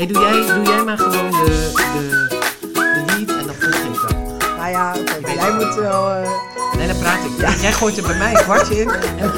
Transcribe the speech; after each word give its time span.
Hey, 0.00 0.06
doe, 0.08 0.22
jij, 0.22 0.54
doe 0.54 0.64
jij 0.64 0.84
maar 0.84 0.98
gewoon 0.98 1.30
de, 1.30 1.70
de, 1.74 2.28
de 2.72 3.04
lead 3.06 3.38
en 3.38 3.46
dan 3.46 3.54
volg 3.54 3.74
ik 3.74 4.00
wel. 4.00 4.36
Nou 4.56 4.70
ja, 4.70 4.94
oké, 5.18 5.30
jij 5.32 5.52
moet 5.52 5.74
wel... 5.74 6.10
eh, 6.10 6.30
Nee, 6.76 6.86
dan 6.86 6.98
praat 6.98 7.24
ik. 7.24 7.60
Jij 7.60 7.72
gooit 7.72 7.96
er 7.96 8.02
bij 8.06 8.18
mij 8.18 8.34
een 8.34 8.42
kwartje 8.42 8.74
in. 8.80 8.88
En, 8.90 8.98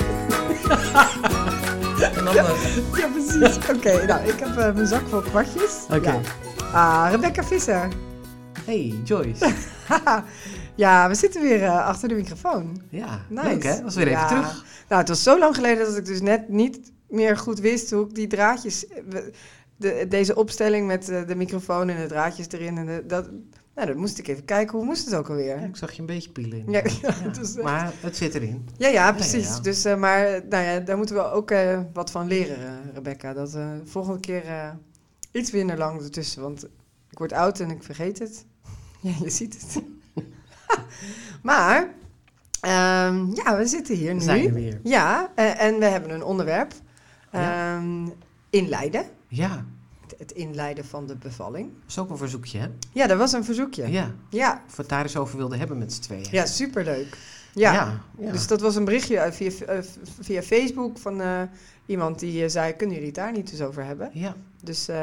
en 2.17 2.25
dan... 2.25 2.37
eh, 2.37 2.77
Ja, 2.97 3.09
precies. 3.13 3.57
Oké, 3.77 4.07
nou, 4.07 4.27
ik 4.29 4.39
heb 4.39 4.57
eh, 4.57 4.73
mijn 4.75 4.87
zak 4.87 5.03
vol 5.09 5.21
kwartjes. 5.21 5.73
Oké. 5.91 6.11
Ja. 6.11 6.21
Ah, 6.73 7.11
Rebecca 7.11 7.45
Visser. 7.45 7.89
Hey, 8.65 8.95
Joyce. 9.05 9.53
ja, 10.75 11.09
we 11.09 11.15
zitten 11.15 11.43
weer 11.43 11.69
achter 11.69 12.09
de 12.09 12.15
microfoon. 12.15 12.83
Ja, 12.91 13.21
Nice. 13.29 13.47
leuk 13.49 13.63
hè? 13.63 13.71
Dat 13.75 13.83
was 13.83 13.95
weer 13.95 14.07
even 14.07 14.21
Ja. 14.21 14.27
terug. 14.27 14.65
Nou, 14.89 15.01
het 15.01 15.09
was 15.09 15.23
zo 15.23 15.39
lang 15.39 15.55
geleden 15.55 15.87
dat 15.87 15.97
ik 15.97 16.05
dus 16.07 16.21
net 16.21 16.49
niet 16.49 16.79
meer 17.09 17.37
goed 17.37 17.61
wist 17.61 17.91
hoe 17.91 18.05
ik 18.09 18.15
die 18.15 18.27
draadjes... 18.27 18.85
eh, 19.85 19.99
De, 20.01 20.09
deze 20.09 20.35
opstelling 20.35 20.87
met 20.87 21.09
eh, 21.09 21.27
de 21.27 21.35
microfoon 21.35 21.89
en 21.89 22.01
de 22.01 22.07
draadjes 22.07 22.47
erin. 22.51 22.79
En 22.79 22.87
de, 22.87 23.05
dat, 23.07 23.31
nou, 23.75 23.87
dat 23.87 23.97
moest 23.97 24.19
ik 24.19 24.29
even 24.29 24.45
kijken. 24.45 24.77
Hoe 24.77 24.87
moest 24.87 25.05
het 25.05 25.15
ook 25.15 25.29
alweer? 25.29 25.59
Ja, 25.61 25.67
ik 25.67 25.77
zag 25.77 25.93
je 25.93 26.01
een 26.01 26.07
beetje 26.07 26.31
pielen 26.31 26.59
in. 26.59 26.73
Ja, 26.73 26.83
was 26.83 27.01
echt- 27.57 27.63
Maar 27.63 27.93
het 28.01 28.17
zit 28.17 28.35
erin. 28.35 28.69
Ja, 28.77 28.89
ja, 28.89 29.13
precies. 29.13 29.61
Dus, 29.61 29.85
eh, 29.85 29.97
maar 29.97 30.25
eh, 30.27 30.43
nou 30.49 30.65
ja, 30.65 30.79
daar 30.81 30.97
moeten 30.97 31.15
we 31.15 31.31
ook 31.31 31.51
eh, 31.51 31.81
wat 31.93 32.11
van 32.11 32.27
leren, 32.27 32.57
eh, 32.57 32.73
Rebecca. 32.95 33.33
Dat 33.33 33.55
eh 33.55 33.71
volgende 33.85 34.21
keer 34.21 34.45
eh, 34.47 34.69
iets 35.33 35.51
minder 35.51 35.79
lang 35.79 36.03
ertussen. 36.03 36.43
Want 36.43 36.65
ik 37.11 37.19
word 37.19 37.33
oud 37.33 37.61
en 37.61 37.71
ik 37.71 37.83
vergeet 37.83 38.19
het. 38.19 38.45
Ja, 39.01 39.13
je 39.23 39.31
ziet 39.31 39.55
het. 39.61 39.83
maar, 41.43 41.89
ehm, 42.61 43.27
ja, 43.35 43.57
we 43.57 43.67
zitten 43.67 43.95
hier 43.97 44.09
We 44.09 44.15
nu. 44.15 44.21
zijn 44.21 44.47
er 44.47 44.53
weer. 44.53 44.81
Ja, 44.83 45.33
eh, 45.35 45.61
en 45.63 45.79
we 45.79 45.85
hebben 45.85 46.11
een 46.11 46.23
onderwerp. 46.25 46.73
Ja. 47.33 47.77
Ehm, 47.77 48.09
inleiden. 48.51 49.05
Ja, 49.29 49.65
Het- 50.23 50.33
inleiden 50.33 50.85
van 50.85 51.07
de 51.07 51.17
bevalling. 51.17 51.67
dat 51.81 51.89
is 51.89 51.99
ook 51.99 52.11
een 52.11 52.17
verzoekje 52.17 52.59
hè? 52.59 52.67
Ja, 52.93 53.07
dat 53.07 53.19
was 53.19 53.33
een 53.33 53.45
verzoekje. 53.45 53.91
Ja. 53.91 54.11
Ja, 54.31 54.63
Of 54.69 54.77
we 54.77 54.81
het 54.83 54.91
daar 54.91 55.03
eens 55.03 55.17
over 55.17 55.37
wilden 55.37 55.59
hebben 55.59 55.79
met 55.79 55.93
z'n 55.93 56.01
tweeën. 56.01 56.27
ja 56.31 56.47
superleuk. 56.47 57.17
Ja. 57.55 57.73
ja. 57.73 58.01
ja. 58.19 58.33
Dus 58.33 58.47
dat 58.47 58.61
was 58.61 58.77
een 58.77 58.85
berichtje 58.85 59.21
uit 59.21 59.35
via, 59.37 59.51
eh, 59.51 59.79
via 60.21 60.43
Facebook 60.43 60.99
van 60.99 61.21
eh, 61.21 61.43
iemand 61.87 62.19
die 62.19 62.43
eh, 62.45 62.51
zei: 62.51 62.73
Kunnen 62.77 62.95
jullie 62.97 63.11
het 63.11 63.21
daar 63.21 63.33
niet 63.33 63.51
eens 63.51 63.61
over 63.63 63.85
hebben? 63.85 64.11
ja. 64.13 64.35
Dus, 64.63 64.89
eh, 64.89 64.97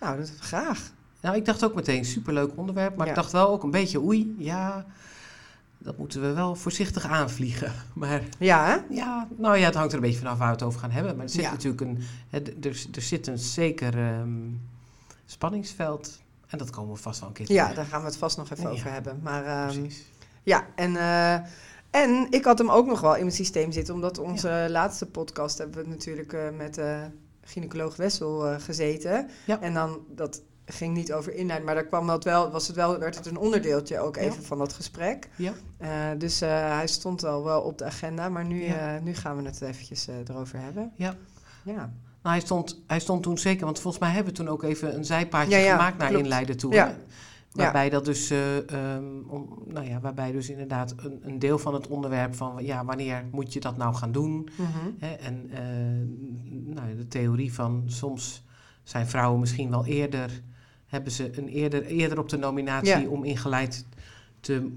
nou, 0.00 0.18
dat 0.18 0.32
graag. 0.40 0.90
Nou, 1.20 1.36
ik 1.36 1.44
dacht 1.44 1.64
ook 1.64 1.74
meteen 1.74 2.04
superleuk 2.04 2.50
onderwerp, 2.56 2.96
maar 2.96 3.06
Ja. 3.06 3.12
ik 3.12 3.18
dacht 3.18 3.32
wel 3.32 3.48
ook 3.48 3.62
een 3.62 3.70
beetje 3.70 4.00
oei, 4.02 4.34
ja, 4.38 4.86
dat 5.82 5.98
moeten 5.98 6.20
we 6.20 6.32
wel 6.32 6.54
voorzichtig 6.56 7.06
aanvliegen. 7.06 7.72
Maar 7.94 8.22
Ja, 8.38 8.66
hè? 8.66 8.94
ja, 8.94 9.28
nou 9.36 9.56
ja, 9.58 9.64
het 9.64 9.74
hangt 9.74 9.90
er 9.92 9.98
een 9.98 10.04
beetje 10.04 10.18
vanaf 10.18 10.38
waar 10.38 10.46
we 10.46 10.52
het 10.54 10.62
over 10.62 10.80
gaan 10.80 10.90
hebben. 10.90 11.16
Maar 11.16 11.24
er 11.24 11.30
zit 11.30 11.42
Ja. 11.42 11.50
natuurlijk 11.50 11.80
een, 11.82 11.98
er, 12.30 12.86
er 12.94 13.02
zit 13.02 13.26
een 13.26 13.38
zeker 13.38 13.98
ehm, 13.98 14.30
spanningsveld 15.26 16.20
en 16.46 16.58
dat 16.58 16.70
komen 16.70 16.94
we 16.94 17.00
vast 17.00 17.20
wel 17.20 17.28
een 17.28 17.34
keer 17.34 17.52
Ja, 17.52 17.72
daar 17.74 17.84
gaan 17.86 18.00
we 18.00 18.06
het 18.06 18.16
vast 18.16 18.36
nog 18.36 18.50
even 18.50 18.64
Ja. 18.64 18.70
over 18.70 18.92
hebben. 18.92 19.20
Maar 19.22 19.44
ehm, 19.44 19.80
Precies. 19.80 20.04
ja, 20.42 20.66
en, 20.74 20.96
eh, 20.96 21.34
en 21.90 22.26
ik 22.30 22.44
had 22.44 22.58
hem 22.58 22.70
ook 22.70 22.86
nog 22.86 23.00
wel 23.00 23.14
in 23.14 23.20
mijn 23.24 23.36
systeem 23.36 23.72
zitten, 23.72 23.94
omdat 23.94 24.18
onze 24.18 24.66
laatste 24.70 25.06
podcast 25.06 25.58
hebben 25.58 25.82
we 25.82 25.88
natuurlijk 25.88 26.32
eh, 26.32 26.40
met 26.56 26.78
eh 26.78 27.00
gynaecoloog 27.44 27.96
Wessel 27.96 28.60
gezeten. 28.60 29.28
Ja. 29.46 29.60
En 29.60 29.74
dan, 29.74 29.98
dat 30.08 30.40
ging 30.66 30.94
niet 30.94 31.12
over 31.12 31.32
inleiding, 31.34 31.64
maar 31.64 31.74
daar 31.74 31.86
kwam 31.86 32.06
dat 32.06 32.24
wel, 32.24 32.50
was 32.50 32.66
het 32.66 32.76
wel, 32.76 32.98
werd 32.98 33.14
het 33.16 33.26
een 33.26 33.36
onderdeeltje 33.38 33.98
ook 34.00 34.16
Ja. 34.16 34.22
even 34.22 34.44
van 34.44 34.58
dat 34.58 34.72
gesprek. 34.72 35.28
Ja. 35.36 35.52
Eh, 35.76 35.88
dus 36.18 36.40
eh, 36.40 36.48
hij 36.76 36.86
stond 36.86 37.24
al 37.24 37.44
wel 37.44 37.60
op 37.60 37.78
de 37.78 37.84
agenda, 37.84 38.28
maar 38.28 38.44
nu, 38.46 38.64
Ja. 38.64 38.94
eh, 38.96 39.02
nu 39.02 39.14
gaan 39.14 39.36
we 39.36 39.42
het 39.42 39.60
eventjes 39.62 40.06
erover 40.28 40.58
hebben. 40.60 40.92
Ja. 40.96 41.14
Ja. 41.64 41.74
Nou, 42.22 42.34
hij 42.36 42.40
stond, 42.40 42.82
hij 42.86 43.00
stond 43.00 43.22
toen 43.22 43.38
zeker, 43.38 43.64
want 43.64 43.80
volgens 43.80 44.02
mij 44.02 44.12
hebben 44.12 44.32
we 44.32 44.38
toen 44.38 44.48
ook 44.48 44.62
even 44.62 44.94
een 44.94 45.04
Ja, 45.04 45.56
ja, 45.58 45.72
gemaakt 45.72 45.98
naar 45.98 46.08
klopt. 46.08 46.22
inleiden 46.24 46.56
toe. 46.56 46.72
Ja. 46.72 46.86
hè? 46.86 46.94
Waarbij 47.52 47.90
dat 47.90 48.04
dus, 48.04 48.30
eh, 48.30 48.70
ehm, 48.70 49.04
om, 49.26 49.62
nou 49.66 49.86
ja, 49.88 50.00
waarbij 50.00 50.32
dus 50.32 50.48
inderdaad 50.50 50.94
een, 50.96 51.20
een 51.22 51.38
deel 51.38 51.58
van 51.58 51.74
het 51.74 51.86
onderwerp 51.86 52.34
van, 52.34 52.64
ja, 52.64 52.84
wanneer 52.84 53.24
moet 53.30 53.52
je 53.52 53.60
dat 53.60 53.76
nou 53.76 53.94
gaan 53.94 54.12
doen? 54.12 54.48
Mhm. 54.56 54.88
Hè, 54.98 55.12
en 55.12 55.50
nou, 56.74 56.96
de 56.96 57.08
theorie 57.08 57.52
van 57.54 57.82
soms 57.86 58.44
zijn 58.82 59.06
vrouwen 59.06 59.40
misschien 59.40 59.70
wel 59.70 59.86
eerder, 59.86 60.42
hebben 60.92 61.12
ze 61.12 61.38
een 61.38 61.48
eerder, 61.48 61.84
eerder 61.84 62.18
op 62.18 62.28
de 62.28 62.36
nominatie 62.36 63.00
Ja. 63.00 63.08
om 63.08 63.24
ingeleid 63.24 63.86
te, 64.40 64.72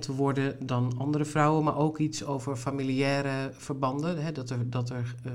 te 0.00 0.12
worden 0.12 0.66
dan 0.66 0.94
andere 0.98 1.24
vrouwen, 1.24 1.64
maar 1.64 1.76
ook 1.76 1.98
iets 1.98 2.24
over 2.24 2.56
familiaire 2.56 3.50
verbanden. 3.52 4.22
Hè, 4.22 4.32
dat 4.32 4.50
er, 4.50 4.70
dat 4.70 4.90
er 4.90 5.14
eh, 5.24 5.32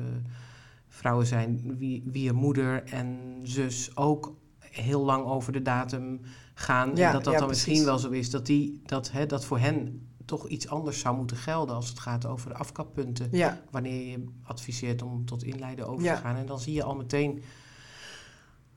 vrouwen 0.88 1.26
zijn 1.26 1.78
wie, 1.78 2.04
wie 2.06 2.30
een 2.30 2.36
moeder 2.36 2.84
en 2.84 3.18
zus 3.44 3.96
ook 3.96 4.36
heel 4.60 5.04
lang 5.04 5.26
over 5.26 5.52
de 5.52 5.62
datum 5.62 6.22
gaan. 6.54 6.96
Ja, 6.96 7.08
en 7.08 7.14
dat 7.14 7.24
dat 7.24 7.34
ja, 7.34 7.40
dan 7.40 7.48
precies. 7.48 7.66
misschien 7.66 7.86
wel 7.86 8.00
zo 8.00 8.10
is 8.10 8.30
dat, 8.30 8.46
die, 8.46 8.82
dat, 8.86 9.12
hè, 9.12 9.26
dat 9.26 9.46
voor 9.46 9.60
hen 9.60 10.08
toch 10.26 10.48
iets 10.48 10.70
anders 10.70 11.00
zou 11.00 11.16
moeten 11.16 11.38
gelden 11.38 11.76
als 11.76 11.90
het 11.90 12.00
gaat 12.00 12.26
over 12.26 12.50
de 12.50 12.56
afkappunten 12.56 13.30
wanneer 13.72 14.10
je 14.10 14.24
adviseert 14.44 15.02
om 15.02 15.26
tot 15.26 15.44
inleiden 15.44 15.88
over 15.88 16.04
te 16.04 16.16
gaan. 16.16 16.36
En 16.36 16.46
dan 16.46 16.60
zie 16.60 16.74
je 16.74 16.84
al 16.84 16.96
meteen 16.96 17.42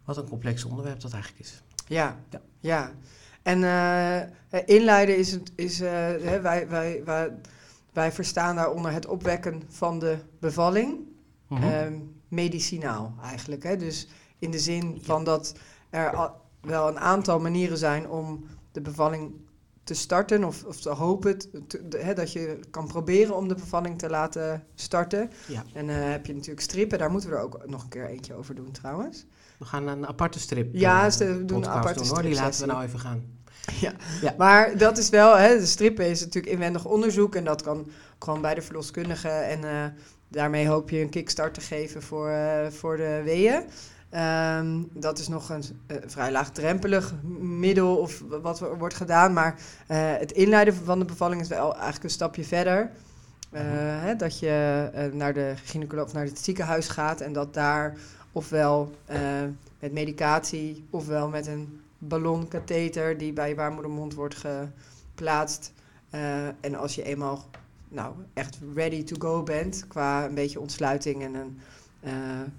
wat 0.05 0.16
een 0.16 0.28
complex 0.28 0.65
onderwerp 0.65 1.00
dat 1.00 1.12
eigenlijk 1.12 1.43
is. 1.44 1.62
ja, 1.87 2.16
Ja. 2.31 2.41
ja. 2.61 2.93
En 3.43 3.65
eh, 3.65 4.21
eh, 4.21 4.28
inleiden 4.65 5.16
is, 5.19 5.33
het- 5.33 5.53
is 5.55 5.81
eh, 5.81 5.91
hè, 6.21 6.41
wij, 6.41 6.69
wij, 6.69 7.03
wij, 7.05 7.31
wij 7.93 8.12
verstaan 8.12 8.56
daaronder 8.56 8.93
het 8.93 9.06
opwekken 9.06 9.62
van 9.69 9.99
de 9.99 10.19
bevalling. 10.39 10.99
Mhm. 11.49 11.62
Ehm, 11.62 11.94
medicinaal 12.28 13.15
eigenlijk. 13.22 13.62
Hè? 13.62 13.77
Dus 13.77 14.09
in 14.39 14.50
de 14.50 14.59
zin 14.59 14.99
van 15.03 15.25
dat 15.25 15.55
er 15.91 16.15
al- 16.16 16.41
wel 16.60 16.89
een 16.89 16.99
aantal 16.99 17.41
manieren 17.41 17.78
zijn 17.78 18.09
om 18.09 18.44
de 18.72 18.81
bevalling 18.81 19.33
te 19.84 19.94
starten 19.94 20.44
of, 20.44 20.65
of 20.65 20.81
te 20.81 20.89
hopen 20.91 21.39
te- 21.39 21.66
te- 21.66 21.89
de- 21.89 21.99
hè, 21.99 22.15
dat 22.15 22.33
je 22.33 22.60
kan 22.71 22.87
proberen 22.87 23.37
om 23.37 23.49
de 23.49 23.55
bevalling 23.55 23.99
te 23.99 24.09
laten 24.10 24.65
starten. 24.75 25.31
Ja. 25.49 25.65
En 25.75 25.87
dan 25.87 25.97
heb 25.97 26.27
je 26.27 26.34
natuurlijk 26.34 26.60
strippen, 26.60 26.99
daar 26.99 27.10
moeten 27.10 27.31
we 27.31 27.37
er 27.37 27.43
ook 27.43 27.66
nog 27.66 27.83
een 27.83 27.89
keer 27.89 28.06
eentje 28.09 28.34
over 28.34 28.55
doen 28.55 28.71
trouwens. 28.71 29.27
We 29.60 29.66
gaan 29.66 29.87
een 29.87 30.06
aparte 30.06 30.38
strip 30.41 30.69
Ja, 30.72 31.04
eh, 31.04 31.10
ze 31.10 31.44
doen 31.44 31.62
een 31.62 31.69
aparte 31.69 31.98
doen, 31.98 32.09
hoor. 32.09 32.22
Die 32.22 32.34
laten 32.34 32.60
we 32.60 32.66
nou 32.66 32.84
even 32.84 32.98
gaan. 32.98 33.22
Ja. 33.81 33.93
Ja. 34.21 34.34
Maar 34.38 34.78
dat 34.78 34.98
is 34.98 35.09
wel, 35.09 35.37
hè, 35.37 35.59
de 35.59 35.66
strippen 35.66 36.06
is 36.06 36.21
natuurlijk 36.21 36.53
inwendig 36.53 36.84
onderzoek 36.84 37.34
en 37.34 37.44
dat 37.44 37.62
kan 37.62 37.91
gewoon 38.19 38.41
bij 38.41 38.54
de 38.54 38.62
verloskundige. 38.62 39.28
En 39.28 39.65
eh, 39.65 39.84
daarmee 40.28 40.69
hoop 40.69 40.91
je 40.91 41.00
een 41.00 41.09
kickstart 41.09 41.54
te 41.54 41.60
geven 41.60 42.03
voor, 42.03 42.28
eh, 42.28 42.66
voor 42.71 42.97
de 42.97 43.21
weeën. 43.25 43.62
Ehm, 44.10 44.82
dat 44.93 45.19
is 45.19 45.28
nog 45.28 45.48
een 45.48 45.65
vrij 46.06 46.32
laagdrempelig 46.32 47.15
middel 47.41 47.97
of 47.97 48.22
wat 48.42 48.60
er 48.60 48.78
wordt 48.78 48.94
gedaan. 48.94 49.32
Maar 49.32 49.60
het 50.19 50.32
inleiden 50.32 50.75
van 50.75 50.98
de 50.98 51.04
bevalling 51.04 51.41
is 51.41 51.48
wel 51.48 51.72
eigenlijk 51.75 52.04
een 52.04 52.10
stapje 52.10 52.44
verder. 52.44 52.91
Eh, 53.50 53.62
hè, 54.03 54.16
dat 54.16 54.38
je 54.38 55.10
naar 55.12 55.32
de 55.32 55.53
gynaecoloog 55.65 56.06
of 56.06 56.12
naar 56.12 56.25
het 56.25 56.38
ziekenhuis 56.38 56.88
gaat 56.88 57.21
en 57.21 57.32
dat 57.32 57.54
daar 57.54 57.97
ofwel 58.32 58.94
eh, 59.04 59.20
met 59.78 59.92
medicatie 59.92 60.84
ofwel 60.91 61.28
met 61.28 61.46
een 61.46 61.80
ballonkatheter 61.98 63.18
die 63.18 63.32
bij 63.32 63.48
je 63.48 63.54
baarmoedermond 63.54 64.14
wordt 64.14 64.44
geplaatst. 65.14 65.72
Eh, 66.10 66.46
en 66.46 66.74
als 66.74 66.94
je 66.94 67.02
eenmaal 67.02 67.44
nou, 67.88 68.14
echt 68.34 68.58
ready 68.74 69.04
to 69.04 69.16
go 69.18 69.42
bent 69.42 69.86
qua 69.88 70.24
een 70.24 70.34
beetje 70.34 70.60
ontsluiting 70.60 71.22
en 71.22 71.34
een 71.34 71.58
eh, 72.00 72.12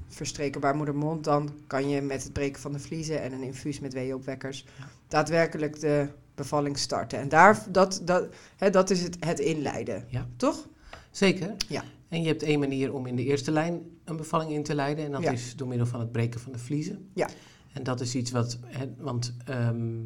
verstreken 0.07 0.61
baarmoedermond, 0.61 1.23
dan 1.23 1.49
kan 1.67 1.89
je 1.89 2.01
met 2.01 2.23
het 2.23 2.33
breken 2.33 2.61
van 2.61 2.71
de 2.71 2.79
vliezen 2.79 3.21
en 3.21 3.33
een 3.33 3.43
infuus 3.43 3.79
met 3.79 3.93
weeopwekkers 3.93 4.65
daadwerkelijk 5.07 5.79
de 5.79 6.07
bevalling 6.35 6.77
starten. 6.77 7.19
En 7.19 7.29
daar, 7.29 7.63
dat, 7.69 8.01
dat, 8.03 8.27
hè, 8.57 8.69
dat 8.69 8.89
is 8.89 9.01
het, 9.01 9.17
het 9.19 9.39
inleiden, 9.39 10.05
Ja. 10.09 10.27
toch? 10.35 10.67
Zeker. 11.11 11.53
Ja. 11.67 11.83
En 12.11 12.21
je 12.21 12.27
hebt 12.27 12.43
één 12.43 12.59
manier 12.59 12.93
om 12.93 13.05
in 13.05 13.15
de 13.15 13.23
eerste 13.23 13.51
lijn 13.51 13.81
een 14.05 14.17
bevalling 14.17 14.51
in 14.51 14.63
te 14.63 14.75
leiden. 14.75 15.05
En 15.05 15.11
dat 15.11 15.21
Ja. 15.21 15.31
is 15.31 15.55
door 15.55 15.67
middel 15.67 15.87
van 15.87 15.99
het 15.99 16.11
breken 16.11 16.39
van 16.39 16.51
de 16.51 16.57
vliezen. 16.57 17.09
Ja. 17.13 17.29
En 17.73 17.83
dat 17.83 18.01
is 18.01 18.15
iets 18.15 18.31
wat... 18.31 18.59
Hè, 18.65 18.85
want 18.97 19.33
ehm, 19.45 19.99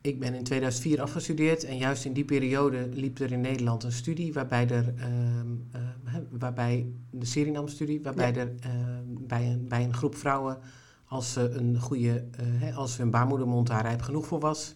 ik 0.00 0.18
ben 0.20 0.34
in 0.34 0.44
2004 0.44 1.00
afgestudeerd. 1.00 1.64
En 1.64 1.76
juist 1.76 2.04
in 2.04 2.12
die 2.12 2.24
periode 2.24 2.88
liep 2.92 3.18
er 3.18 3.32
in 3.32 3.40
Nederland 3.40 3.82
een 3.82 3.92
studie... 3.92 4.32
waarbij 4.32 4.68
er... 4.68 4.94
ehm, 4.96 5.46
eh, 5.72 5.80
hè, 6.04 6.20
waarbij 6.30 6.86
de 7.10 7.26
Suriname-studie... 7.26 8.02
waarbij 8.02 8.34
er 8.34 8.52
ehm, 8.60 9.04
bij, 9.06 9.46
een, 9.50 9.68
bij 9.68 9.84
een 9.84 9.94
groep 9.94 10.14
vrouwen... 10.16 10.58
als 11.04 11.32
ze 11.32 11.50
een 11.50 11.80
goede... 11.80 12.24
eh, 12.30 12.46
hè, 12.46 12.72
als 12.72 12.96
hun 12.96 13.10
baarmoedermond 13.10 13.66
daar 13.66 13.82
rijp 13.82 14.02
genoeg 14.02 14.26
voor 14.26 14.40
was... 14.40 14.74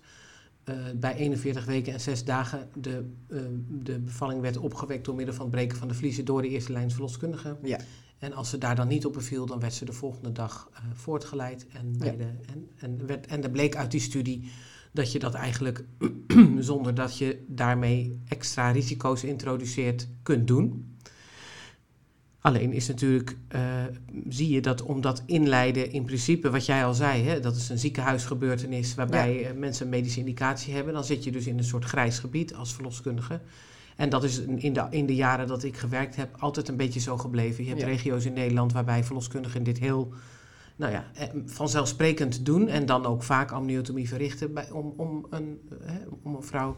eh, 0.64 0.74
bij 0.96 1.14
41 1.14 1.64
weken 1.64 1.92
en 1.92 2.00
6 2.00 2.24
dagen 2.24 2.68
de, 2.74 3.10
eh, 3.28 3.38
de 3.68 3.98
bevalling 3.98 4.40
werd 4.40 4.56
opgewekt 4.56 5.04
door 5.04 5.14
middel 5.14 5.34
van 5.34 5.44
het 5.44 5.54
breken 5.54 5.76
van 5.78 5.88
de 5.88 5.94
vliezen 5.94 6.24
door 6.24 6.42
de 6.42 6.48
eerste 6.48 6.72
lijns 6.72 6.92
verloskundige. 6.92 7.56
Ja. 7.62 7.78
En 8.18 8.32
als 8.32 8.50
ze 8.50 8.58
daar 8.58 8.76
dan 8.76 8.88
niet 8.88 9.06
op 9.06 9.12
beviel, 9.12 9.46
dan 9.46 9.60
werd 9.60 9.74
ze 9.74 9.84
de 9.84 9.92
volgende 9.92 10.32
dag 10.32 10.68
eh, 10.72 10.80
voortgeleid. 10.92 11.66
En, 11.66 11.98
bij 11.98 12.10
Ja. 12.10 12.16
de, 12.16 12.24
en, 12.24 12.68
en, 12.76 13.06
werd, 13.06 13.26
en 13.26 13.42
er 13.42 13.50
bleek 13.50 13.76
uit 13.76 13.90
die 13.90 14.00
studie 14.00 14.50
dat 14.92 15.12
je 15.12 15.18
dat 15.18 15.34
eigenlijk 15.34 15.84
zonder 16.58 16.94
dat 16.94 17.18
je 17.18 17.44
daarmee 17.48 18.20
extra 18.28 18.70
risico's 18.70 19.24
introduceert 19.24 20.08
kunt 20.22 20.46
doen. 20.46 20.93
Alleen 22.44 22.72
is 22.72 22.88
natuurlijk, 22.88 23.36
uh, 23.54 23.60
zie 24.28 24.48
je 24.48 24.60
dat 24.60 24.82
omdat 24.82 25.22
inleiden 25.26 25.92
in 25.92 26.04
principe, 26.04 26.50
wat 26.50 26.66
jij 26.66 26.84
al 26.84 26.94
zei, 26.94 27.22
hè, 27.22 27.40
dat 27.40 27.56
is 27.56 27.68
een 27.68 27.78
ziekenhuisgebeurtenis 27.78 28.94
waarbij 28.94 29.40
ja. 29.40 29.52
mensen 29.54 29.84
een 29.84 29.90
medische 29.90 30.18
indicatie 30.18 30.74
hebben, 30.74 30.94
dan 30.94 31.04
zit 31.04 31.24
je 31.24 31.32
dus 31.32 31.46
in 31.46 31.58
een 31.58 31.64
soort 31.64 31.84
grijs 31.84 32.18
gebied 32.18 32.54
als 32.54 32.74
verloskundige. 32.74 33.40
En 33.96 34.08
dat 34.08 34.24
is 34.24 34.38
in 34.38 34.72
de, 34.72 34.86
in 34.90 35.06
de 35.06 35.14
jaren 35.14 35.46
dat 35.46 35.64
ik 35.64 35.76
gewerkt 35.76 36.16
heb 36.16 36.36
altijd 36.38 36.68
een 36.68 36.76
beetje 36.76 37.00
zo 37.00 37.18
gebleven. 37.18 37.64
Je 37.64 37.68
hebt 37.70 37.82
Ja. 37.82 37.86
regio's 37.86 38.24
in 38.24 38.32
Nederland 38.32 38.72
waarbij 38.72 39.04
verloskundigen 39.04 39.62
dit 39.62 39.78
heel 39.78 40.12
nou 40.76 40.92
ja, 40.92 41.04
eh, 41.14 41.28
vanzelfsprekend 41.46 42.46
doen 42.46 42.68
en 42.68 42.86
dan 42.86 43.06
ook 43.06 43.22
vaak 43.22 43.50
amniotomie 43.50 44.08
verrichten 44.08 44.54
bij, 44.54 44.70
om, 44.70 44.94
om, 44.96 45.26
een, 45.30 45.60
eh, 45.86 45.94
om 46.22 46.34
een 46.34 46.42
vrouw 46.42 46.76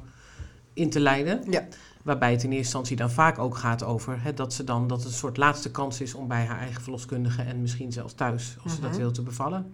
in 0.72 0.90
te 0.90 1.00
leiden. 1.00 1.42
Ja. 1.50 1.66
Waarbij 2.06 2.30
het 2.30 2.42
in 2.42 2.48
eerste 2.48 2.62
instantie 2.64 2.96
dan 2.96 3.10
vaak 3.10 3.38
ook 3.38 3.56
gaat 3.56 3.82
over 3.84 4.22
hè, 4.22 4.34
dat 4.34 4.52
ze 4.52 4.64
dan 4.64 4.86
dat 4.86 4.98
het 4.98 5.06
een 5.06 5.14
soort 5.14 5.36
laatste 5.36 5.70
kans 5.70 6.00
is 6.00 6.14
om 6.14 6.28
bij 6.28 6.44
haar 6.44 6.58
eigen 6.58 6.82
verloskundige 6.82 7.42
en 7.42 7.60
misschien 7.60 7.92
zelfs 7.92 8.14
thuis, 8.14 8.56
als 8.62 8.74
ze 8.74 8.80
dat 8.80 8.90
Mhm. 8.90 8.98
wil, 8.98 9.10
te 9.10 9.22
bevallen. 9.22 9.72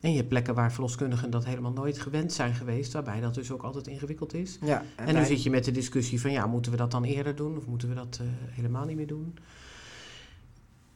En 0.00 0.10
je 0.10 0.16
hebt 0.16 0.28
plekken 0.28 0.54
waar 0.54 0.72
verloskundigen 0.72 1.30
dat 1.30 1.44
helemaal 1.44 1.72
nooit 1.72 1.98
gewend 1.98 2.32
zijn 2.32 2.54
geweest, 2.54 2.92
waarbij 2.92 3.20
dat 3.20 3.34
dus 3.34 3.50
ook 3.50 3.62
altijd 3.62 3.86
ingewikkeld 3.86 4.34
is. 4.34 4.58
Ja, 4.60 4.82
En, 4.96 5.06
nu 5.06 5.12
wij- 5.12 5.24
zit 5.24 5.42
je 5.42 5.50
met 5.50 5.64
de 5.64 5.70
discussie 5.72 6.20
van 6.20 6.32
ja, 6.32 6.46
moeten 6.46 6.72
we 6.72 6.78
dat 6.78 6.90
dan 6.90 7.04
eerder 7.04 7.34
doen 7.36 7.56
of 7.56 7.66
moeten 7.66 7.88
we 7.88 7.94
dat 7.94 8.18
eh, 8.20 8.26
helemaal 8.50 8.84
niet 8.84 8.96
meer 8.96 9.06
doen? 9.06 9.34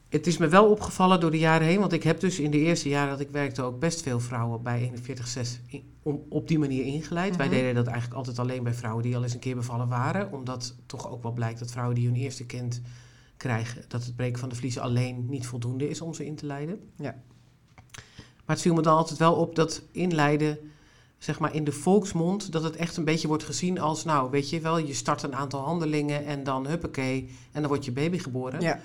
Het 0.09 0.27
is 0.27 0.37
me 0.37 0.49
wel 0.49 0.71
opgevallen 0.71 1.21
door 1.21 1.31
de 1.31 1.39
jaren 1.39 1.67
heen, 1.67 1.81
want 1.81 1.93
ik 1.93 2.03
heb 2.03 2.21
dus 2.21 2.39
in 2.39 2.51
de 2.51 2.59
eerste 2.59 2.89
jaren 2.89 3.11
dat 3.11 3.21
ik 3.21 3.31
werkte 3.31 3.63
ook 3.63 3.79
best 3.79 4.03
veel 4.03 4.21
vrouwen 4.21 4.63
bij 4.63 4.81
41 4.81 5.37
in, 5.67 5.83
om, 6.03 6.23
op 6.29 6.49
die 6.49 6.59
manier 6.59 6.85
ingeleid. 6.85 7.37
Wij 7.37 7.47
Mhm. 7.47 7.55
deden 7.55 7.75
dat 7.75 7.87
eigenlijk 7.87 8.17
altijd 8.17 8.39
alleen 8.39 8.63
bij 8.63 8.75
vrouwen 8.75 9.03
die 9.03 9.17
al 9.17 9.23
eens 9.23 9.33
een 9.35 9.39
keer 9.39 9.57
bevallen 9.57 9.89
waren, 9.89 10.33
omdat 10.33 10.75
toch 10.87 11.11
ook 11.11 11.23
wel 11.23 11.33
blijkt 11.33 11.59
dat 11.59 11.71
vrouwen 11.71 11.95
die 11.95 12.07
hun 12.07 12.17
eerste 12.17 12.47
kind 12.47 12.81
krijgen, 13.37 13.85
dat 13.89 14.05
het 14.05 14.17
breken 14.17 14.39
van 14.39 14.49
de 14.49 14.55
vliezen 14.55 14.83
alleen 14.83 15.27
niet 15.29 15.47
voldoende 15.47 15.89
is 15.89 16.01
om 16.01 16.15
ze 16.15 16.27
in 16.27 16.35
te 16.37 16.47
leiden. 16.47 16.81
Ja. 16.97 17.15
Maar 18.45 18.57
het 18.57 18.61
viel 18.61 18.75
me 18.75 18.83
dan 18.83 18.97
altijd 18.97 19.19
wel 19.19 19.35
op 19.35 19.55
dat 19.55 19.83
inleiden 19.93 20.59
zeg 21.19 21.39
maar 21.39 21.55
in 21.55 21.65
de 21.65 21.73
volksmond, 21.73 22.53
dat 22.53 22.63
het 22.63 22.77
echt 22.77 22.97
een 22.97 23.05
beetje 23.05 23.29
wordt 23.29 23.45
gezien 23.45 23.81
als, 23.81 24.05
nou, 24.05 24.31
weet 24.31 24.51
je 24.51 24.61
wel, 24.61 24.79
je 24.79 24.95
start 24.95 25.23
een 25.23 25.35
aantal 25.35 25.61
handelingen 25.61 26.25
en 26.25 26.45
dan 26.45 26.67
huppakee, 26.67 27.29
en 27.53 27.61
dan 27.61 27.71
wordt 27.71 27.85
je 27.85 27.93
baby 27.93 28.19
geboren. 28.19 28.61
Ja, 28.61 28.81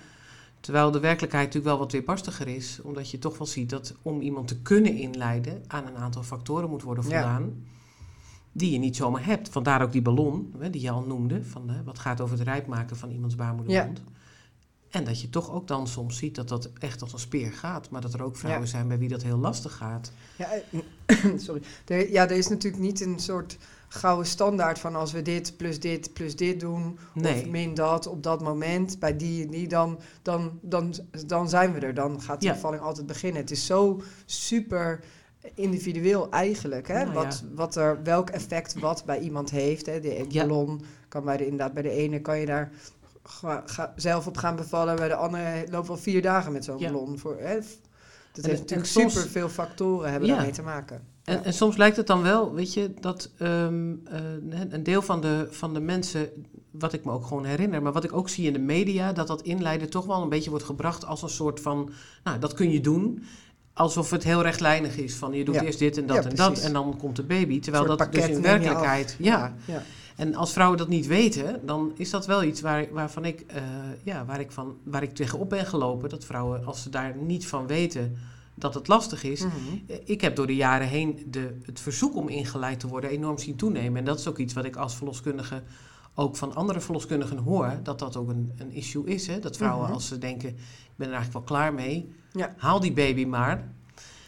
Terwijl 0.63 0.91
de 0.91 0.99
werkelijkheid 0.99 1.45
natuurlijk 1.45 1.73
wel 1.73 1.83
wat 1.83 1.91
weerbarstiger 1.91 2.47
is, 2.47 2.79
omdat 2.83 3.09
je 3.11 3.19
toch 3.19 3.37
wel 3.37 3.47
ziet 3.47 3.69
dat 3.69 3.93
om 4.01 4.21
iemand 4.21 4.47
te 4.47 4.61
kunnen 4.61 4.95
inleiden 4.95 5.63
aan 5.67 5.85
een 5.87 5.95
aantal 5.97 6.23
factoren 6.23 6.69
moet 6.69 6.81
worden 6.83 7.03
Ja. 7.07 7.09
voldaan. 7.21 7.63
Die 8.51 8.71
je 8.71 8.77
niet 8.77 8.95
zomaar 8.95 9.25
hebt. 9.25 9.49
Vandaar 9.49 9.81
ook 9.81 9.91
die 9.91 10.01
ballon, 10.01 10.53
hè, 10.59 10.69
die 10.69 10.81
je 10.81 10.89
al 10.91 11.01
noemde, 11.03 11.43
van 11.43 11.69
hè, 11.69 11.83
wat 11.83 11.99
gaat 11.99 12.21
over 12.21 12.37
het 12.37 12.47
rijp 12.47 12.67
maken 12.67 12.97
van 12.97 13.09
iemands 13.11 13.35
baarmoedermond. 13.35 14.01
En 14.89 15.03
dat 15.03 15.21
je 15.21 15.29
toch 15.29 15.51
ook 15.51 15.67
dan 15.67 15.87
soms 15.87 16.17
ziet 16.17 16.35
dat 16.35 16.47
dat 16.47 16.69
echt 16.79 17.01
als 17.01 17.13
een 17.13 17.19
speer 17.19 17.51
gaat. 17.51 17.89
Maar 17.89 18.01
dat 18.01 18.13
er 18.13 18.23
ook 18.23 18.37
vrouwen 18.37 18.63
Ja. 18.63 18.69
zijn 18.69 18.87
bij 18.87 18.97
wie 18.97 19.09
dat 19.09 19.23
heel 19.23 19.37
lastig 19.37 19.75
gaat. 19.75 20.11
ja, 20.37 20.47
eh, 21.05 21.17
sorry. 21.45 21.61
Er, 21.85 22.11
ja, 22.11 22.23
er 22.23 22.37
is 22.37 22.47
natuurlijk 22.47 22.83
niet 22.83 23.01
een 23.01 23.19
soort 23.19 23.57
gouden 23.93 24.25
standaard 24.27 24.79
van 24.79 24.95
als 24.95 25.11
we 25.11 25.21
dit 25.21 25.57
plus 25.57 25.79
dit 25.79 26.13
plus 26.13 26.35
dit 26.35 26.59
doen, 26.59 26.99
of 27.23 27.45
min 27.45 27.73
dat 27.73 28.07
op 28.07 28.23
dat 28.23 28.41
moment, 28.41 28.99
bij 28.99 29.17
die 29.17 29.43
en 29.45 29.49
die, 29.51 29.67
dan, 29.67 29.99
dan, 30.21 30.59
dan, 30.61 30.93
dan 31.27 31.49
zijn 31.49 31.73
we 31.73 31.79
er. 31.79 31.93
Dan 31.93 32.21
gaat 32.21 32.39
de 32.41 32.45
Ja. 32.47 32.53
bevalling 32.53 32.81
altijd 32.81 33.05
beginnen. 33.07 33.41
Het 33.41 33.51
is 33.51 33.65
zo 33.65 34.01
super 34.25 34.99
individueel 35.53 36.29
eigenlijk, 36.29 36.87
hè? 36.87 37.03
Nou 37.03 37.13
wat, 37.13 37.43
ja. 37.49 37.55
wat 37.55 37.75
er, 37.75 38.03
welk 38.03 38.29
effect 38.29 38.79
wat 38.79 39.05
bij 39.05 39.19
iemand 39.19 39.49
heeft. 39.49 39.85
Hè? 39.85 39.99
De 39.99 40.25
Ja. 40.29 40.45
ballon 40.45 40.81
kan 41.07 41.23
bij 41.23 41.37
de, 41.37 41.43
inderdaad 41.43 41.73
bij 41.73 41.83
de 41.83 41.89
ene 41.89 42.21
kan 42.21 42.39
je 42.39 42.45
daar 42.45 42.71
ga- 43.23 43.63
ga- 43.65 43.93
zelf 43.95 44.27
op 44.27 44.37
gaan 44.37 44.55
bevallen, 44.55 44.95
bij 44.95 45.07
de 45.07 45.15
andere 45.15 45.65
loopt 45.69 45.87
wel 45.87 45.97
vier 45.97 46.21
dagen 46.21 46.51
met 46.51 46.65
zo'n 46.65 46.77
ballon. 46.79 47.17
Voor, 47.19 47.37
hè? 47.39 47.55
Dat 47.55 47.55
En- 47.55 47.69
heeft 48.33 48.45
en 48.45 48.59
natuurlijk 48.59 48.89
soms- 48.89 49.13
super 49.13 49.29
veel 49.29 49.49
factoren 49.49 50.11
hebben 50.11 50.29
daarmee 50.29 50.51
te 50.51 50.61
maken. 50.61 51.11
En, 51.23 51.53
soms 51.53 51.77
lijkt 51.77 51.97
het 51.97 52.07
dan 52.07 52.21
wel, 52.21 52.53
weet 52.53 52.73
je, 52.73 52.93
dat 52.99 53.29
ehm, 53.37 53.93
eh, 54.05 54.59
een 54.69 54.83
deel 54.83 55.01
van 55.01 55.21
de, 55.21 55.47
van 55.49 55.73
de 55.73 55.79
mensen, 55.79 56.29
wat 56.71 56.93
ik 56.93 57.05
me 57.05 57.11
ook 57.11 57.25
gewoon 57.25 57.45
herinner, 57.45 57.81
maar 57.81 57.91
wat 57.91 58.03
ik 58.03 58.13
ook 58.13 58.29
zie 58.29 58.47
in 58.47 58.53
de 58.53 58.59
media, 58.59 59.13
dat 59.13 59.27
dat 59.27 59.41
inleiden 59.41 59.89
toch 59.89 60.05
wel 60.05 60.21
een 60.21 60.29
beetje 60.29 60.49
wordt 60.49 60.65
gebracht 60.65 61.05
als 61.05 61.21
een 61.21 61.29
soort 61.29 61.59
van, 61.59 61.89
nou, 62.23 62.39
dat 62.39 62.53
kun 62.53 62.71
je 62.71 62.81
doen. 62.81 63.23
Alsof 63.73 64.11
het 64.11 64.23
heel 64.23 64.41
rechtlijnig 64.41 64.97
is. 64.97 65.15
Van 65.15 65.33
je 65.33 65.45
doet 65.45 65.55
Ja. 65.55 65.61
eerst 65.61 65.79
dit 65.79 65.97
en 65.97 66.05
dat 66.05 66.23
Ja, 66.23 66.29
en 66.29 66.35
dat 66.35 66.59
en 66.59 66.73
dan 66.73 66.97
komt 66.97 67.15
de 67.15 67.23
baby. 67.23 67.59
Terwijl 67.59 67.85
dat 67.85 68.11
dus 68.11 68.27
in 68.27 68.41
werkelijkheid. 68.41 69.15
Ja. 69.19 69.53
Ja. 69.65 69.83
En 70.15 70.35
als 70.35 70.53
vrouwen 70.53 70.77
dat 70.77 70.87
niet 70.87 71.07
weten, 71.07 71.59
dan 71.65 71.91
is 71.95 72.09
dat 72.09 72.25
wel 72.25 72.43
iets 72.43 72.61
waar, 72.61 72.87
waarvan 72.91 73.25
ik, 73.25 73.43
eh, 73.47 73.63
ja, 74.03 74.25
waar, 74.25 74.39
ik 74.39 74.51
van, 74.51 74.77
waar 74.83 75.03
ik 75.03 75.15
tegenop 75.15 75.49
ben 75.49 75.65
gelopen. 75.65 76.09
Dat 76.09 76.25
vrouwen, 76.25 76.65
als 76.65 76.81
ze 76.81 76.89
daar 76.89 77.15
niet 77.15 77.47
van 77.47 77.67
weten 77.67 78.17
dat 78.63 78.73
het 78.73 78.87
lastig 78.87 79.23
is, 79.23 79.41
Mhm. 79.41 79.53
eh, 79.87 79.97
Ik 80.05 80.21
heb 80.21 80.35
door 80.35 80.47
de 80.47 80.55
jaren 80.55 80.87
heen 80.87 81.25
de, 81.29 81.57
het 81.65 81.79
verzoek 81.79 82.15
om 82.15 82.27
ingeleid 82.29 82.79
te 82.79 82.87
worden 82.87 83.09
enorm 83.09 83.37
zien 83.37 83.55
toenemen. 83.55 83.97
En 83.97 84.05
dat 84.05 84.19
is 84.19 84.27
ook 84.27 84.37
iets 84.37 84.53
wat 84.53 84.65
ik 84.65 84.75
als 84.75 84.95
verloskundige 84.95 85.63
ook 86.15 86.35
van 86.35 86.55
andere 86.55 86.79
verloskundigen 86.79 87.37
hoor. 87.37 87.79
Dat 87.83 87.99
dat 87.99 88.17
ook 88.17 88.29
een, 88.29 88.51
een 88.57 88.71
issue 88.71 89.05
is. 89.05 89.27
Hè? 89.27 89.39
Dat 89.39 89.57
vrouwen 89.57 89.83
Mhm. 89.85 89.93
als 89.93 90.07
ze 90.07 90.17
denken, 90.17 90.49
ik 90.49 90.95
ben 90.95 91.07
er 91.07 91.13
eigenlijk 91.13 91.47
wel 91.49 91.57
klaar 91.57 91.73
mee. 91.73 92.11
Ja. 92.31 92.53
Haal 92.57 92.79
die 92.79 92.93
baby 92.93 93.25
maar. 93.25 93.71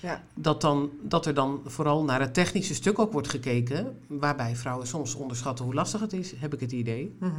Ja. 0.02 0.24
Dat, 0.36 0.62
dan, 0.62 0.90
dat 1.02 1.26
er 1.26 1.34
dan 1.34 1.62
vooral 1.66 2.04
naar 2.04 2.20
het 2.20 2.34
technische 2.34 2.74
stuk 2.74 3.00
ook 3.00 3.12
wordt 3.12 3.28
gekeken. 3.28 3.98
Waarbij 4.08 4.56
vrouwen 4.56 4.88
soms 4.88 5.16
onderschatten 5.16 5.66
hoe 5.66 5.74
lastig 5.74 6.00
het 6.02 6.14
is, 6.14 6.34
heb 6.38 6.54
ik 6.54 6.60
het 6.60 6.72
idee. 6.72 7.16
Mhm. 7.20 7.32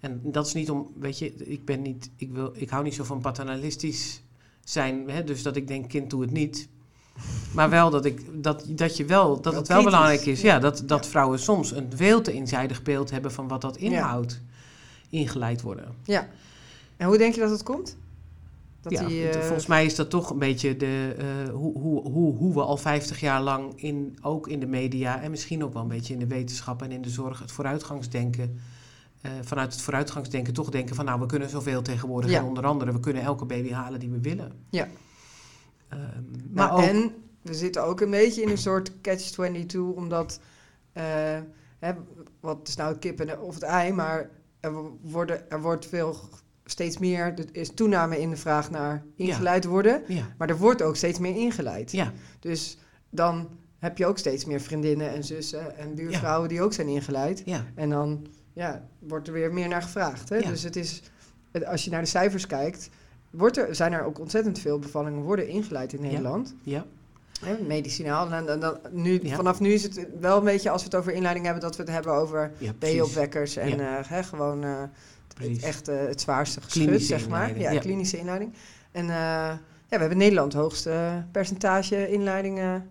En 0.00 0.20
dat 0.24 0.46
is 0.46 0.52
niet 0.54 0.70
om, 0.70 0.86
weet 0.98 1.18
je, 1.18 1.34
ik 1.34 1.64
ben 1.64 1.82
niet, 1.82 2.10
ik 2.16 2.30
wil, 2.32 2.50
ik 2.54 2.68
hou 2.70 2.84
niet 2.84 2.94
zo 2.94 3.04
van 3.04 3.20
paternalistisch 3.20 4.22
zijn, 4.64 5.10
hè, 5.10 5.24
dus 5.24 5.42
dat 5.42 5.56
ik 5.56 5.68
denk, 5.68 5.88
kind, 5.88 6.10
doe 6.10 6.20
het 6.22 6.30
niet. 6.30 6.68
Maar 7.54 7.70
wel 7.70 7.90
dat, 7.90 8.04
ik, 8.04 8.20
dat, 8.42 8.64
dat 8.68 8.96
je 8.96 9.04
wel, 9.04 9.40
dat 9.40 9.44
Wel 9.44 9.54
het 9.54 9.68
wel 9.68 9.76
kritisch. 9.76 9.84
belangrijk 9.98 10.26
is, 10.26 10.40
ja, 10.40 10.58
dat, 10.58 10.82
dat 10.86 11.04
Ja. 11.04 11.10
vrouwen 11.10 11.38
soms 11.38 11.72
een 11.72 11.90
veel 11.94 12.20
te 12.22 12.32
eenzijdig 12.32 12.82
beeld 12.82 13.10
hebben 13.10 13.32
van 13.32 13.48
wat 13.48 13.60
dat 13.60 13.76
inhoudt, 13.76 14.40
ingeleid 15.10 15.62
worden. 15.62 15.94
Ja. 16.04 16.28
En 16.96 17.06
hoe 17.06 17.18
denk 17.18 17.34
je 17.34 17.40
dat 17.40 17.50
het 17.50 17.62
komt? 17.62 17.96
Dat 18.80 18.92
ja, 18.92 19.06
die, 19.06 19.28
eh, 19.28 19.40
volgens 19.42 19.66
mij 19.66 19.84
is 19.84 19.94
dat 19.94 20.10
toch 20.10 20.30
een 20.30 20.38
beetje 20.38 20.76
de, 20.76 21.14
eh, 21.18 21.52
hoe, 21.52 21.78
hoe, 21.78 22.10
hoe, 22.10 22.36
hoe 22.36 22.54
we 22.54 22.60
al 22.62 22.76
50 22.76 23.20
jaar 23.20 23.42
lang, 23.42 23.72
in, 23.76 24.18
ook 24.22 24.48
in 24.48 24.60
de 24.60 24.66
media 24.66 25.20
en 25.22 25.30
misschien 25.30 25.64
ook 25.64 25.72
wel 25.72 25.82
een 25.82 25.88
beetje 25.88 26.12
in 26.12 26.18
de 26.18 26.26
wetenschap 26.26 26.82
en 26.82 26.92
in 26.92 27.02
de 27.02 27.08
zorg, 27.10 27.38
het 27.38 27.52
vooruitgangsdenken, 27.52 28.60
eh, 29.24 29.30
vanuit 29.42 29.72
het 29.72 29.82
vooruitgangsdenken 29.82 30.52
toch 30.52 30.70
denken 30.70 30.96
van 30.96 31.04
nou, 31.04 31.20
we 31.20 31.26
kunnen 31.26 31.48
zoveel 31.50 31.82
tegenwoordig 31.82 32.30
Ja. 32.30 32.38
en 32.38 32.44
onder 32.44 32.64
andere, 32.66 32.92
we 32.92 33.00
kunnen 33.00 33.22
elke 33.22 33.44
baby 33.44 33.70
halen 33.70 34.00
die 34.00 34.10
we 34.10 34.20
willen. 34.20 34.52
Ja. 34.70 34.88
Ehm, 35.88 36.00
maar 36.50 36.68
Nou, 36.68 36.82
ook, 36.82 36.88
En 36.88 37.14
we 37.42 37.54
zitten 37.54 37.84
ook 37.84 38.00
een 38.00 38.10
beetje 38.10 38.42
in 38.42 38.48
een 38.48 38.58
soort 38.58 38.92
catch-22, 39.00 39.78
omdat, 39.94 40.40
eh, 40.92 41.04
hè, 41.78 41.92
wat 42.40 42.68
is 42.68 42.76
nou 42.76 42.90
het 42.90 42.98
kip 42.98 43.20
en 43.20 43.26
de- 43.26 43.38
of 43.40 43.54
het 43.54 43.62
ei, 43.62 43.92
maar 43.92 44.30
er, 44.60 44.72
wo- 44.72 44.98
worden, 45.02 45.50
er 45.50 45.60
wordt 45.62 45.86
veel, 45.86 46.16
steeds 46.64 46.98
meer, 46.98 47.20
er 47.24 47.44
is 47.52 47.74
toename 47.74 48.20
in 48.20 48.30
de 48.30 48.36
vraag 48.36 48.70
naar 48.70 49.04
ingeleid 49.16 49.64
worden, 49.64 50.02
ja, 50.08 50.34
maar 50.38 50.48
er 50.48 50.58
wordt 50.58 50.82
ook 50.82 50.96
steeds 50.96 51.18
meer 51.18 51.36
ingeleid. 51.36 51.92
ja, 51.92 52.12
Dus 52.40 52.78
dan 53.10 53.48
heb 53.78 53.98
je 53.98 54.06
ook 54.06 54.18
steeds 54.18 54.44
meer 54.44 54.60
vriendinnen 54.60 55.10
en 55.10 55.24
zussen 55.24 55.76
en 55.76 55.94
buurvrouwen 55.94 56.48
die 56.48 56.62
ook 56.62 56.72
zijn 56.72 56.88
ingeleid. 56.88 57.42
ja, 57.44 57.64
En 57.74 57.90
dan 57.90 58.26
ja, 58.54 58.88
wordt 58.98 59.26
er 59.26 59.32
weer 59.32 59.52
meer 59.52 59.68
naar 59.68 59.82
gevraagd. 59.82 60.28
Hè? 60.28 60.36
Ja. 60.36 60.48
Dus 60.48 60.62
het 60.62 60.76
is, 60.76 61.02
als 61.64 61.84
je 61.84 61.90
naar 61.90 62.00
de 62.00 62.08
cijfers 62.08 62.46
kijkt, 62.46 62.88
wordt 63.30 63.56
er, 63.56 63.74
zijn 63.74 63.92
er 63.92 64.04
ook 64.04 64.18
ontzettend 64.18 64.58
veel 64.58 64.78
bevallingen 64.78 65.22
worden 65.22 65.48
ingeleid 65.48 65.92
in. 65.92 66.00
Nederland. 66.00 66.54
ja, 66.62 66.86
Hè, 67.40 67.56
medicinaal. 67.62 68.32
En 68.32 68.60
dan, 68.60 68.78
nu, 68.90 69.20
Ja. 69.22 69.36
Vanaf 69.36 69.60
nu 69.60 69.72
is 69.72 69.82
het 69.82 70.06
wel 70.20 70.38
een 70.38 70.44
beetje, 70.44 70.70
als 70.70 70.80
we 70.82 70.88
het 70.88 70.96
over 70.96 71.12
inleiding 71.12 71.44
hebben, 71.44 71.62
dat 71.62 71.76
we 71.76 71.82
het 71.82 71.92
hebben 71.92 72.12
over. 72.12 72.52
B-opwekkers 72.78 73.56
en 73.56 73.80
eh, 73.80 74.08
hè, 74.08 74.22
gewoon 74.22 74.64
eh, 74.64 74.82
het, 75.38 75.62
echt 75.62 75.86
het 75.86 76.20
zwaarste 76.20 76.60
geschut, 76.60 76.82
Klinische 76.82 77.06
zeg 77.06 77.28
maar. 77.28 77.58
Ja, 77.58 77.78
klinische 77.78 78.18
inleiding. 78.18 78.52
En 78.92 79.02
eh, 79.02 79.06
ja, 79.06 79.58
we 79.88 79.96
hebben 79.96 80.10
in 80.10 80.18
Nederland 80.18 80.52
het 80.52 80.62
hoogste 80.62 81.24
percentage 81.32 82.10
inleidingen 82.10 82.88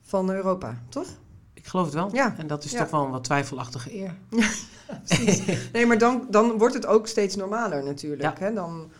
van 0.00 0.30
Europa, 0.30 0.82
toch? 0.88 1.08
Ik 1.54 1.66
geloof 1.66 1.84
het 1.84 1.94
wel. 1.94 2.14
Ja. 2.14 2.34
En 2.38 2.46
dat 2.46 2.64
is 2.64 2.72
toch 2.72 2.90
wel 2.90 3.04
een 3.04 3.10
wat 3.10 3.24
twijfelachtige 3.24 3.94
eer. 3.94 4.14
Nee, 5.72 5.86
maar 5.86 5.98
dan, 5.98 6.26
dan 6.30 6.58
wordt 6.58 6.74
het 6.74 6.86
ook 6.86 7.06
steeds 7.06 7.36
normaler 7.36 7.84
natuurlijk. 7.84 8.22
Ja. 8.22 8.34
Hè? 8.38 8.52
Dan, 8.52 8.90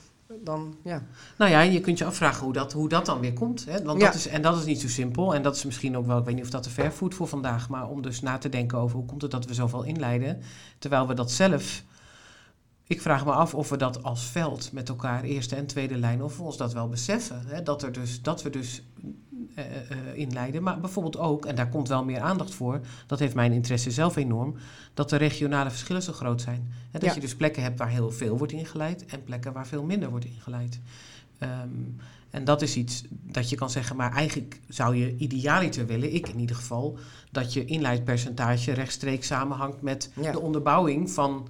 dan, 0.41 0.77
ja. 0.85 1.03
Nou 1.39 1.51
ja, 1.51 1.61
je 1.61 1.81
kunt 1.81 1.99
je 1.99 2.05
afvragen 2.05 2.45
hoe 2.45 2.53
dat, 2.53 2.73
hoe 2.73 2.89
dat 2.89 3.07
dan 3.07 3.21
weer 3.21 3.33
komt. 3.33 3.65
Hè? 3.65 3.83
Want 3.83 4.01
Ja. 4.01 4.07
dat 4.07 4.15
is, 4.15 4.27
en 4.27 4.43
dat 4.43 4.57
is 4.59 4.65
niet 4.65 4.81
zo 4.81 4.89
simpel. 4.89 5.35
En 5.35 5.43
dat 5.43 5.57
is 5.57 5.65
misschien 5.65 5.97
ook 5.97 6.07
wel, 6.07 6.19
ik 6.19 6.25
weet 6.25 6.35
niet 6.35 6.45
of 6.45 6.51
dat 6.51 6.63
te 6.63 6.71
ver 6.71 6.93
voert 6.93 7.15
voor 7.15 7.29
vandaag, 7.29 7.69
maar 7.69 7.89
om 7.89 8.03
dus 8.03 8.21
na 8.21 8.39
te 8.39 8.49
denken 8.49 8.79
over 8.79 8.97
hoe 8.97 9.07
komt 9.07 9.23
het 9.23 9.31
dat 9.31 9.45
we 9.47 9.55
zoveel 9.55 9.83
inleiden, 9.83 10.41
terwijl 10.79 11.07
we 11.09 11.15
dat 11.15 11.31
zelf. 11.31 11.83
Ik 12.87 13.01
vraag 13.03 13.25
me 13.25 13.33
af 13.33 13.55
of 13.55 13.69
we 13.69 13.77
dat 13.77 14.03
als 14.03 14.25
veld 14.25 14.73
met 14.73 14.89
elkaar, 14.89 15.23
eerste 15.23 15.57
en 15.57 15.67
tweede 15.67 15.97
lijn, 15.97 16.23
of 16.23 16.37
we 16.37 16.43
ons 16.43 16.57
dat 16.57 16.73
wel 16.73 16.89
beseffen. 16.89 17.43
Hè? 17.47 17.63
Dat, 17.63 17.83
er 17.83 17.93
dus, 17.93 18.23
dat 18.23 18.43
we 18.43 18.51
dus 18.51 18.83
eh, 19.55 19.65
eh, 19.91 19.97
inleiden. 20.15 20.63
Maar 20.63 20.81
bijvoorbeeld 20.81 21.19
ook, 21.19 21.47
en 21.47 21.55
daar 21.55 21.69
komt 21.69 21.89
wel 21.89 22.05
meer 22.05 22.21
aandacht 22.21 22.55
voor, 22.55 22.81
dat 23.07 23.19
heeft 23.19 23.35
mijn 23.35 23.53
interesse 23.53 23.91
zelf 23.91 24.17
enorm, 24.17 24.55
dat 24.95 25.11
de 25.11 25.17
regionale 25.17 25.71
verschillen 25.71 26.03
zo 26.03 26.13
groot 26.13 26.41
zijn. 26.41 26.73
En 26.91 27.01
dat 27.01 27.05
Ja. 27.05 27.15
je 27.15 27.21
dus 27.21 27.37
plekken 27.37 27.63
hebt 27.63 27.79
waar 27.79 27.89
heel 27.89 28.11
veel 28.11 28.39
wordt 28.39 28.53
ingeleid 28.53 29.07
en 29.07 29.23
plekken 29.25 29.53
waar 29.53 29.67
veel 29.67 29.83
minder 29.85 30.11
wordt 30.11 30.25
ingeleid. 30.25 30.81
Ehm, 31.39 31.69
en 32.31 32.45
dat 32.45 32.63
is 32.63 32.77
iets 32.77 33.05
dat 33.09 33.51
je 33.51 33.57
kan 33.57 33.71
zeggen, 33.71 33.97
maar 33.97 34.13
eigenlijk 34.13 34.61
zou 34.69 34.97
je 34.97 35.17
idealiter 35.17 35.87
willen, 35.87 36.15
ik 36.15 36.29
in 36.29 36.39
ieder 36.39 36.57
geval, 36.57 36.99
dat 37.31 37.53
je 37.53 37.65
inleidpercentage 37.65 38.73
rechtstreeks 38.73 39.27
samenhangt 39.27 39.83
met 39.83 40.11
Ja. 40.21 40.33
de 40.33 40.41
onderbouwing 40.41 41.11
van 41.11 41.49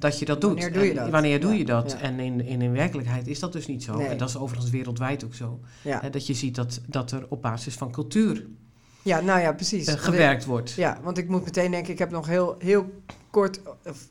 dat 0.00 0.18
je 0.18 0.24
dat 0.24 0.40
doet. 0.40 0.50
Wanneer 0.50 0.72
doe 0.72 0.84
je 0.84 0.90
En 0.90 0.96
dat? 0.96 1.10
Wanneer 1.10 1.40
doe 1.40 1.58
je 1.58 1.64
dat? 1.64 1.96
En 2.00 2.20
in, 2.20 2.44
in, 2.44 2.62
in 2.62 2.72
werkelijkheid 2.72 3.26
is 3.26 3.38
dat 3.38 3.52
dus 3.52 3.66
niet 3.66 3.82
zo. 3.82 3.96
Nee. 3.96 4.06
En 4.06 4.18
dat 4.18 4.28
is 4.28 4.36
overigens 4.36 4.70
wereldwijd 4.70 5.24
ook 5.24 5.34
zo. 5.34 5.60
Hè, 5.82 6.10
dat 6.10 6.26
je 6.26 6.34
ziet 6.34 6.54
dat, 6.54 6.80
dat 6.86 7.10
er 7.10 7.26
op 7.28 7.42
basis 7.42 7.74
van 7.74 7.92
cultuur 7.92 8.46
ja, 9.02 9.20
nou 9.20 9.40
ja, 9.40 9.52
precies. 9.52 9.86
eh, 9.86 9.94
gewerkt 9.94 10.44
wordt. 10.44 10.72
Ja, 10.72 10.98
want 11.02 11.18
ik 11.18 11.28
moet 11.28 11.44
meteen 11.44 11.70
denken, 11.70 11.92
ik 11.92 11.98
heb 11.98 12.10
nog 12.10 12.26
heel, 12.26 12.54
heel 12.58 13.02
kort 13.30 13.60
of 13.84 14.08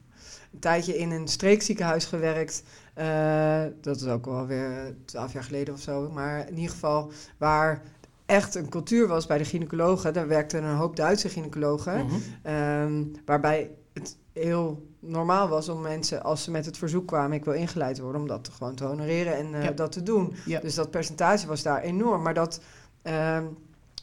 een 0.54 0.60
tijdje 0.60 0.98
in 0.98 1.12
een 1.12 1.28
streekziekenhuis 1.28 2.06
gewerkt. 2.06 2.64
Eh, 2.94 3.64
dat 3.82 3.96
is 3.96 4.08
ook 4.08 4.28
alweer 4.28 4.96
twaalf 5.06 5.34
jaar 5.34 5.44
geleden 5.44 5.74
of 5.74 5.80
zo. 5.80 6.10
Maar 6.12 6.48
in 6.48 6.56
ieder 6.56 6.72
geval 6.72 7.12
waar 7.38 7.82
echt 8.26 8.56
een 8.56 8.70
cultuur 8.70 9.08
was 9.08 9.26
bij 9.26 9.38
de 9.38 9.46
gynaecologen. 9.46 10.14
Daar 10.14 10.28
werkten 10.28 10.64
een 10.64 10.76
hoop 10.76 10.96
Duitse 10.96 11.30
gynaecologen. 11.30 12.06
Mhm. 12.06 12.16
Ehm, 12.42 13.04
waarbij 13.26 13.72
het 13.94 14.18
heel 14.34 14.89
normaal 15.00 15.48
was 15.48 15.70
om 15.70 15.82
mensen, 15.82 16.24
als 16.24 16.44
ze 16.44 16.52
met 16.52 16.66
het 16.66 16.78
verzoek 16.78 17.08
kwamen, 17.08 17.38
ik 17.38 17.46
wil 17.46 17.54
ingeleid 17.54 18.00
worden, 18.00 18.22
om 18.22 18.28
dat 18.28 18.50
gewoon 18.58 18.76
te 18.76 18.84
honoreren 18.84 19.36
en 19.36 19.54
eh, 19.54 19.64
Ja. 19.64 19.72
dat 19.72 19.92
te 19.92 20.04
doen. 20.04 20.34
Ja. 20.46 20.60
Dus 20.60 20.76
dat 20.76 20.92
percentage 20.92 21.48
was 21.48 21.64
daar 21.64 21.82
enorm. 21.82 22.22
Maar 22.22 22.34
dat 22.34 22.62
ehm, 23.02 23.46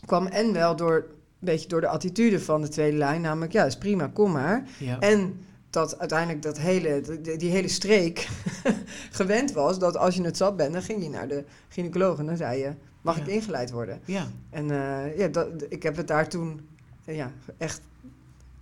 kwam 0.07 0.26
en 0.26 0.53
wel 0.53 0.76
door, 0.76 0.95
een 0.97 1.05
beetje 1.38 1.69
door 1.69 1.81
de 1.81 1.88
attitude 1.88 2.41
van 2.41 2.61
de 2.62 2.69
tweede 2.69 2.97
lijn, 2.97 3.21
namelijk 3.21 3.53
ja, 3.53 3.65
is 3.65 3.76
prima, 3.79 4.11
kom 4.12 4.33
maar. 4.33 4.69
Ja. 4.79 4.99
En 5.00 5.41
dat 5.71 5.99
uiteindelijk 5.99 6.43
dat 6.43 6.59
hele, 6.59 7.19
die, 7.23 7.37
die 7.37 7.50
hele 7.50 7.69
streek 7.69 8.29
gewend 9.11 9.53
was 9.53 9.79
dat 9.79 9.97
als 9.97 10.15
je 10.15 10.23
het 10.23 10.37
zat 10.37 10.57
bent, 10.57 10.73
dan 10.73 10.83
ging 10.83 11.03
je 11.03 11.09
naar 11.09 11.29
de 11.29 11.45
gynaecoloog 11.69 12.19
en 12.19 12.26
dan 12.26 12.37
zei 12.37 12.59
je, 12.59 12.73
mag 13.00 13.19
ik 13.19 13.26
ingeleid 13.26 13.71
worden? 13.71 14.00
ja. 14.05 14.26
En 14.50 14.71
eh, 14.71 15.19
ja, 15.19 15.29
dat, 15.29 15.49
ik 15.69 15.83
heb 15.83 15.97
het 15.97 16.09
daar 16.09 16.29
toen 16.29 16.69
ja, 17.05 17.31
echt 17.59 17.81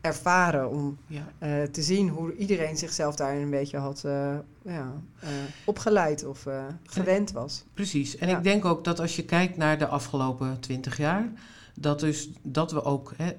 ervaren 0.04 0.70
om 0.70 0.98
ja. 1.06 1.26
eh, 1.38 1.62
te 1.62 1.82
zien 1.82 2.08
hoe 2.08 2.36
iedereen 2.36 2.76
zichzelf 2.76 3.16
daarin 3.16 3.42
een 3.42 3.50
beetje 3.50 3.76
had 3.76 4.04
eh, 4.04 4.36
ja, 4.62 4.92
eh, 5.18 5.28
opgeleid 5.64 6.24
of 6.24 6.46
gewend 6.82 7.32
was. 7.32 7.64
Precies. 7.74 8.16
En 8.16 8.28
Ja. 8.28 8.36
ik 8.36 8.42
denk 8.42 8.64
ook 8.64 8.84
dat 8.84 9.00
als 9.00 9.16
je 9.16 9.24
kijkt 9.24 9.56
naar 9.56 9.78
de 9.78 9.86
afgelopen 9.86 10.60
twintig 10.60 10.96
jaar, 10.96 11.32
dat, 11.74 12.00
dus, 12.00 12.30
dat 12.42 12.72
we 12.72 12.84
ook, 12.84 13.12
hè, 13.16 13.32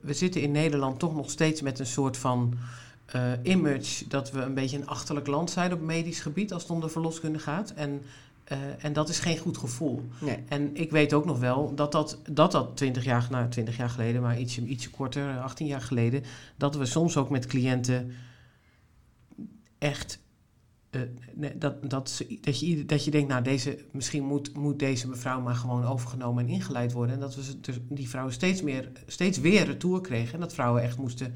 we, 0.00 0.12
zitten 0.14 0.40
in 0.40 0.50
Nederland 0.50 0.98
toch 0.98 1.14
nog 1.14 1.30
steeds 1.30 1.60
met 1.60 1.78
een 1.78 1.86
soort 1.86 2.16
van 2.16 2.54
image 3.42 4.08
dat 4.08 4.30
we 4.30 4.40
een 4.40 4.54
beetje 4.54 4.76
een 4.76 4.86
achterlijk 4.86 5.26
land 5.26 5.50
zijn 5.50 5.72
op 5.72 5.80
medisch 5.80 6.20
gebied 6.20 6.52
als 6.52 6.62
het 6.62 6.70
om 6.70 6.80
de 6.80 6.88
verloskunde 6.88 7.38
gaat. 7.38 7.70
En, 7.70 8.02
eh, 8.44 8.84
en 8.84 8.92
dat 8.92 9.08
is 9.08 9.18
geen 9.18 9.38
goed 9.38 9.56
gevoel. 9.58 10.08
Nee. 10.20 10.38
En 10.48 10.76
ik 10.76 10.90
weet 10.90 11.12
ook 11.12 11.24
nog 11.24 11.38
wel 11.38 11.74
dat 11.74 11.92
dat, 11.92 12.20
dat, 12.30 12.52
dat 12.52 12.76
20 12.76 13.04
jaar, 13.04 13.26
nou 13.30 13.48
20 13.48 13.76
jaar 13.76 13.90
geleden, 13.90 14.22
maar 14.22 14.38
ietsje, 14.38 14.66
ietsje 14.66 14.90
korter, 14.90 15.40
18 15.40 15.66
jaar 15.66 15.80
geleden, 15.80 16.22
dat 16.56 16.76
we 16.76 16.86
soms 16.86 17.16
ook 17.16 17.30
met 17.30 17.46
cliënten 17.46 18.12
echt. 19.78 20.22
eh, 20.90 21.00
nee, 21.34 21.58
dat, 21.58 21.90
dat, 21.90 22.24
dat, 22.40 22.60
je, 22.60 22.84
dat 22.84 23.04
je 23.04 23.10
denkt, 23.10 23.28
nou, 23.28 23.42
deze, 23.42 23.84
misschien 23.90 24.24
moet, 24.24 24.56
moet 24.56 24.78
deze 24.78 25.08
mevrouw 25.08 25.40
maar 25.40 25.54
gewoon 25.54 25.84
overgenomen 25.84 26.44
en 26.44 26.50
ingeleid 26.52 26.92
worden. 26.92 27.14
En 27.14 27.20
dat 27.20 27.34
we 27.34 27.60
dus 27.60 27.78
die 27.88 28.08
vrouwen 28.08 28.34
steeds, 28.34 28.62
meer, 28.62 28.90
steeds 29.06 29.38
weer 29.38 29.64
retour 29.64 30.00
kregen. 30.00 30.34
En 30.34 30.40
dat 30.40 30.54
vrouwen 30.54 30.82
echt 30.82 30.98
moesten 30.98 31.34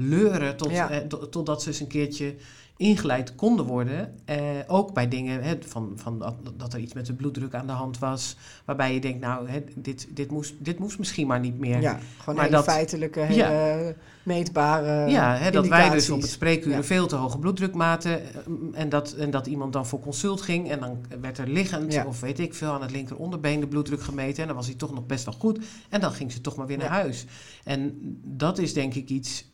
leuren 0.00 0.56
tot, 0.56 0.70
Ja. 0.70 0.90
eh, 0.90 0.98
to- 0.98 1.28
totdat 1.28 1.62
ze 1.62 1.68
eens 1.68 1.80
een 1.80 1.86
keertje 1.86 2.34
ingeleid 2.76 3.34
konden 3.34 3.64
worden. 3.64 4.14
Eh, 4.24 4.38
ook 4.66 4.94
bij 4.94 5.08
dingen 5.08 5.42
hè, 5.42 5.54
van, 5.66 5.92
van 5.96 6.18
dat, 6.18 6.34
dat 6.56 6.72
er 6.72 6.80
iets 6.80 6.92
met 6.92 7.06
de 7.06 7.12
bloeddruk 7.14 7.54
aan 7.54 7.66
de 7.66 7.72
hand 7.72 7.98
was. 7.98 8.36
Waarbij 8.64 8.94
je 8.94 9.00
denkt, 9.00 9.20
nou, 9.20 9.48
hè, 9.48 9.64
dit, 9.74 10.06
dit, 10.14 10.30
moest, 10.30 10.54
dit 10.58 10.78
moest 10.78 10.98
misschien 10.98 11.26
maar 11.26 11.40
niet 11.40 11.58
meer. 11.58 11.80
Ja, 11.80 11.98
gewoon 12.18 12.34
Maar 12.34 12.44
hele 12.44 12.56
dat- 12.56 12.64
feitelijke, 12.64 13.26
Ja. 13.30 13.78
meetbare 14.22 15.10
Ja, 15.10 15.36
hè, 15.36 15.50
dat 15.50 15.68
wij 15.68 15.90
dus 15.90 16.10
op 16.10 16.20
het 16.20 16.38
Ja. 16.40 16.76
een 16.76 16.84
veel 16.84 17.06
te 17.06 17.16
hoge 17.16 17.38
bloeddruk 17.38 17.74
maten. 17.74 18.22
eh, 18.22 18.28
En 18.72 18.88
dat, 18.88 19.12
en 19.12 19.30
dat 19.30 19.46
iemand 19.46 19.72
dan 19.72 19.86
voor 19.86 20.00
consult 20.00 20.40
ging. 20.40 20.70
En 20.70 20.80
dan 20.80 20.98
werd 21.20 21.38
er 21.38 21.48
liggend, 21.48 21.92
Ja. 21.92 22.04
of 22.06 22.20
weet 22.20 22.38
ik 22.38 22.54
veel, 22.54 22.72
aan 22.72 22.82
het 22.82 22.90
linker 22.90 23.16
onderbeen 23.16 23.60
de 23.60 23.66
bloeddruk 23.66 24.02
gemeten. 24.02 24.40
En 24.42 24.46
dan 24.46 24.56
was 24.56 24.66
hij 24.66 24.74
toch 24.74 24.94
nog 24.94 25.06
best 25.06 25.24
wel 25.24 25.34
goed. 25.34 25.58
En 25.88 26.00
dan 26.00 26.12
ging 26.12 26.32
ze 26.32 26.40
toch 26.40 26.56
maar 26.56 26.66
weer 26.66 26.78
naar 26.78 26.88
huis. 26.88 27.24
En 27.64 27.98
dat 28.24 28.58
is 28.58 28.72
denk 28.72 28.94
ik 28.94 29.08
iets. 29.08 29.48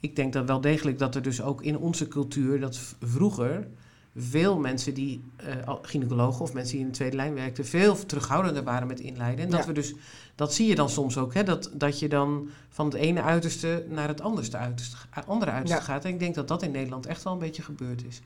Ik 0.00 0.16
denk 0.16 0.32
dat 0.32 0.46
wel 0.46 0.60
degelijk 0.60 0.98
dat 0.98 1.14
er 1.14 1.22
dus 1.22 1.42
ook 1.42 1.62
in 1.62 1.78
onze 1.78 2.08
cultuur, 2.08 2.60
dat 2.60 2.78
vroeger 3.02 3.66
veel 4.16 4.58
mensen 4.58 4.94
die, 4.94 5.24
eh, 5.36 5.74
gynaecologen 5.82 6.40
of 6.42 6.52
mensen 6.52 6.72
die 6.76 6.80
in 6.84 6.90
de 6.90 6.96
tweede 6.96 7.16
lijn 7.16 7.34
werkten, 7.34 7.66
veel 7.66 8.06
terughoudender 8.06 8.62
waren 8.64 8.86
met 8.86 9.00
inleiden. 9.00 9.44
En 9.44 9.50
dat 9.50 9.60
Ja. 9.60 9.66
we 9.66 9.72
dus, 9.72 9.94
dat 10.34 10.54
zie 10.54 10.66
je 10.66 10.74
dan 10.74 10.88
soms 10.90 11.18
ook, 11.18 11.34
hè, 11.34 11.42
dat, 11.42 11.70
dat 11.74 11.98
je 11.98 12.08
dan 12.08 12.48
van 12.68 12.86
het 12.86 12.94
ene 12.94 13.22
uiterste 13.22 13.86
naar 13.88 14.08
het 14.08 14.20
anderste 14.20 14.56
uiterste, 14.56 14.96
ga- 15.10 15.24
andere 15.26 15.50
uiterste 15.50 15.80
Ja. 15.86 15.92
gaat. 15.92 16.04
En 16.04 16.10
ik 16.10 16.18
denk 16.18 16.34
dat 16.34 16.48
dat 16.48 16.62
in 16.62 16.70
Nederland 16.70 17.06
echt 17.06 17.22
wel 17.24 17.32
een 17.32 17.38
beetje 17.38 17.62
gebeurd 17.62 18.04
is. 18.04 18.20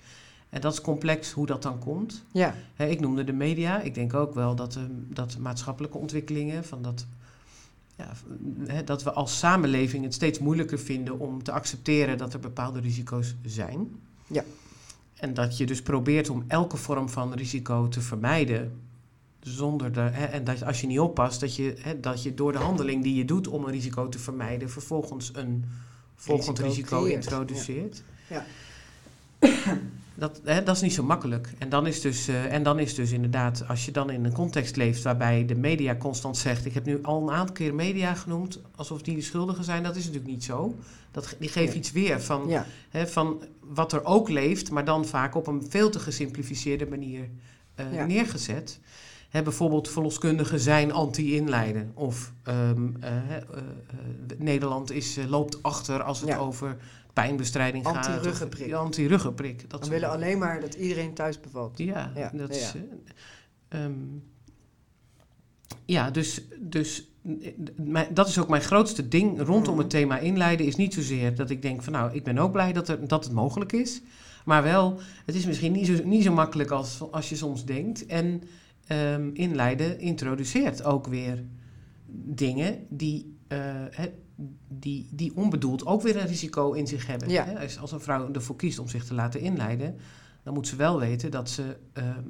En 0.49 0.61
dat 0.61 0.73
is 0.73 0.81
complex 0.81 1.33
hoe 1.33 1.47
dat 1.47 1.63
dan 1.63 1.79
komt. 1.79 2.25
Ja, 2.33 2.55
Hè, 2.75 2.87
ik 2.87 3.01
noemde 3.01 3.25
de 3.25 3.33
media. 3.33 3.81
Ik 3.81 3.95
denk 3.95 4.15
ook 4.15 4.35
wel 4.35 4.55
dat, 4.55 4.73
de, 4.73 4.87
dat 5.09 5.37
maatschappelijke 5.39 5.99
ontwikkelingen, 5.99 6.65
van 6.65 6.83
dat, 6.83 7.07
ja, 8.67 8.83
dat 8.83 9.03
we 9.03 9.13
als 9.13 9.39
samenleving 9.39 10.05
het 10.05 10.15
steeds 10.15 10.39
moeilijker 10.39 10.79
vinden 10.79 11.19
om 11.19 11.43
te 11.43 11.53
accepteren 11.53 12.19
dat 12.19 12.33
er 12.33 12.41
bepaalde 12.41 12.81
risico's 12.81 13.35
zijn. 13.45 14.01
Ja. 14.27 14.45
En 15.15 15.35
dat 15.35 15.57
je 15.57 15.67
dus 15.67 15.83
probeert 15.83 16.31
om 16.31 16.45
elke 16.47 16.77
vorm 16.77 17.09
van 17.09 17.35
risico 17.35 17.89
te 17.89 18.01
vermijden. 18.01 18.81
Zonder 19.41 19.93
de, 19.93 20.01
hè, 20.01 20.25
en 20.25 20.45
dat 20.45 20.65
als 20.65 20.81
je 20.81 20.87
niet 20.87 21.01
oppast, 21.01 21.41
dat 21.41 21.57
je, 21.57 21.75
hè, 21.79 22.01
dat 22.01 22.23
je 22.23 22.35
door 22.35 22.53
de 22.53 22.59
handeling 22.59 23.03
die 23.03 23.15
je 23.15 23.25
doet 23.25 23.49
om 23.49 23.65
een 23.65 23.71
risico 23.71 24.09
te 24.09 24.19
vermijden, 24.19 24.71
vervolgens 24.71 25.31
een 25.35 25.65
volgend 26.15 26.59
Risico 26.59 27.05
introduceert. 27.05 28.03
Ja. 28.29 28.45
Dat, 30.21 30.41
hè, 30.45 30.63
dat 30.63 30.77
is 30.77 30.83
niet 30.83 30.95
zo 30.95 31.03
makkelijk. 31.03 31.53
En 31.59 31.69
dan, 31.69 31.87
is 31.87 32.01
dus, 32.01 32.29
eh, 32.29 32.53
en 32.53 32.63
dan 32.63 32.79
is 32.79 32.95
dus 32.95 33.11
inderdaad, 33.13 33.65
als 33.69 33.85
je 33.85 33.91
dan 33.91 34.11
in 34.11 34.25
een 34.25 34.33
context 34.33 34.77
leeft 34.77 35.03
waarbij 35.03 35.47
de 35.47 35.55
media 35.55 35.97
constant 35.97 36.37
zegt: 36.37 36.65
Ik 36.65 36.75
heb 36.75 36.85
nu 36.85 37.03
al 37.03 37.23
een 37.23 37.35
aantal 37.35 37.55
keer 37.55 37.75
media 37.75 38.15
genoemd, 38.15 38.61
alsof 38.77 39.03
die 39.03 39.15
de 39.15 39.23
schuldigen 39.23 39.65
zijn. 39.65 39.83
Dat 39.83 39.97
is 39.97 40.05
natuurlijk 40.05 40.33
niet 40.33 40.45
zo. 40.45 40.75
Dat, 41.11 41.37
die 41.39 41.49
geeft 41.49 41.75
iets 41.75 41.93
weer 41.93 42.21
van, 42.21 42.49
ja, 42.49 42.67
hè, 42.91 43.07
van 43.07 43.43
wat 43.61 43.93
er 43.93 44.05
ook 44.05 44.29
leeft, 44.29 44.71
maar 44.71 44.85
dan 44.85 45.05
vaak 45.07 45.35
op 45.35 45.47
een 45.47 45.67
veel 45.69 45.91
te 45.91 45.99
gesimplificeerde 45.99 46.87
manier 46.87 47.29
eh, 47.75 47.95
Ja. 47.95 48.07
neergezet. 48.07 48.81
Hè, 49.29 49.43
bijvoorbeeld 49.43 49.91
verloskundigen 49.91 50.61
zijn 50.61 50.93
anti-inleiden. 50.93 51.91
Of 51.95 52.33
ehm, 52.43 52.89
eh, 53.01 53.13
Nederland 54.39 54.93
is, 54.93 55.19
loopt 55.29 55.63
achter 55.63 56.03
als 56.03 56.21
het 56.21 56.37
over 56.37 56.77
pijnbestrijding 57.13 57.87
gaat. 57.87 58.07
of- 58.07 58.13
Anti-ruggenprik. 58.15 58.73
Anti-ruggenprik. 58.73 59.71
Dat 59.71 59.85
we 59.85 59.91
willen 59.91 60.11
dingen. 60.11 60.25
alleen 60.25 60.39
maar 60.39 60.61
dat 60.61 60.75
iedereen 60.75 61.15
thuis 61.15 61.41
bevalt. 61.41 61.79
Ja, 61.79 62.13
Ja, 62.15 62.31
dat 62.35 62.55
ja, 62.55 62.61
is. 62.61 62.73
ja. 62.73 62.81
eh, 63.69 63.85
ehm, 63.85 63.93
ja, 65.85 66.11
dus, 66.11 66.43
dus 66.61 67.09
dat 68.11 68.29
is 68.29 68.39
ook 68.39 68.49
mijn 68.49 68.63
grootste 68.63 69.09
ding 69.09 69.41
rondom 69.43 69.79
het 69.79 69.91
thema 69.91 70.19
inleiden. 70.19 70.67
Is 70.67 70.77
niet 70.77 70.95
zozeer 70.95 71.35
dat 71.35 71.51
ik 71.51 71.63
denk 71.63 71.83
van 71.83 71.93
nou, 71.93 72.13
ik 72.15 72.25
ben 72.25 72.39
ook 72.39 72.53
blij 72.53 72.73
dat, 72.73 72.89
er, 72.89 73.09
dat 73.09 73.25
het 73.25 73.33
mogelijk 73.33 73.73
is. 73.73 74.03
Maar 74.45 74.63
wel, 74.63 75.01
het 75.27 75.35
is 75.35 75.47
misschien 75.47 75.73
niet 75.73 75.87
zo, 75.87 76.05
niet 76.05 76.25
zo 76.25 76.33
makkelijk 76.33 76.71
als, 76.71 77.01
als 77.11 77.29
je 77.29 77.37
soms 77.37 77.65
denkt. 77.65 78.07
En 78.07 78.43
ehm, 78.87 79.31
inleiden 79.33 79.99
introduceert 80.01 80.85
ook 80.85 81.07
weer 81.07 81.45
dingen 82.13 82.87
die, 82.89 83.37
eh, 83.49 83.59
die, 84.69 85.09
die 85.13 85.33
onbedoeld 85.37 85.87
ook 85.87 86.03
weer 86.03 86.17
een 86.17 86.27
risico 86.27 86.73
in 86.73 86.87
zich 86.87 87.07
hebben. 87.07 87.29
Ja. 87.29 87.45
Hè? 87.45 87.59
Als, 87.61 87.79
als 87.79 87.93
een 87.93 88.01
vrouw 88.01 88.33
ervoor 88.33 88.57
kiest 88.57 88.79
om 88.79 88.89
zich 88.89 89.05
te 89.05 89.15
laten 89.15 89.41
inleiden, 89.41 89.97
dan 90.43 90.55
moet 90.55 90.69
ze 90.69 90.77
wel 90.77 90.99
weten 90.99 91.31
dat 91.31 91.49
ze, 91.51 91.77
ehm, 91.93 92.25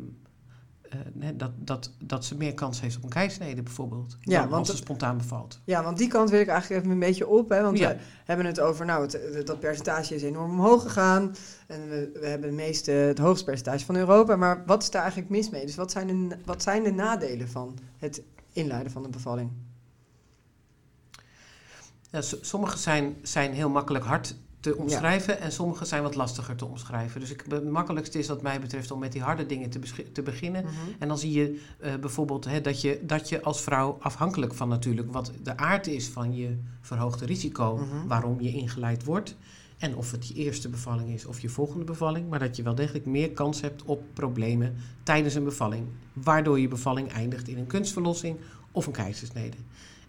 eh, 1.20 1.28
dat, 1.34 1.50
dat, 1.56 1.92
dat 2.04 2.24
ze 2.24 2.36
meer 2.36 2.54
kans 2.54 2.80
heeft 2.80 2.96
op 2.96 3.02
een 3.02 3.08
keisnede 3.08 3.62
bijvoorbeeld. 3.62 4.16
Ja, 4.20 4.40
want 4.48 4.58
als 4.68 4.70
ze 4.70 4.76
spontaan 4.76 5.16
bevalt. 5.16 5.60
Ja, 5.64 5.82
want 5.82 5.98
die 5.98 6.08
kant 6.08 6.30
wil 6.30 6.40
ik 6.40 6.46
eigenlijk 6.48 6.80
even 6.80 6.92
een 6.94 7.00
beetje 7.00 7.26
op. 7.28 7.48
Hè, 7.48 7.62
want 7.62 7.78
Ja. 7.78 7.88
we 7.94 8.00
hebben 8.24 8.46
het 8.46 8.60
over, 8.60 8.86
nou, 8.86 9.02
het- 9.10 9.46
dat 9.46 9.60
percentage 9.60 10.14
is 10.14 10.22
enorm 10.22 10.50
omhoog 10.50 10.82
gegaan. 10.82 11.34
En 11.66 11.88
we, 11.88 12.10
we 12.20 12.26
hebben 12.26 12.48
het, 12.48 12.56
meeste, 12.58 12.90
het 12.90 13.18
hoogste 13.18 13.44
percentage 13.44 13.84
van 13.84 13.96
Europa. 13.96 14.36
Maar 14.36 14.62
wat 14.66 14.82
is 14.82 14.90
daar 14.90 15.02
eigenlijk 15.02 15.30
mis 15.30 15.50
mee? 15.50 15.66
Dus 15.66 15.74
wat 15.76 15.90
zijn 15.90 16.28
de, 16.28 16.36
wat 16.44 16.62
zijn 16.62 16.82
de 16.82 16.92
nadelen 16.92 17.48
van 17.48 17.78
het 17.98 18.22
inleiden 18.52 18.92
van 18.92 19.02
de 19.02 19.08
bevalling? 19.08 19.50
Ja, 22.10 22.20
sommige 22.40 22.78
zijn, 22.78 23.16
zijn 23.22 23.52
heel 23.52 23.68
makkelijk 23.68 24.04
hard 24.04 24.34
te 24.60 24.76
omschrijven 24.76 25.40
en 25.40 25.52
sommige 25.52 25.84
zijn 25.84 26.02
wat 26.02 26.14
lastiger 26.14 26.56
te 26.56 26.64
omschrijven. 26.64 27.20
Dus 27.20 27.30
ik, 27.30 27.44
het 27.48 27.70
makkelijkste 27.70 28.18
is 28.18 28.28
wat 28.28 28.42
mij 28.42 28.60
betreft 28.60 28.90
om 28.90 28.98
met 28.98 29.12
die 29.12 29.22
harde 29.22 29.46
dingen 29.46 29.70
te, 29.70 29.80
te 30.12 30.22
beginnen. 30.22 30.64
Mhm. 30.64 30.74
En 30.98 31.08
dan 31.08 31.18
zie 31.18 31.32
je 31.32 31.60
eh, 31.78 31.94
bijvoorbeeld 31.94 32.44
hè, 32.44 32.60
dat, 32.60 32.80
je, 32.80 33.00
dat 33.02 33.28
je 33.28 33.42
als 33.42 33.60
vrouw, 33.60 33.98
afhankelijk 34.00 34.54
van 34.54 34.68
natuurlijk 34.68 35.12
wat 35.12 35.32
de 35.42 35.56
aard 35.56 35.86
is 35.86 36.08
van 36.08 36.34
je 36.34 36.56
verhoogde 36.80 37.26
risico, 37.26 37.76
Mhm. 37.76 38.06
waarom 38.06 38.40
je 38.40 38.52
ingeleid 38.52 39.04
wordt. 39.04 39.36
En 39.78 39.96
of 39.96 40.10
het 40.10 40.28
je 40.28 40.34
eerste 40.34 40.68
bevalling 40.68 41.10
is 41.10 41.24
of 41.26 41.40
je 41.40 41.48
volgende 41.48 41.84
bevalling. 41.84 42.28
Maar 42.28 42.38
dat 42.38 42.56
je 42.56 42.62
wel 42.62 42.74
degelijk 42.74 43.06
meer 43.06 43.30
kans 43.30 43.60
hebt 43.60 43.82
op 43.82 44.02
problemen 44.14 44.76
tijdens 45.02 45.34
een 45.34 45.44
bevalling. 45.44 45.86
Waardoor 46.12 46.60
je 46.60 46.68
bevalling 46.68 47.12
eindigt 47.12 47.48
in 47.48 47.58
een 47.58 47.66
kunstverlossing 47.66 48.36
of 48.72 48.86
een 48.86 48.92
keizersnede. 48.92 49.56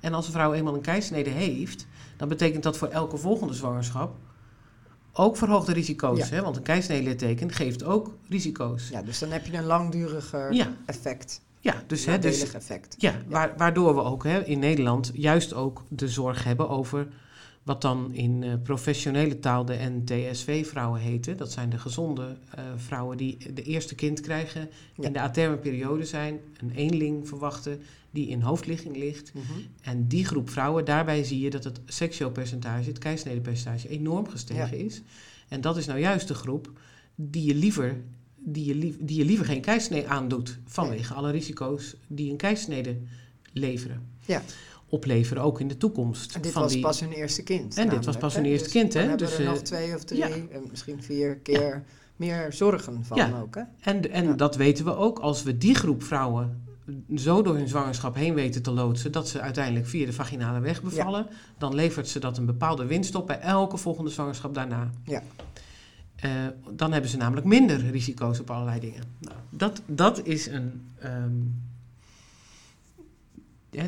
En 0.02 0.14
als 0.14 0.26
een 0.26 0.34
vrouw 0.34 0.54
eenmaal 0.54 0.74
een 0.74 0.82
keizersnede 0.82 1.30
heeft, 1.30 1.88
dan 2.18 2.28
betekent 2.28 2.64
dat 2.64 2.78
voor 2.78 2.88
elke 2.88 3.18
volgende 3.18 3.54
zwangerschap 3.54 4.16
ook 5.14 5.38
verhoogde 5.38 5.74
risico's. 5.74 6.18
Ja. 6.30 6.36
Hè? 6.36 6.42
Want 6.42 6.56
een 6.56 6.64
keizersnede-teken 6.64 7.52
geeft 7.52 7.84
ook 7.84 8.14
risico's. 8.30 8.90
Ja, 8.90 9.02
dus 9.02 9.20
dan 9.20 9.32
heb 9.32 9.46
je 9.46 9.58
een 9.58 9.64
langduriger 9.66 10.54
Ja, 10.54 10.74
effect. 10.86 11.42
ja 11.60 11.84
dus, 11.88 12.06
hè, 12.06 12.20
dus 12.20 12.54
effect. 12.54 12.96
Ja, 12.98 13.14
waar- 13.28 13.54
waardoor 13.58 13.96
we 13.96 14.02
ook 14.02 14.24
hè, 14.24 14.44
in 14.46 14.60
Nederland 14.60 15.12
juist 15.14 15.54
ook 15.54 15.84
de 15.88 16.08
zorg 16.08 16.44
hebben 16.44 16.70
over 16.70 17.08
wat 17.64 17.82
dan 17.82 18.14
in 18.14 18.44
eh, 18.44 18.54
professionele 18.64 19.40
taal 19.40 19.66
de 19.66 19.78
NTSV-vrouwen 20.04 21.02
heten. 21.02 21.38
Dat 21.38 21.52
zijn 21.52 21.70
de 21.70 21.78
gezonde 21.78 22.38
eh, 22.56 22.64
vrouwen 22.76 23.18
die 23.18 23.54
de 23.54 23.64
eerste 23.64 23.96
kind 23.96 24.20
krijgen, 24.22 24.70
Ja. 24.96 25.04
in 25.08 25.14
de 25.14 25.20
aterme 25.20 25.58
periode 25.58 26.06
zijn, 26.06 26.40
een 26.60 26.72
eenling 26.72 27.28
verwachten 27.28 27.82
die 28.12 28.28
in 28.28 28.42
hoofdligging 28.42 28.98
ligt. 28.98 29.34
Mhm. 29.34 29.44
En 29.82 30.08
die 30.08 30.26
groep 30.26 30.50
vrouwen, 30.50 30.86
daarbij 30.86 31.24
zie 31.24 31.40
je 31.40 31.50
dat 31.50 31.64
het 31.64 31.80
seksueel-percentage, 31.86 32.88
het 32.88 32.98
keisnedenpercentage, 32.98 33.90
enorm 33.90 34.28
gestegen 34.30 34.78
is. 34.78 35.02
En 35.48 35.62
dat 35.62 35.78
is 35.78 35.86
nou 35.86 36.00
juist 36.00 36.28
de 36.28 36.34
groep 36.34 36.72
die 37.16 37.46
je 37.46 37.56
liever, 37.56 38.02
die 38.36 38.66
je 38.66 38.76
lief, 38.76 38.96
die 39.00 39.18
je 39.18 39.26
liever 39.26 39.46
geen 39.46 39.62
keisnee 39.62 40.08
aandoet. 40.08 40.60
Vanwege 40.66 41.14
alle 41.14 41.32
risico's 41.32 41.96
die 42.08 42.32
een 42.32 42.38
keisnede 42.38 42.98
leveren. 43.54 44.08
Ja. 44.26 44.42
Opleveren, 44.92 45.44
ook 45.44 45.60
in 45.60 45.68
de 45.68 45.78
toekomst. 45.78 46.36
En 46.36 46.42
dit 46.42 46.52
van 46.52 46.62
was 46.62 46.72
die, 46.72 46.82
pas 46.82 47.00
hun 47.00 47.12
eerste 47.12 47.44
kind. 47.44 47.78
En 47.78 47.90
dit 47.90 48.06
was 48.06 48.18
pas 48.18 48.36
hun 48.36 48.46
eerste 48.46 48.64
Dus 48.64 48.74
kind, 48.74 48.94
hè? 48.94 49.16
Dus, 49.16 49.34
er 49.34 49.40
eh, 49.40 49.46
nog 49.46 49.62
twee 49.62 49.96
of 49.96 50.04
drie, 50.04 50.20
ja. 50.20 50.30
en 50.30 50.64
misschien 50.70 51.04
vier 51.04 51.36
keer 51.36 51.84
meer 52.16 52.54
zorgen 52.54 53.06
van 53.06 53.18
Ja. 53.18 53.40
ook. 53.42 53.56
Hè? 53.56 53.62
En, 53.80 54.12
en 54.12 54.38
dat 54.38 54.56
weten 54.56 54.86
we 54.86 54.96
ook. 54.96 55.20
Als 55.20 55.44
we 55.44 55.58
die 55.58 55.76
groep 55.76 56.04
vrouwen 56.04 56.64
zo 57.16 57.42
door 57.42 57.56
hun 57.56 57.68
zwangerschap 57.68 58.16
heen 58.16 58.34
weten 58.34 58.62
te 58.62 58.72
loodsen... 58.72 59.12
dat 59.12 59.28
ze 59.28 59.40
uiteindelijk 59.42 59.88
via 59.88 60.06
de 60.06 60.14
vaginale 60.14 60.60
weg 60.60 60.82
bevallen... 60.84 61.28
dan 61.58 61.76
levert 61.76 62.08
ze 62.08 62.20
dat 62.20 62.38
een 62.38 62.46
bepaalde 62.46 62.86
winst 62.86 63.16
op 63.16 63.28
bij 63.28 63.40
elke 63.40 63.78
volgende 63.78 64.10
zwangerschap 64.10 64.54
daarna. 64.54 64.90
Ja. 65.06 65.24
Eh, 66.16 66.32
dan 66.72 66.92
hebben 66.92 67.10
ze 67.10 67.18
namelijk 67.18 67.46
minder 67.46 67.90
risico's 67.92 68.40
op 68.40 68.50
allerlei 68.50 68.80
dingen. 68.80 69.04
Nou, 69.20 69.36
dat, 69.50 69.82
dat 69.86 70.26
is 70.26 70.48
een... 70.48 70.90
ehm, 71.00 71.32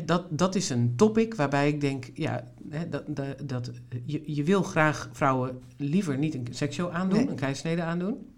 dat, 0.04 0.24
dat 0.30 0.54
is 0.54 0.70
een 0.70 0.92
topic 0.96 1.34
waarbij 1.34 1.68
ik 1.68 1.80
denk, 1.80 2.10
ja, 2.14 2.50
hè, 2.68 2.88
dat, 2.88 3.02
dat, 3.16 3.48
dat, 3.48 3.70
je, 4.04 4.22
je 4.34 4.42
wil 4.44 4.62
graag 4.62 5.08
vrouwen 5.12 5.60
liever 5.76 6.18
niet 6.18 6.34
een 6.34 6.46
seksueel 6.50 6.92
aandoen, 6.92 7.18
Nee. 7.18 7.28
een 7.28 7.34
keisnede 7.34 7.82
aandoen. 7.82 8.28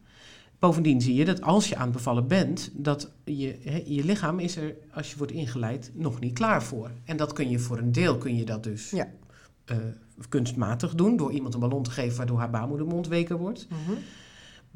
Bovendien 0.58 1.00
zie 1.00 1.14
je 1.14 1.24
dat 1.24 1.42
als 1.42 1.68
je 1.68 1.76
aan 1.76 1.84
het 1.84 1.92
bevallen 1.92 2.26
bent, 2.28 2.70
dat 2.74 3.12
je, 3.24 3.58
hè, 3.62 3.82
je 3.86 4.04
lichaam 4.04 4.38
is 4.38 4.56
er, 4.56 4.74
als 4.92 5.10
je 5.10 5.16
wordt 5.16 5.32
ingeleid, 5.32 5.90
nog 5.94 6.20
niet 6.20 6.32
klaar 6.34 6.62
voor. 6.62 6.90
En 7.04 7.16
dat 7.16 7.32
kun 7.32 7.50
je 7.50 7.58
voor 7.58 7.78
een 7.78 7.92
deel, 7.92 8.18
kun 8.18 8.36
je 8.36 8.44
dat 8.44 8.62
dus 8.62 8.90
Ja. 8.90 9.08
eh, 9.64 9.76
kunstmatig 10.28 10.94
doen, 10.94 11.16
door 11.16 11.32
iemand 11.32 11.54
een 11.54 11.60
ballon 11.60 11.82
te 11.82 11.90
geven 11.90 12.16
waardoor 12.16 12.38
haar 12.38 12.50
baarmoedermond 12.50 13.08
weker 13.08 13.38
wordt. 13.38 13.66
Mhm. 13.70 13.98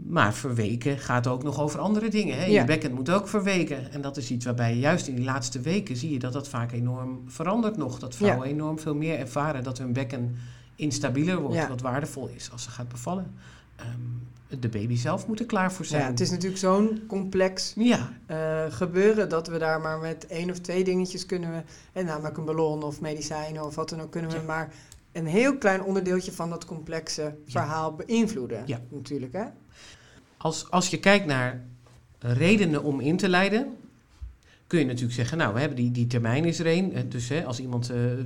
Maar 0.06 0.34
verweken 0.34 0.98
gaat 0.98 1.26
ook 1.26 1.42
nog 1.42 1.60
over 1.60 1.80
andere 1.80 2.08
dingen. 2.10 2.38
Hè? 2.38 2.44
Ja. 2.44 2.60
Je 2.60 2.66
bekken 2.66 2.92
moet 2.92 3.10
ook 3.10 3.28
verweken. 3.28 3.92
En 3.92 4.00
dat 4.00 4.16
is 4.16 4.30
iets 4.30 4.44
waarbij 4.44 4.74
juist 4.76 5.06
in 5.06 5.14
die 5.14 5.24
laatste 5.24 5.60
weken 5.60 5.96
zie 5.96 6.10
je 6.12 6.18
dat 6.18 6.32
dat 6.32 6.48
vaak 6.48 6.72
enorm 6.72 7.22
verandert 7.26 7.76
nog. 7.76 7.98
Dat 7.98 8.14
vrouwen 8.14 8.46
enorm 8.48 8.78
veel 8.78 8.94
meer 8.94 9.18
ervaren 9.18 9.62
dat 9.62 9.78
hun 9.78 9.92
bekken 9.92 10.36
instabieler 10.76 11.40
wordt. 11.40 11.56
Ja. 11.56 11.68
Wat 11.68 11.80
waardevol 11.80 12.30
is 12.36 12.48
als 12.52 12.62
ze 12.62 12.70
gaat 12.70 12.88
bevallen. 12.88 13.32
Ehm, 13.76 14.60
de 14.60 14.68
baby 14.68 14.96
zelf 14.96 15.26
moet 15.26 15.40
er 15.40 15.46
klaar 15.46 15.72
voor 15.72 15.84
zijn. 15.84 16.02
Ja, 16.02 16.08
het 16.08 16.20
is 16.20 16.30
natuurlijk 16.30 16.60
zo'n 16.60 17.02
complex 17.06 17.72
Ja, 17.76 18.12
eh, 18.26 18.64
gebeuren 18.68 19.28
dat 19.28 19.48
we 19.48 19.58
daar 19.58 19.80
maar 19.80 19.98
met 19.98 20.26
één 20.26 20.50
of 20.50 20.58
twee 20.58 20.84
dingetjes 20.84 21.26
kunnen 21.26 21.50
we, 21.50 21.62
en 21.92 22.04
namelijk 22.04 22.36
een 22.36 22.44
ballon 22.44 22.82
of 22.82 23.00
medicijnen 23.00 23.64
of 23.64 23.74
wat 23.74 23.88
dan 23.88 24.00
ook, 24.00 24.10
kunnen 24.10 24.30
we 24.30 24.36
Ja. 24.36 24.42
maar 24.42 24.72
een 25.12 25.26
heel 25.26 25.58
klein 25.58 25.82
onderdeeltje 25.82 26.32
van 26.32 26.50
dat 26.50 26.64
complexe 26.64 27.34
verhaal 27.46 27.94
beïnvloeden. 27.94 28.62
Ja. 28.66 28.80
Natuurlijk, 28.88 29.32
hè? 29.32 29.44
als, 30.36 30.70
als 30.70 30.88
je 30.88 30.98
kijkt 31.00 31.26
naar 31.26 31.64
redenen 32.18 32.82
om 32.82 33.00
in 33.00 33.16
te 33.16 33.28
leiden, 33.28 33.76
kun 34.66 34.78
je 34.78 34.84
natuurlijk 34.84 35.14
zeggen, 35.14 35.38
nou, 35.38 35.54
we 35.54 35.60
hebben 35.60 35.76
die, 35.76 35.90
die 35.90 36.06
termijn 36.06 36.44
is 36.44 36.58
er. 36.58 36.66
Eh, 36.66 37.02
Dus 37.08 37.28
hè, 37.28 37.44
als 37.44 37.60
iemand 37.60 37.90
eh, 37.90 38.18
eh, 38.18 38.24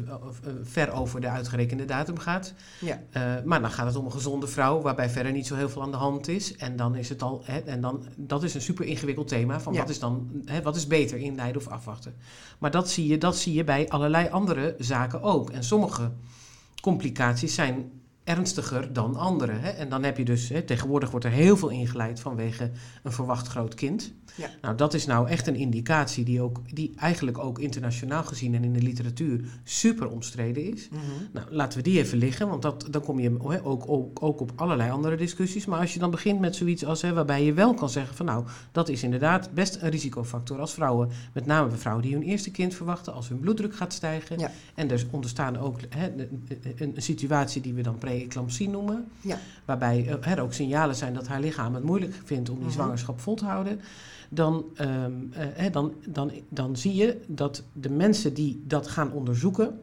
ver 0.63 0.93
over 0.93 1.21
de 1.21 1.29
uitgerekende 1.29 1.85
datum 1.85 2.19
gaat. 2.19 2.55
Ja. 2.81 3.03
Eh, 3.11 3.23
maar 3.45 3.61
dan 3.61 3.71
gaat 3.71 3.87
het 3.87 3.97
om 3.97 4.05
een 4.05 4.13
gezonde 4.13 4.47
vrouw, 4.47 4.81
waarbij 4.81 5.11
verder 5.11 5.33
niet 5.33 5.47
zo 5.47 5.55
heel 5.55 5.69
veel 5.69 5.83
aan 5.83 5.91
de 5.91 5.97
hand 5.97 6.29
is. 6.29 6.57
En 6.57 6.77
dan 6.77 6.95
is 6.97 7.09
het 7.09 7.23
al, 7.23 7.43
hè, 7.45 7.59
en 7.59 7.81
dan, 7.81 8.05
dat 8.17 8.43
is 8.43 8.55
een 8.55 8.61
super 8.61 8.85
ingewikkeld 8.85 9.29
thema. 9.29 9.61
Van 9.61 9.73
Ja. 9.73 9.79
wat 9.81 9.89
is 9.89 9.99
dan, 9.99 10.43
hè, 10.45 10.63
wat 10.63 10.77
is 10.77 10.87
beter, 10.87 11.19
inleiden 11.19 11.61
of 11.61 11.69
afwachten? 11.69 12.15
Maar 12.59 12.71
dat 12.71 12.91
zie, 12.91 13.07
je, 13.07 13.19
dat 13.19 13.37
zie 13.37 13.55
je 13.55 13.65
bij 13.65 13.89
allerlei 13.89 14.29
andere 14.29 14.75
zaken 14.79 15.23
ook. 15.23 15.51
En 15.51 15.65
sommige 15.65 16.11
complicaties 16.85 17.55
zijn 17.55 17.91
ernstiger 18.25 18.93
dan 18.93 19.17
andere. 19.17 19.53
Hè? 19.53 19.71
En 19.71 19.89
dan 19.89 20.03
heb 20.03 20.19
je 20.19 20.25
dus, 20.25 20.49
hè, 20.49 20.63
tegenwoordig 20.63 21.11
wordt 21.11 21.27
er 21.27 21.33
heel 21.33 21.57
veel 21.57 21.69
ingeleid 21.69 22.21
vanwege 22.21 22.71
een 23.03 23.13
verwacht 23.13 23.47
groot 23.47 23.75
kind. 23.75 24.13
Ja. 24.35 24.51
Nou, 24.61 24.77
dat 24.77 24.95
is 24.95 25.07
nou 25.07 25.29
echt 25.29 25.47
een 25.47 25.57
indicatie 25.57 26.25
die, 26.25 26.41
ook, 26.41 26.61
die 26.75 26.93
eigenlijk 26.97 27.39
ook 27.39 27.59
internationaal 27.59 28.25
gezien 28.25 28.55
en 28.55 28.65
in 28.65 28.73
de 28.73 28.83
literatuur 28.83 29.45
super 29.65 30.11
omstreden 30.11 30.73
is. 30.73 30.89
Mhm. 30.89 31.01
Nou, 31.33 31.47
laten 31.51 31.79
we 31.79 31.85
die 31.85 31.99
even 31.99 32.19
liggen, 32.19 32.49
want 32.49 32.63
dat, 32.63 32.87
dan 32.91 33.03
kom 33.03 33.21
je 33.21 33.37
hè, 33.49 33.65
ook, 33.65 33.89
ook, 33.89 34.23
ook 34.23 34.41
op 34.41 34.53
allerlei 34.57 34.91
andere 34.91 35.17
discussies. 35.17 35.67
Maar 35.67 35.81
als 35.81 35.93
je 35.93 35.99
dan 35.99 36.11
begint 36.11 36.41
met 36.41 36.57
zoiets 36.57 36.85
als 36.85 37.03
hè, 37.03 37.13
waarbij 37.13 37.45
je 37.45 37.53
wel 37.53 37.75
kan 37.75 37.91
zeggen 37.91 38.17
van 38.17 38.27
nou, 38.27 38.45
dat 38.73 38.89
is 38.89 39.03
inderdaad 39.03 39.51
best 39.53 39.79
een 39.81 39.91
risicofactor 39.91 40.61
als 40.61 40.73
vrouwen, 40.73 41.09
met 41.33 41.47
name 41.47 41.69
bij 41.69 41.79
vrouwen 41.79 42.05
die 42.05 42.15
hun 42.15 42.23
eerste 42.23 42.51
kind 42.51 42.75
verwachten, 42.75 43.13
als 43.13 43.29
hun 43.29 43.41
bloeddruk 43.41 43.77
gaat 43.77 43.93
stijgen. 43.93 44.39
Ja. 44.39 44.51
En 44.75 44.91
er 44.91 45.07
ontstaan 45.11 45.59
ook 45.59 45.79
hè, 45.89 46.13
een, 46.13 46.47
een, 46.77 46.93
een 46.95 47.03
situatie 47.03 47.63
die 47.63 47.75
we 47.75 47.83
dan 47.83 47.99
pre-eclampsie 48.15 48.69
noemen, 48.69 49.09
Ja. 49.21 49.39
waarbij 49.65 50.07
eh, 50.23 50.31
er 50.33 50.41
ook 50.41 50.53
signalen 50.53 50.95
zijn 50.97 51.15
dat 51.15 51.27
haar 51.27 51.41
lichaam 51.41 51.75
het 51.75 51.85
moeilijk 51.85 52.15
vindt 52.25 52.49
om 52.49 52.55
die 52.57 52.65
Mhm. 52.65 52.75
zwangerschap 52.75 53.21
vol 53.21 53.35
te 53.35 53.45
houden. 53.45 53.81
Dan, 54.29 54.65
ehm, 54.77 55.13
eh, 55.57 55.73
dan, 55.73 55.93
dan, 56.07 56.31
dan 56.49 56.77
zie 56.77 56.95
je 56.95 57.21
dat 57.27 57.63
de 57.73 57.91
mensen 57.91 58.35
die 58.35 58.63
dat 58.67 58.89
gaan 58.89 59.13
onderzoeken, 59.13 59.81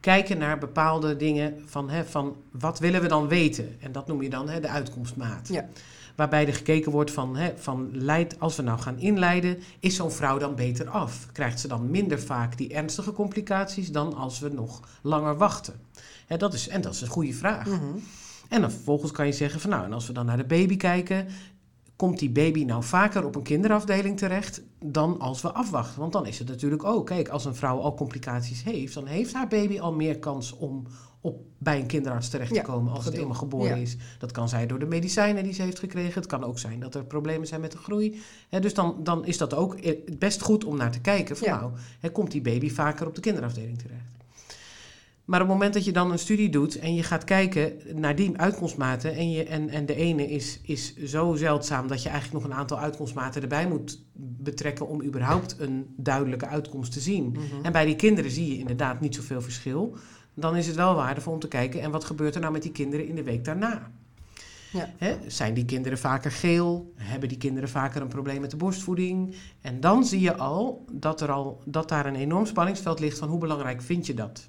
kijken 0.00 0.38
naar 0.38 0.58
bepaalde 0.58 1.16
dingen 1.16 1.54
van, 1.66 1.90
hè, 1.90 2.04
van 2.04 2.36
wat 2.50 2.78
willen 2.78 3.00
we 3.00 3.08
dan 3.08 3.28
weten? 3.28 3.76
En 3.80 3.92
dat 3.92 4.06
noem 4.06 4.22
je 4.22 4.30
dan 4.30 4.48
hè, 4.48 4.60
de 4.60 4.68
uitkomstmaat. 4.68 5.48
Ja. 5.48 5.68
Waarbij 6.14 6.46
er 6.46 6.54
gekeken 6.54 6.92
wordt 6.92 7.10
van, 7.10 7.36
hè, 7.36 7.52
van 7.56 7.88
leid, 7.92 8.40
als 8.40 8.56
we 8.56 8.62
nou 8.62 8.78
gaan 8.78 8.98
inleiden, 8.98 9.58
is 9.80 9.96
zo'n 9.96 10.10
vrouw 10.10 10.38
dan 10.38 10.54
beter 10.54 10.88
af? 10.88 11.26
Krijgt 11.32 11.60
ze 11.60 11.68
dan 11.68 11.90
minder 11.90 12.20
vaak 12.20 12.56
die 12.56 12.74
ernstige 12.74 13.12
complicaties 13.12 13.92
dan 13.92 14.14
als 14.14 14.38
we 14.38 14.48
nog 14.48 14.80
langer 15.02 15.36
wachten? 15.36 15.74
Hè, 16.26 16.36
dat 16.36 16.54
is, 16.54 16.68
en 16.68 16.80
dat 16.80 16.94
is 16.94 17.00
een 17.00 17.08
goede 17.08 17.32
vraag. 17.32 17.66
Mhm. 17.66 17.98
En 18.48 18.60
dan 18.60 18.70
vervolgens 18.70 19.12
kan 19.12 19.26
je 19.26 19.32
zeggen 19.32 19.60
van 19.60 19.70
nou, 19.70 19.84
en 19.84 19.92
als 19.92 20.06
we 20.06 20.12
dan 20.12 20.26
naar 20.26 20.36
de 20.36 20.44
baby 20.44 20.76
kijken, 20.76 21.26
komt 21.96 22.18
die 22.18 22.30
baby 22.30 22.64
nou 22.64 22.82
vaker 22.82 23.24
op 23.24 23.34
een 23.34 23.42
kinderafdeling 23.42 24.18
terecht 24.18 24.62
dan 24.84 25.18
als 25.18 25.42
we 25.42 25.52
afwachten? 25.52 26.00
Want 26.00 26.12
dan 26.12 26.26
is 26.26 26.38
het 26.38 26.48
natuurlijk 26.48 26.84
ook, 26.84 27.06
kijk, 27.06 27.28
als 27.28 27.44
een 27.44 27.54
vrouw 27.54 27.78
al 27.78 27.94
complicaties 27.94 28.62
heeft, 28.62 28.94
dan 28.94 29.06
heeft 29.06 29.32
haar 29.34 29.48
baby 29.48 29.80
al 29.80 29.92
meer 29.92 30.18
kans 30.18 30.56
om 30.56 30.86
op, 31.24 31.42
bij 31.58 31.80
een 31.80 31.86
kinderarts 31.86 32.28
terecht 32.28 32.48
te 32.48 32.54
Ja, 32.54 32.62
komen 32.62 32.92
als 32.92 33.04
het 33.04 33.14
eenmaal 33.14 33.34
geboren 33.34 33.76
Ja. 33.76 33.82
is. 33.82 33.96
Dat 34.18 34.32
kan 34.32 34.48
zijn 34.48 34.68
door 34.68 34.78
de 34.78 34.86
medicijnen 34.86 35.44
die 35.44 35.52
ze 35.52 35.62
heeft 35.62 35.78
gekregen. 35.78 36.14
Het 36.14 36.26
kan 36.26 36.44
ook 36.44 36.58
zijn 36.58 36.80
dat 36.80 36.94
er 36.94 37.04
problemen 37.04 37.46
zijn 37.46 37.60
met 37.60 37.72
de 37.72 37.78
groei. 37.78 38.20
Hè, 38.48 38.60
dus 38.60 38.74
dan, 38.74 38.96
dan 39.02 39.26
is 39.26 39.38
dat 39.38 39.54
ook 39.54 39.74
eh, 39.74 39.98
best 40.18 40.40
goed 40.40 40.64
om 40.64 40.76
naar 40.76 40.90
te 40.90 41.00
kijken 41.00 41.36
van 41.36 41.48
Ja. 41.48 41.70
nou, 42.00 42.12
komt 42.12 42.30
die 42.30 42.40
baby 42.40 42.70
vaker 42.70 43.06
op 43.06 43.14
de 43.14 43.20
kinderafdeling 43.20 43.78
terecht? 43.78 44.12
Maar 45.24 45.40
op 45.40 45.46
het 45.46 45.54
moment 45.56 45.74
dat 45.74 45.84
je 45.84 45.92
dan 45.92 46.12
een 46.12 46.18
studie 46.18 46.48
doet 46.50 46.78
en 46.78 46.94
je 46.94 47.02
gaat 47.02 47.24
kijken 47.24 47.72
naar 47.94 48.16
die 48.16 48.38
uitkomstmaten 48.38 49.14
en, 49.14 49.30
je, 49.30 49.44
en, 49.44 49.68
en 49.68 49.86
de 49.86 49.94
ene 49.94 50.30
is, 50.30 50.60
is 50.62 50.96
zo 50.96 51.34
zeldzaam 51.34 51.86
dat 51.88 52.02
je 52.02 52.08
eigenlijk 52.08 52.42
nog 52.44 52.52
een 52.52 52.58
aantal 52.58 52.78
uitkomstmaten 52.78 53.42
erbij 53.42 53.68
moet 53.68 54.02
betrekken 54.12 54.88
om 54.88 55.02
überhaupt 55.02 55.56
een 55.58 55.86
duidelijke 55.96 56.46
uitkomst 56.46 56.92
te 56.92 57.00
zien. 57.00 57.30
Mhm. 57.30 57.42
En 57.64 57.72
bij 57.72 57.84
die 57.84 57.96
kinderen 57.96 58.30
zie 58.30 58.48
je 58.48 58.58
inderdaad 58.58 59.00
niet 59.00 59.14
zoveel 59.14 59.40
verschil. 59.40 59.96
Dan 60.34 60.56
is 60.56 60.66
het 60.66 60.76
wel 60.76 60.94
waardevol 60.94 61.32
om 61.32 61.38
te 61.38 61.48
kijken 61.48 61.80
en 61.80 61.90
wat 61.90 62.04
gebeurt 62.04 62.34
er 62.34 62.40
nou 62.40 62.52
met 62.52 62.62
die 62.62 62.72
kinderen 62.72 63.06
in 63.06 63.14
de 63.14 63.22
week 63.22 63.44
daarna. 63.44 63.90
Ja. 64.72 64.90
Zijn 65.26 65.54
die 65.54 65.64
kinderen 65.64 65.98
vaker 65.98 66.30
geel? 66.30 66.92
Hebben 66.96 67.28
die 67.28 67.38
kinderen 67.38 67.68
vaker 67.68 68.02
een 68.02 68.08
probleem 68.08 68.40
met 68.40 68.50
de 68.50 68.56
borstvoeding? 68.56 69.34
En 69.60 69.80
dan 69.80 70.04
zie 70.04 70.20
je 70.20 70.36
al 70.36 70.84
dat, 70.92 71.20
er 71.20 71.30
al 71.30 71.62
dat 71.64 71.88
daar 71.88 72.06
een 72.06 72.14
enorm 72.14 72.46
spanningsveld 72.46 73.00
ligt 73.00 73.18
van 73.18 73.28
hoe 73.28 73.38
belangrijk 73.38 73.82
vind 73.82 74.06
je 74.06 74.14
dat? 74.14 74.48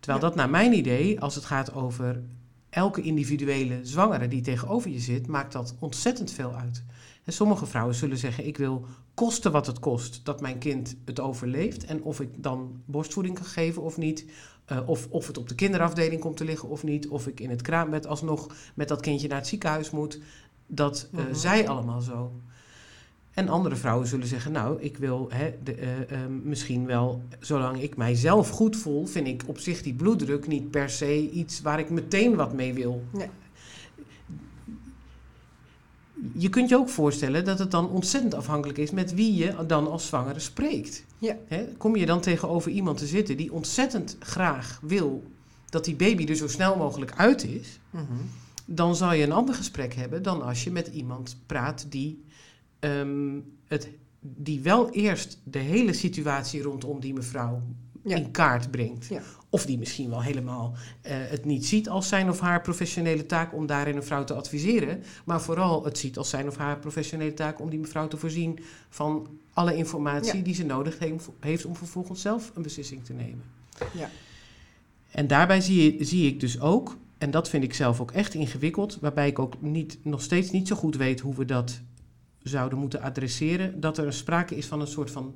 Terwijl 0.00 0.22
Ja. 0.22 0.28
dat 0.28 0.34
naar 0.36 0.50
mijn 0.50 0.72
idee, 0.72 1.20
als 1.20 1.34
het 1.34 1.44
gaat 1.44 1.74
over 1.74 2.22
elke 2.70 3.02
individuele 3.02 3.78
zwangere 3.82 4.28
die 4.28 4.40
tegenover 4.40 4.90
je 4.90 5.00
zit, 5.00 5.26
maakt 5.26 5.52
dat 5.52 5.74
ontzettend 5.78 6.30
veel 6.30 6.54
uit. 6.54 6.84
En 7.24 7.32
sommige 7.32 7.66
vrouwen 7.66 7.94
zullen 7.94 8.18
zeggen: 8.18 8.46
Ik 8.46 8.56
wil 8.56 8.86
kosten 9.14 9.52
wat 9.52 9.66
het 9.66 9.78
kost 9.78 10.20
dat 10.24 10.40
mijn 10.40 10.58
kind 10.58 10.96
het 11.04 11.20
overleeft. 11.20 11.84
En 11.84 12.02
of 12.02 12.20
ik 12.20 12.28
dan 12.36 12.82
borstvoeding 12.84 13.34
kan 13.34 13.44
geven 13.44 13.82
of 13.82 13.96
niet. 13.96 14.24
Uh, 14.72 14.88
of, 14.88 15.06
of 15.10 15.26
het 15.26 15.38
op 15.38 15.48
de 15.48 15.54
kinderafdeling 15.54 16.20
komt 16.20 16.36
te 16.36 16.44
liggen 16.44 16.68
of 16.68 16.82
niet. 16.82 17.08
Of 17.08 17.26
ik 17.26 17.40
in 17.40 17.50
het 17.50 17.62
kraambed 17.62 18.06
alsnog 18.06 18.54
met 18.74 18.88
dat 18.88 19.00
kindje 19.00 19.28
naar 19.28 19.38
het 19.38 19.46
ziekenhuis 19.46 19.90
moet. 19.90 20.20
Dat 20.66 21.08
uh, 21.14 21.20
mm 21.20 21.34
zij 21.34 21.68
allemaal 21.68 22.00
zo. 22.00 22.32
En 23.32 23.48
andere 23.48 23.76
vrouwen 23.76 24.06
zullen 24.06 24.26
zeggen, 24.26 24.52
nou, 24.52 24.80
ik 24.80 24.96
wil 24.96 25.26
hè, 25.30 25.54
de, 25.62 25.78
uh, 25.78 25.98
uh, 25.98 26.18
misschien 26.42 26.86
wel, 26.86 27.22
zolang 27.40 27.82
ik 27.82 27.96
mijzelf 27.96 28.48
goed 28.48 28.76
voel, 28.76 29.06
vind 29.06 29.26
ik 29.26 29.42
op 29.46 29.58
zich 29.58 29.82
die 29.82 29.94
bloeddruk 29.94 30.46
niet 30.46 30.70
per 30.70 30.90
se 30.90 31.30
iets 31.30 31.60
waar 31.60 31.78
ik 31.78 31.90
meteen 31.90 32.34
wat 32.34 32.52
mee 32.52 32.74
wil. 32.74 33.02
Nee. 33.12 33.28
Je 36.42 36.48
kunt 36.48 36.68
je 36.68 36.76
ook 36.76 36.88
voorstellen 36.88 37.44
dat 37.44 37.58
het 37.58 37.70
dan 37.70 37.90
ontzettend 37.90 38.34
afhankelijk 38.34 38.78
is 38.78 38.90
met 38.90 39.14
wie 39.14 39.34
je 39.34 39.66
dan 39.66 39.90
als 39.90 40.06
zwangere 40.06 40.38
spreekt. 40.38 41.04
Ja. 41.18 41.36
Kom 41.76 41.96
je 41.96 42.06
dan 42.06 42.20
tegenover 42.20 42.70
iemand 42.70 42.98
te 42.98 43.06
zitten 43.06 43.36
die 43.36 43.52
ontzettend 43.52 44.16
graag 44.20 44.80
wil 44.82 45.22
dat 45.68 45.84
die 45.84 45.94
baby 45.94 46.26
er 46.26 46.36
zo 46.36 46.48
snel 46.48 46.76
mogelijk 46.76 47.12
uit 47.16 47.44
is, 47.44 47.78
mm 47.90 48.06
-hmm. 48.06 48.30
dan 48.64 48.96
zal 48.96 49.12
je 49.12 49.22
een 49.22 49.32
ander 49.32 49.54
gesprek 49.54 49.94
hebben 49.94 50.22
dan 50.22 50.42
als 50.42 50.64
je 50.64 50.70
met 50.70 50.86
iemand 50.86 51.36
praat 51.46 51.86
die 51.88 52.24
um, 52.80 53.44
het, 53.66 53.88
die 54.20 54.60
wel 54.60 54.90
eerst 54.90 55.38
de 55.44 55.58
hele 55.58 55.92
situatie 55.92 56.62
rondom 56.62 57.00
die 57.00 57.14
mevrouw 57.14 57.62
ja. 58.02 58.16
in 58.16 58.30
kaart 58.30 58.70
brengt. 58.70 59.06
Ja. 59.06 59.22
Of 59.48 59.66
die 59.66 59.78
misschien 59.78 60.10
wel 60.10 60.22
helemaal 60.22 60.72
uh, 60.72 60.80
het 61.04 61.44
niet 61.44 61.66
ziet 61.66 61.88
als 61.88 62.08
zijn 62.08 62.28
of 62.28 62.40
haar 62.40 62.60
professionele 62.60 63.26
taak 63.26 63.54
om 63.54 63.66
daarin 63.66 63.96
een 63.96 64.02
vrouw 64.02 64.24
te 64.24 64.34
adviseren. 64.34 65.02
Maar 65.24 65.40
vooral 65.40 65.84
het 65.84 65.98
ziet 65.98 66.18
als 66.18 66.30
zijn 66.30 66.48
of 66.48 66.56
haar 66.56 66.78
professionele 66.78 67.34
taak 67.34 67.60
om 67.60 67.70
die 67.70 67.78
mevrouw 67.78 68.08
te 68.08 68.16
voorzien 68.16 68.58
van 68.88 69.28
alle 69.52 69.76
informatie 69.76 70.36
ja. 70.36 70.44
die 70.44 70.54
ze 70.54 70.64
nodig 70.64 70.98
heeft, 71.40 71.64
om 71.64 71.76
vervolgens 71.76 72.20
zelf 72.20 72.52
een 72.54 72.62
beslissing 72.62 73.04
te 73.04 73.12
nemen. 73.12 73.42
Ja. 73.94 74.10
En 75.10 75.26
daarbij 75.26 75.60
zie, 75.60 76.04
zie 76.04 76.26
ik 76.26 76.40
dus 76.40 76.60
ook, 76.60 76.96
en 77.18 77.30
dat 77.30 77.48
vind 77.48 77.64
ik 77.64 77.74
zelf 77.74 78.00
ook 78.00 78.10
echt 78.10 78.34
ingewikkeld, 78.34 78.98
waarbij 79.00 79.28
ik 79.28 79.38
ook 79.38 79.60
niet, 79.60 79.98
nog 80.02 80.22
steeds 80.22 80.50
niet 80.50 80.68
zo 80.68 80.76
goed 80.76 80.96
weet 80.96 81.20
hoe 81.20 81.34
we 81.34 81.44
dat 81.44 81.80
zouden 82.42 82.78
moeten 82.78 83.00
adresseren, 83.00 83.80
dat 83.80 83.98
er 83.98 84.12
sprake 84.12 84.56
is 84.56 84.66
van 84.66 84.80
een 84.80 84.86
soort 84.86 85.10
van 85.10 85.34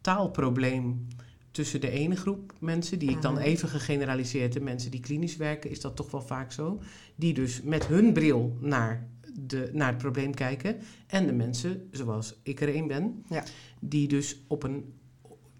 taalprobleem 0.00 1.06
tussen 1.52 1.80
de 1.80 1.90
ene 1.90 2.16
groep 2.16 2.52
mensen, 2.58 2.98
die 2.98 3.10
ik 3.10 3.22
dan 3.22 3.32
Mhm. 3.34 3.42
even 3.42 3.68
gegeneraliseerd, 3.68 4.52
de 4.52 4.60
mensen 4.60 4.90
die 4.90 5.00
klinisch 5.00 5.36
werken, 5.36 5.70
is 5.70 5.80
dat 5.80 5.96
toch 5.96 6.10
wel 6.10 6.22
vaak 6.22 6.52
zo, 6.52 6.80
die 7.14 7.34
dus 7.34 7.62
met 7.62 7.86
hun 7.86 8.12
bril 8.12 8.56
naar, 8.60 9.08
de, 9.40 9.70
naar 9.72 9.88
het 9.88 9.98
probleem 9.98 10.34
kijken, 10.34 10.76
en 11.06 11.26
de 11.26 11.32
mensen, 11.32 11.88
zoals 11.90 12.40
ik 12.42 12.60
er 12.60 12.76
een 12.76 12.86
ben, 12.86 13.24
Ja. 13.28 13.44
die 13.80 14.08
dus 14.08 14.40
op 14.46 14.62
een, 14.62 14.92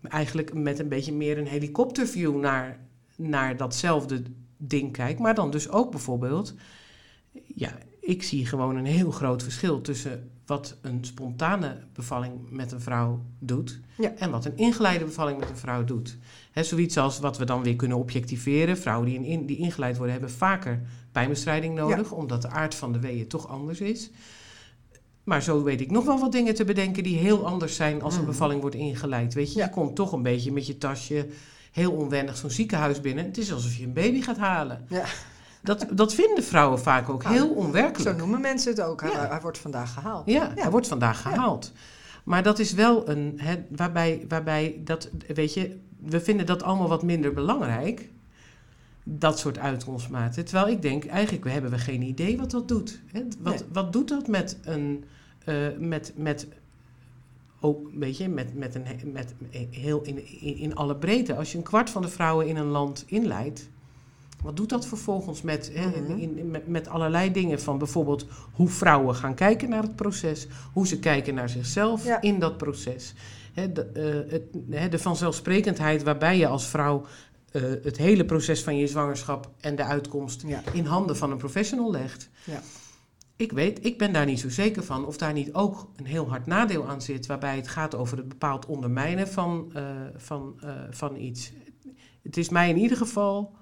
eigenlijk 0.02 0.54
met 0.54 0.78
een 0.78 0.88
beetje 0.88 1.12
meer 1.12 1.38
een 1.38 1.46
helikopterview 1.46 2.40
naar, 2.40 2.80
naar 3.16 3.56
datzelfde 3.56 4.22
ding 4.56 4.92
kijken, 4.92 5.22
maar 5.22 5.34
dan 5.34 5.50
dus 5.50 5.68
ook 5.68 5.90
bijvoorbeeld, 5.90 6.54
ja, 7.54 7.78
ik 8.00 8.22
zie 8.22 8.46
gewoon 8.46 8.76
een 8.76 8.84
heel 8.86 9.10
groot 9.10 9.42
verschil 9.42 9.80
tussen 9.80 10.30
wat 10.52 10.76
een 10.80 10.98
spontane 11.04 11.76
bevalling 11.92 12.32
met 12.50 12.72
een 12.72 12.80
vrouw 12.80 13.22
doet 13.38 13.80
Ja. 13.96 14.12
en 14.16 14.30
wat 14.30 14.44
een 14.44 14.56
ingeleide 14.56 15.04
bevalling 15.04 15.38
met 15.38 15.50
een 15.50 15.56
vrouw 15.56 15.84
doet. 15.84 16.16
He, 16.50 16.62
zoiets 16.62 16.96
als 16.98 17.18
wat 17.18 17.38
we 17.38 17.44
dan 17.44 17.62
weer 17.62 17.76
kunnen 17.76 17.96
objectiveren. 17.98 18.78
Vrouwen 18.78 19.08
die, 19.08 19.26
in, 19.26 19.46
die 19.46 19.56
ingeleid 19.56 19.94
worden 19.96 20.12
hebben 20.12 20.30
vaker 20.30 20.82
pijnbestrijding 21.12 21.74
nodig, 21.74 22.12
omdat 22.12 22.42
de 22.42 22.48
aard 22.48 22.74
van 22.74 22.92
de 22.92 22.98
weeën 23.00 23.26
toch 23.28 23.48
anders 23.48 23.80
is. 23.80 24.10
Maar 25.24 25.42
zo 25.42 25.62
weet 25.62 25.80
ik 25.80 25.90
nog 25.90 26.04
wel 26.04 26.18
wat 26.20 26.32
dingen 26.32 26.54
te 26.54 26.64
bedenken 26.64 27.02
die 27.02 27.16
heel 27.18 27.46
anders 27.46 27.76
zijn 27.76 28.02
als 28.02 28.14
een 28.14 28.20
Mhm. 28.20 28.30
bevalling 28.30 28.60
wordt 28.60 28.76
ingeleid. 28.76 29.34
Weet 29.34 29.52
je, 29.52 29.58
Ja. 29.58 29.64
je 29.64 29.70
komt 29.70 29.96
toch 29.96 30.12
een 30.12 30.22
beetje 30.22 30.52
met 30.52 30.66
je 30.66 30.78
tasje 30.78 31.28
heel 31.72 31.92
onwennig 31.92 32.36
zo'n 32.36 32.50
ziekenhuis 32.50 33.00
binnen. 33.00 33.24
Het 33.24 33.38
is 33.38 33.52
alsof 33.52 33.74
je 33.76 33.84
een 33.84 33.92
baby 33.92 34.20
gaat 34.22 34.38
halen. 34.38 34.86
Ja. 34.88 35.04
Dat, 35.62 35.86
dat 35.92 36.14
vinden 36.14 36.44
vrouwen 36.44 36.78
vaak 36.80 37.08
ook 37.08 37.24
heel 37.24 37.48
onwerkelijk. 37.48 38.10
Zo 38.10 38.16
noemen 38.16 38.40
mensen 38.40 38.70
het 38.70 38.80
ook. 38.80 39.00
Hij, 39.00 39.40
wordt 39.40 39.58
vandaag 39.58 39.92
gehaald. 39.92 40.26
Ja, 40.26 40.52
hij 40.54 40.70
wordt 40.70 40.86
vandaag 40.88 41.22
gehaald. 41.22 41.72
Maar 42.24 42.42
dat 42.42 42.58
is 42.58 42.72
wel 42.72 43.08
een, 43.08 43.34
hè, 43.36 43.64
waarbij, 43.70 44.24
waarbij 44.28 44.80
dat, 44.84 45.10
weet 45.26 45.54
je, 45.54 45.78
we 45.98 46.20
vinden 46.20 46.46
dat 46.46 46.62
allemaal 46.62 46.88
wat 46.88 47.02
minder 47.02 47.32
belangrijk. 47.32 48.10
Dat 49.04 49.38
soort 49.38 49.58
uitkomstmaten. 49.58 50.44
Terwijl 50.44 50.68
ik 50.68 50.82
denk, 50.82 51.04
eigenlijk 51.06 51.50
hebben 51.50 51.70
we 51.70 51.78
geen 51.78 52.02
idee 52.02 52.36
wat 52.36 52.50
dat 52.50 52.68
doet. 52.68 53.00
Hè? 53.06 53.22
Wat, 53.38 53.58
Nee. 53.58 53.68
wat 53.72 53.92
doet 53.92 54.08
dat 54.08 54.26
met 54.26 54.58
een, 54.62 55.04
eh, 55.44 55.54
met, 55.78 56.12
met, 56.16 56.46
ook, 57.60 57.88
weet 57.94 58.16
je, 58.16 58.28
met, 58.28 58.54
met 58.54 58.74
een, 58.74 58.84
met 59.12 59.34
heel 59.70 60.02
in, 60.02 60.40
in, 60.40 60.56
in 60.56 60.74
alle 60.74 60.96
breedte. 60.96 61.36
Als 61.36 61.52
je 61.52 61.58
een 61.58 61.64
kwart 61.64 61.90
van 61.90 62.02
de 62.02 62.08
vrouwen 62.08 62.46
in 62.46 62.56
een 62.56 62.66
land 62.66 63.04
inleidt, 63.06 63.68
wat 64.42 64.56
doet 64.56 64.68
dat 64.68 64.86
vervolgens 64.86 65.42
met, 65.42 65.70
hè, 65.74 65.86
Mhm. 65.86 66.18
in, 66.18 66.38
in- 66.38 66.50
met, 66.50 66.66
met 66.66 66.88
allerlei 66.88 67.32
dingen 67.32 67.60
van 67.60 67.78
bijvoorbeeld 67.78 68.26
hoe 68.52 68.68
vrouwen 68.68 69.14
gaan 69.14 69.34
kijken 69.34 69.68
naar 69.68 69.82
het 69.82 69.96
proces, 69.96 70.46
hoe 70.72 70.86
ze 70.86 70.98
kijken 70.98 71.34
naar 71.34 71.48
zichzelf 71.48 72.04
Ja. 72.04 72.20
in 72.20 72.38
dat 72.38 72.56
proces. 72.56 73.14
Hè, 73.52 73.72
de, 73.72 73.82
eh, 73.84 74.32
het, 74.32 74.42
hè, 74.70 74.88
de 74.88 74.98
vanzelfsprekendheid 74.98 76.02
waarbij 76.02 76.38
je 76.38 76.46
als 76.46 76.66
vrouw 76.66 77.04
eh, 77.52 77.62
het 77.82 77.96
hele 77.96 78.24
proces 78.24 78.62
van 78.62 78.76
je 78.76 78.86
zwangerschap 78.86 79.50
en 79.60 79.76
de 79.76 79.84
uitkomst 79.84 80.42
Ja. 80.46 80.62
in 80.72 80.84
handen 80.84 81.16
van 81.16 81.30
een 81.30 81.36
professional 81.36 81.90
legt. 81.90 82.28
Ja. 82.44 82.60
Ik 83.36 83.52
weet, 83.52 83.84
ik 83.84 83.98
ben 83.98 84.12
daar 84.12 84.26
niet 84.26 84.40
zo 84.40 84.48
zeker 84.48 84.82
van 84.84 85.06
of 85.06 85.16
daar 85.16 85.32
niet 85.32 85.52
ook 85.54 85.88
een 85.96 86.04
heel 86.06 86.28
hard 86.28 86.46
nadeel 86.46 86.88
aan 86.88 87.02
zit, 87.02 87.26
waarbij 87.26 87.56
het 87.56 87.68
gaat 87.68 87.94
over 87.94 88.16
het 88.16 88.28
bepaald 88.28 88.66
ondermijnen 88.66 89.28
van, 89.28 89.70
eh, 89.74 89.84
van, 90.16 90.60
van 90.90 91.16
iets. 91.16 91.52
Het 92.22 92.36
is 92.36 92.48
mij 92.48 92.68
in 92.68 92.78
ieder 92.78 92.96
geval, 92.96 93.52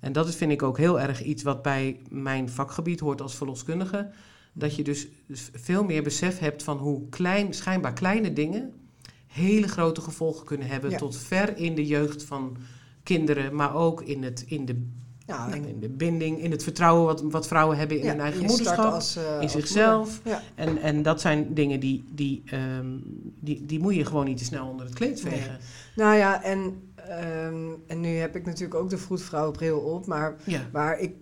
en 0.00 0.12
dat 0.12 0.28
is, 0.28 0.34
vind 0.34 0.52
ik 0.52 0.62
ook 0.62 0.78
heel 0.78 1.00
erg 1.00 1.22
iets 1.22 1.42
wat 1.42 1.62
bij 1.62 2.00
mijn 2.08 2.48
vakgebied 2.48 3.00
hoort 3.00 3.20
als 3.20 3.34
verloskundige, 3.36 4.10
dat 4.52 4.76
je 4.76 4.82
dus 4.84 5.08
veel 5.52 5.84
meer 5.84 6.02
besef 6.02 6.38
hebt 6.38 6.62
van 6.62 6.78
hoe 6.78 7.08
klein, 7.08 7.54
schijnbaar 7.54 7.92
kleine 7.92 8.32
dingen 8.32 8.72
hele 9.26 9.68
grote 9.68 10.00
gevolgen 10.00 10.46
kunnen 10.46 10.66
hebben 10.66 10.90
Ja. 10.90 10.96
tot 10.98 11.16
ver 11.16 11.56
in 11.56 11.74
de 11.74 11.86
jeugd 11.86 12.24
van 12.24 12.56
kinderen, 13.02 13.54
maar 13.54 13.74
ook 13.74 14.02
in, 14.02 14.22
het, 14.22 14.44
in, 14.46 14.64
de, 14.64 14.86
Ja, 15.26 15.46
nou, 15.46 15.52
en- 15.60 15.68
in 15.68 15.80
de 15.80 15.88
binding, 15.88 16.38
in 16.40 16.50
het 16.50 16.62
vertrouwen 16.62 17.04
wat, 17.04 17.20
wat 17.22 17.46
vrouwen 17.46 17.76
hebben 17.76 17.96
in 17.98 18.04
ja, 18.04 18.10
hun 18.10 18.20
eigen 18.20 18.44
moederschap. 18.46 18.92
als, 18.92 19.16
eh, 19.16 19.22
in 19.34 19.40
als 19.40 19.52
zichzelf. 19.52 20.20
En, 20.54 20.78
en 20.82 21.02
dat 21.02 21.20
zijn 21.20 21.54
dingen 21.54 21.80
die, 21.80 22.04
die, 22.12 22.42
ehm, 22.46 22.86
die, 23.40 23.66
die 23.66 23.78
moet 23.80 23.94
je 23.94 24.04
gewoon 24.04 24.24
niet 24.24 24.38
te 24.38 24.44
snel 24.44 24.66
onder 24.68 24.86
het 24.86 24.94
kleed 24.94 25.22
Nee. 25.24 25.32
vegen. 25.32 25.58
Nou 25.96 26.16
ja, 26.16 26.42
en, 26.42 26.89
ehm, 27.18 27.70
en 27.86 28.00
nu 28.00 28.08
heb 28.16 28.36
ik 28.36 28.46
natuurlijk 28.46 28.74
ook 28.80 28.90
de 28.90 28.98
vroedvrouwenbril 28.98 29.78
op. 29.78 30.06
Maar 30.06 30.36
Ja. 30.44 30.60
waar, 30.72 30.98
ik, 30.98 31.14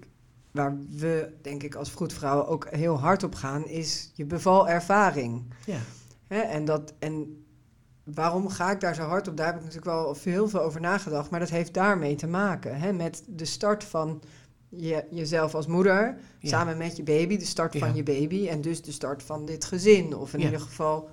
waar 0.50 0.78
we, 0.90 1.32
denk 1.42 1.62
ik, 1.62 1.74
als 1.74 1.90
vroedvrouwen 1.90 2.46
ook 2.48 2.66
heel 2.70 2.98
hard 2.98 3.22
op 3.22 3.34
gaan, 3.34 3.66
is 3.66 4.10
je 4.14 4.24
bevalervaring. 4.24 5.42
Ja. 5.66 5.78
En, 6.28 6.64
dat, 6.64 6.94
en 6.98 7.44
waarom 8.04 8.48
ga 8.48 8.70
ik 8.70 8.80
daar 8.80 8.94
zo 8.94 9.02
hard 9.02 9.28
op? 9.28 9.36
Daar 9.36 9.46
heb 9.46 9.54
ik 9.56 9.60
natuurlijk 9.62 9.86
wel 9.90 10.16
heel 10.22 10.48
veel 10.48 10.60
over 10.62 10.80
nagedacht. 10.80 11.30
Maar 11.30 11.40
dat 11.40 11.48
heeft 11.50 11.74
daarmee 11.74 12.14
te 12.14 12.26
maken. 12.26 12.78
Hè, 12.80 12.92
met 12.92 13.22
de 13.26 13.44
start 13.44 13.84
van 13.84 14.22
je, 14.68 15.04
jezelf 15.10 15.54
als 15.54 15.66
moeder, 15.66 16.18
Ja. 16.38 16.48
samen 16.48 16.76
met 16.78 16.96
je 16.96 17.02
baby. 17.02 17.36
De 17.36 17.44
start 17.44 17.72
Ja. 17.72 17.78
van 17.78 17.94
je 17.94 18.02
baby. 18.02 18.48
En 18.48 18.60
dus 18.60 18.82
de 18.82 18.92
start 18.92 19.22
van 19.22 19.44
dit 19.44 19.64
gezin. 19.64 20.16
Of 20.16 20.34
in 20.34 20.40
ieder 20.40 20.60
geval 20.60 21.08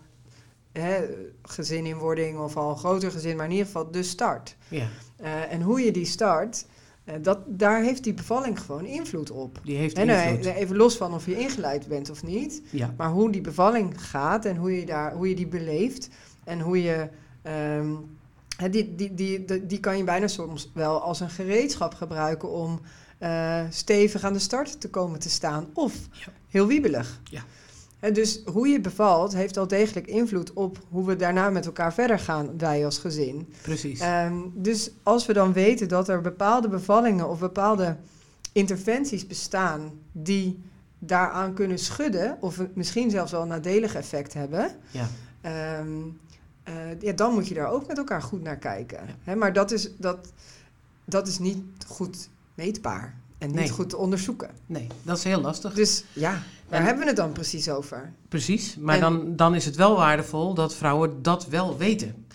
hè, 0.79 1.05
gezin 1.43 1.85
in 1.85 1.97
wording 1.97 2.39
of 2.39 2.57
al 2.57 2.69
een 2.69 2.77
groter 2.77 3.11
gezin. 3.11 3.35
Maar 3.35 3.45
in 3.45 3.51
ieder 3.51 3.65
geval 3.65 3.91
de 3.91 4.03
start. 4.03 4.55
ja, 4.67 4.87
Eh, 5.17 5.51
en 5.51 5.61
hoe 5.61 5.81
je 5.81 5.91
die 5.91 6.05
start, 6.05 6.65
eh, 7.03 7.15
dat, 7.21 7.39
daar 7.47 7.81
heeft 7.83 8.03
die 8.03 8.13
bevalling 8.13 8.59
gewoon 8.59 8.85
invloed 8.85 9.31
op. 9.31 9.59
die 9.63 9.77
heeft 9.77 9.97
En 9.97 10.07
nou, 10.07 10.27
invloed. 10.29 10.53
even 10.53 10.75
los 10.75 10.97
van 10.97 11.13
of 11.13 11.25
je 11.25 11.37
ingeleid 11.39 11.87
bent 11.87 12.09
of 12.09 12.23
niet. 12.23 12.61
Ja, 12.71 12.93
Maar 12.97 13.09
hoe 13.09 13.31
die 13.31 13.41
bevalling 13.41 14.01
gaat 14.01 14.45
en 14.45 14.55
hoe 14.55 14.79
je, 14.79 14.85
daar, 14.85 15.13
hoe 15.13 15.29
je 15.29 15.35
die 15.35 15.47
beleeft 15.47 16.09
en 16.43 16.59
hoe 16.59 16.81
je. 16.83 17.07
hè, 18.57 18.69
die, 18.69 18.95
die, 18.95 19.13
die, 19.13 19.45
die, 19.45 19.65
die 19.65 19.79
kan 19.79 19.97
je 19.97 20.03
bijna 20.03 20.27
soms 20.27 20.71
wel 20.73 21.01
als 21.01 21.19
een 21.19 21.29
gereedschap 21.29 21.93
gebruiken 21.93 22.49
om 22.49 22.81
eh, 23.17 23.61
stevig 23.69 24.23
aan 24.23 24.33
de 24.33 24.39
start 24.39 24.81
te 24.81 24.89
komen 24.89 25.19
te 25.19 25.29
staan. 25.29 25.67
Of 25.73 25.93
Ja. 26.11 26.31
heel 26.49 26.67
wiebelig. 26.67 27.21
Ja. 27.23 27.43
En 28.05 28.13
dus 28.13 28.41
hoe 28.45 28.67
je 28.67 28.81
bevalt 28.81 29.33
heeft 29.33 29.57
al 29.57 29.67
degelijk 29.67 30.07
invloed 30.07 30.53
op 30.53 30.77
hoe 30.89 31.05
we 31.05 31.15
daarna 31.15 31.49
met 31.49 31.65
elkaar 31.65 31.93
verder 31.93 32.19
gaan, 32.19 32.57
wij 32.57 32.85
als 32.85 32.97
gezin. 32.97 33.53
precies. 33.61 33.99
Ehm, 33.99 34.33
dus 34.53 34.91
als 35.03 35.25
we 35.25 35.33
dan 35.33 35.53
weten 35.53 35.87
dat 35.87 36.07
er 36.09 36.21
bepaalde 36.21 36.67
bevallingen 36.69 37.29
of 37.29 37.39
bepaalde 37.39 37.95
interventies 38.51 39.27
bestaan 39.27 39.91
die 40.11 40.63
daaraan 40.99 41.53
kunnen 41.53 41.79
schudden, 41.79 42.37
of 42.39 42.61
misschien 42.73 43.09
zelfs 43.09 43.31
wel 43.31 43.41
een 43.41 43.47
nadelig 43.47 43.95
effect 43.95 44.33
hebben, 44.33 44.71
ja. 44.91 45.07
ehm, 45.41 45.87
eh, 46.63 46.73
ja, 47.01 47.11
dan 47.13 47.33
moet 47.33 47.47
je 47.47 47.53
daar 47.53 47.71
ook 47.71 47.87
met 47.87 47.97
elkaar 47.97 48.21
goed 48.21 48.43
naar 48.43 48.57
kijken. 48.57 48.99
Ja. 49.23 49.35
Maar 49.35 49.53
dat 49.53 49.71
is, 49.71 49.89
dat, 49.97 50.31
dat 51.05 51.27
is 51.27 51.39
niet 51.39 51.63
goed 51.87 52.29
meetbaar. 52.55 53.15
En 53.37 53.47
niet 53.47 53.55
Nee. 53.59 53.69
goed 53.69 53.89
te 53.89 53.97
onderzoeken. 53.97 54.49
Nee, 54.65 54.87
dat 55.03 55.17
is 55.17 55.23
heel 55.23 55.41
lastig. 55.41 55.73
Dus 55.73 56.03
ja, 56.13 56.43
waar 56.69 56.79
En- 56.79 56.85
hebben 56.85 57.03
we 57.03 57.09
het 57.09 57.19
dan 57.19 57.31
precies 57.31 57.69
over? 57.69 58.13
Precies, 58.29 58.77
maar 58.77 58.95
En- 58.95 59.01
dan, 59.01 59.35
dan 59.35 59.55
is 59.55 59.65
het 59.65 59.75
wel 59.75 59.95
waardevol 59.95 60.53
dat 60.53 60.75
vrouwen 60.75 61.21
dat 61.21 61.47
wel 61.47 61.77
weten. 61.77 62.25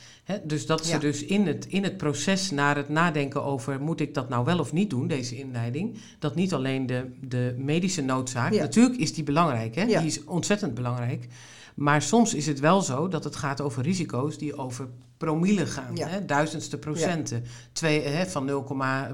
Dus 0.45 0.67
dat 0.67 0.87
ze 0.87 0.93
Ja. 0.93 0.99
dus 0.99 1.25
in 1.25 1.47
het, 1.47 1.67
in 1.67 1.83
het 1.85 1.97
proces 1.97 2.51
naar 2.51 2.77
het 2.77 2.89
nadenken 2.89 3.45
over... 3.45 3.81
moet 3.81 4.01
ik 4.01 4.15
dat 4.15 4.29
nou 4.29 4.45
wel 4.45 4.59
of 4.59 4.73
niet 4.73 4.91
doen, 4.91 5.09
deze 5.09 5.37
inleiding... 5.39 5.97
dat 6.19 6.35
niet 6.35 6.55
alleen 6.55 6.87
de, 6.87 7.11
de 7.21 7.55
medische 7.59 8.03
noodzaak... 8.03 8.53
Ja. 8.53 8.61
natuurlijk 8.61 8.97
is 8.97 9.15
die 9.15 9.25
belangrijk, 9.25 9.75
hè? 9.75 9.83
Ja. 9.83 9.99
die 9.99 10.09
is 10.09 10.25
ontzettend 10.25 10.75
belangrijk... 10.75 11.27
maar 11.75 12.03
soms 12.03 12.35
is 12.35 12.47
het 12.47 12.61
wel 12.61 12.81
zo 12.81 13.09
dat 13.09 13.25
het 13.25 13.37
gaat 13.37 13.61
over 13.61 13.83
risico's 13.83 14.39
die 14.39 14.57
over 14.57 14.89
promille 15.21 15.67
gaan. 15.67 15.97
Ja. 15.97 16.07
Hè? 16.09 16.25
Duizendste 16.25 16.79
procenten. 16.79 17.45
Twee, 17.73 18.01
hè, 18.03 18.27
van 18.27 18.45
0, 18.45 18.65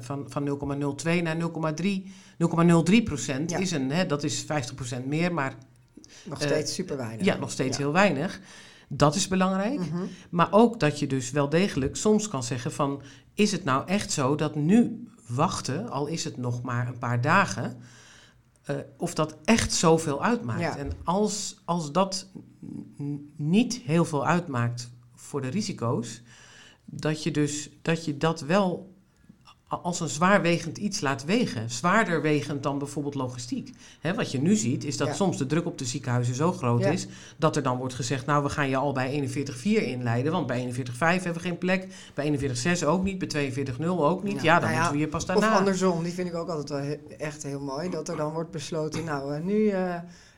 van, 0.00 0.24
van 0.28 0.48
0,02 1.04 1.22
naar 1.22 1.36
0,3... 1.36 2.06
0,03 2.94 3.02
procent 3.04 3.50
Ja. 3.50 3.58
is 3.58 3.70
een, 3.70 3.90
hè, 3.90 4.06
dat 4.06 4.24
is 4.24 4.40
50 4.42 4.74
procent 4.74 5.06
meer, 5.06 5.34
maar 5.34 5.54
Nog 6.24 6.40
Eh, 6.40 6.46
steeds 6.48 6.74
super 6.74 6.96
weinig. 6.96 7.26
ja, 7.26 7.36
nog 7.36 7.50
steeds 7.50 7.76
heel 7.76 7.92
weinig. 7.92 8.40
Dat 8.88 9.14
is 9.14 9.28
belangrijk. 9.28 9.78
Mhm. 9.78 10.02
Maar 10.30 10.48
ook 10.50 10.80
dat 10.80 10.98
je 10.98 11.06
dus 11.06 11.30
wel 11.30 11.48
degelijk 11.48 11.96
soms 11.96 12.28
kan 12.28 12.42
zeggen 12.42 12.72
van... 12.72 13.02
is 13.34 13.52
het 13.52 13.64
nou 13.64 13.86
echt 13.88 14.12
zo 14.12 14.34
dat 14.34 14.54
nu 14.54 15.08
wachten, 15.28 15.88
al 15.90 16.06
is 16.06 16.24
het 16.24 16.36
nog 16.36 16.62
maar 16.62 16.88
een 16.88 16.98
paar 16.98 17.20
dagen... 17.20 17.76
eh, 18.64 18.76
of 18.96 19.14
dat 19.14 19.36
echt 19.44 19.72
zoveel 19.72 20.24
uitmaakt. 20.24 20.76
En 20.76 20.92
als, 21.04 21.56
als 21.64 21.92
dat 21.92 22.26
niet 23.36 23.80
heel 23.84 24.04
veel 24.04 24.26
uitmaakt 24.26 24.90
voor 25.26 25.40
de 25.42 25.48
risico's... 25.48 26.22
dat 26.84 27.22
je 27.22 27.30
dus 27.30 27.70
dat, 27.82 28.04
je 28.04 28.16
dat 28.16 28.40
wel 28.40 28.94
als 29.68 30.00
een 30.00 30.08
zwaarwegend 30.08 30.78
iets 30.78 31.00
laat 31.00 31.24
wegen. 31.24 31.70
Zwaarder 31.70 32.22
wegend 32.22 32.62
dan 32.62 32.78
bijvoorbeeld 32.78 33.14
logistiek. 33.14 33.70
Wat 34.16 34.30
je 34.30 34.40
nu 34.40 34.54
ziet, 34.56 34.84
is 34.84 34.96
dat 34.96 35.06
Ja. 35.08 35.14
soms 35.14 35.36
de 35.38 35.46
druk 35.46 35.66
op 35.66 35.78
de 35.78 35.84
ziekenhuizen 35.84 36.34
zo 36.34 36.52
groot 36.52 36.80
Ja. 36.80 36.90
is... 36.90 37.06
dat 37.36 37.56
er 37.56 37.62
dan 37.62 37.76
wordt 37.78 37.94
gezegd, 37.94 38.26
nou, 38.26 38.42
we 38.42 38.48
gaan 38.48 38.68
je 38.68 38.76
al 38.76 38.92
bij 38.92 39.28
41,4 39.28 39.62
inleiden... 39.62 40.32
want 40.32 40.46
bij 40.46 40.72
41,5 40.74 40.82
hebben 40.98 41.32
we 41.32 41.40
geen 41.40 41.58
plek, 41.58 41.86
bij 42.14 42.38
41,6 42.80 42.84
ook 42.86 43.02
niet, 43.02 43.18
bij 43.18 43.52
42,0 43.52 43.84
ook 43.86 44.22
niet. 44.22 44.42
Ja, 44.42 44.54
Ja, 44.54 44.60
dan 44.60 44.68
nou 44.68 44.74
moeten 44.80 44.92
we 44.98 45.04
je 45.04 45.08
pas 45.08 45.22
Of 45.22 45.28
daarna... 45.28 45.58
andersom, 45.58 46.02
die 46.02 46.12
vind 46.12 46.28
ik 46.28 46.34
ook 46.34 46.48
altijd 46.48 46.68
wel 46.68 46.78
he- 46.80 47.14
echt 47.18 47.42
heel 47.42 47.60
mooi. 47.60 47.90
Dat 47.90 48.08
er 48.08 48.16
dan 48.16 48.32
wordt 48.32 48.50
besloten, 48.50 49.04
nou 49.04 49.34
eh, 49.34 49.42
nu, 49.42 49.68
eh, 49.68 49.94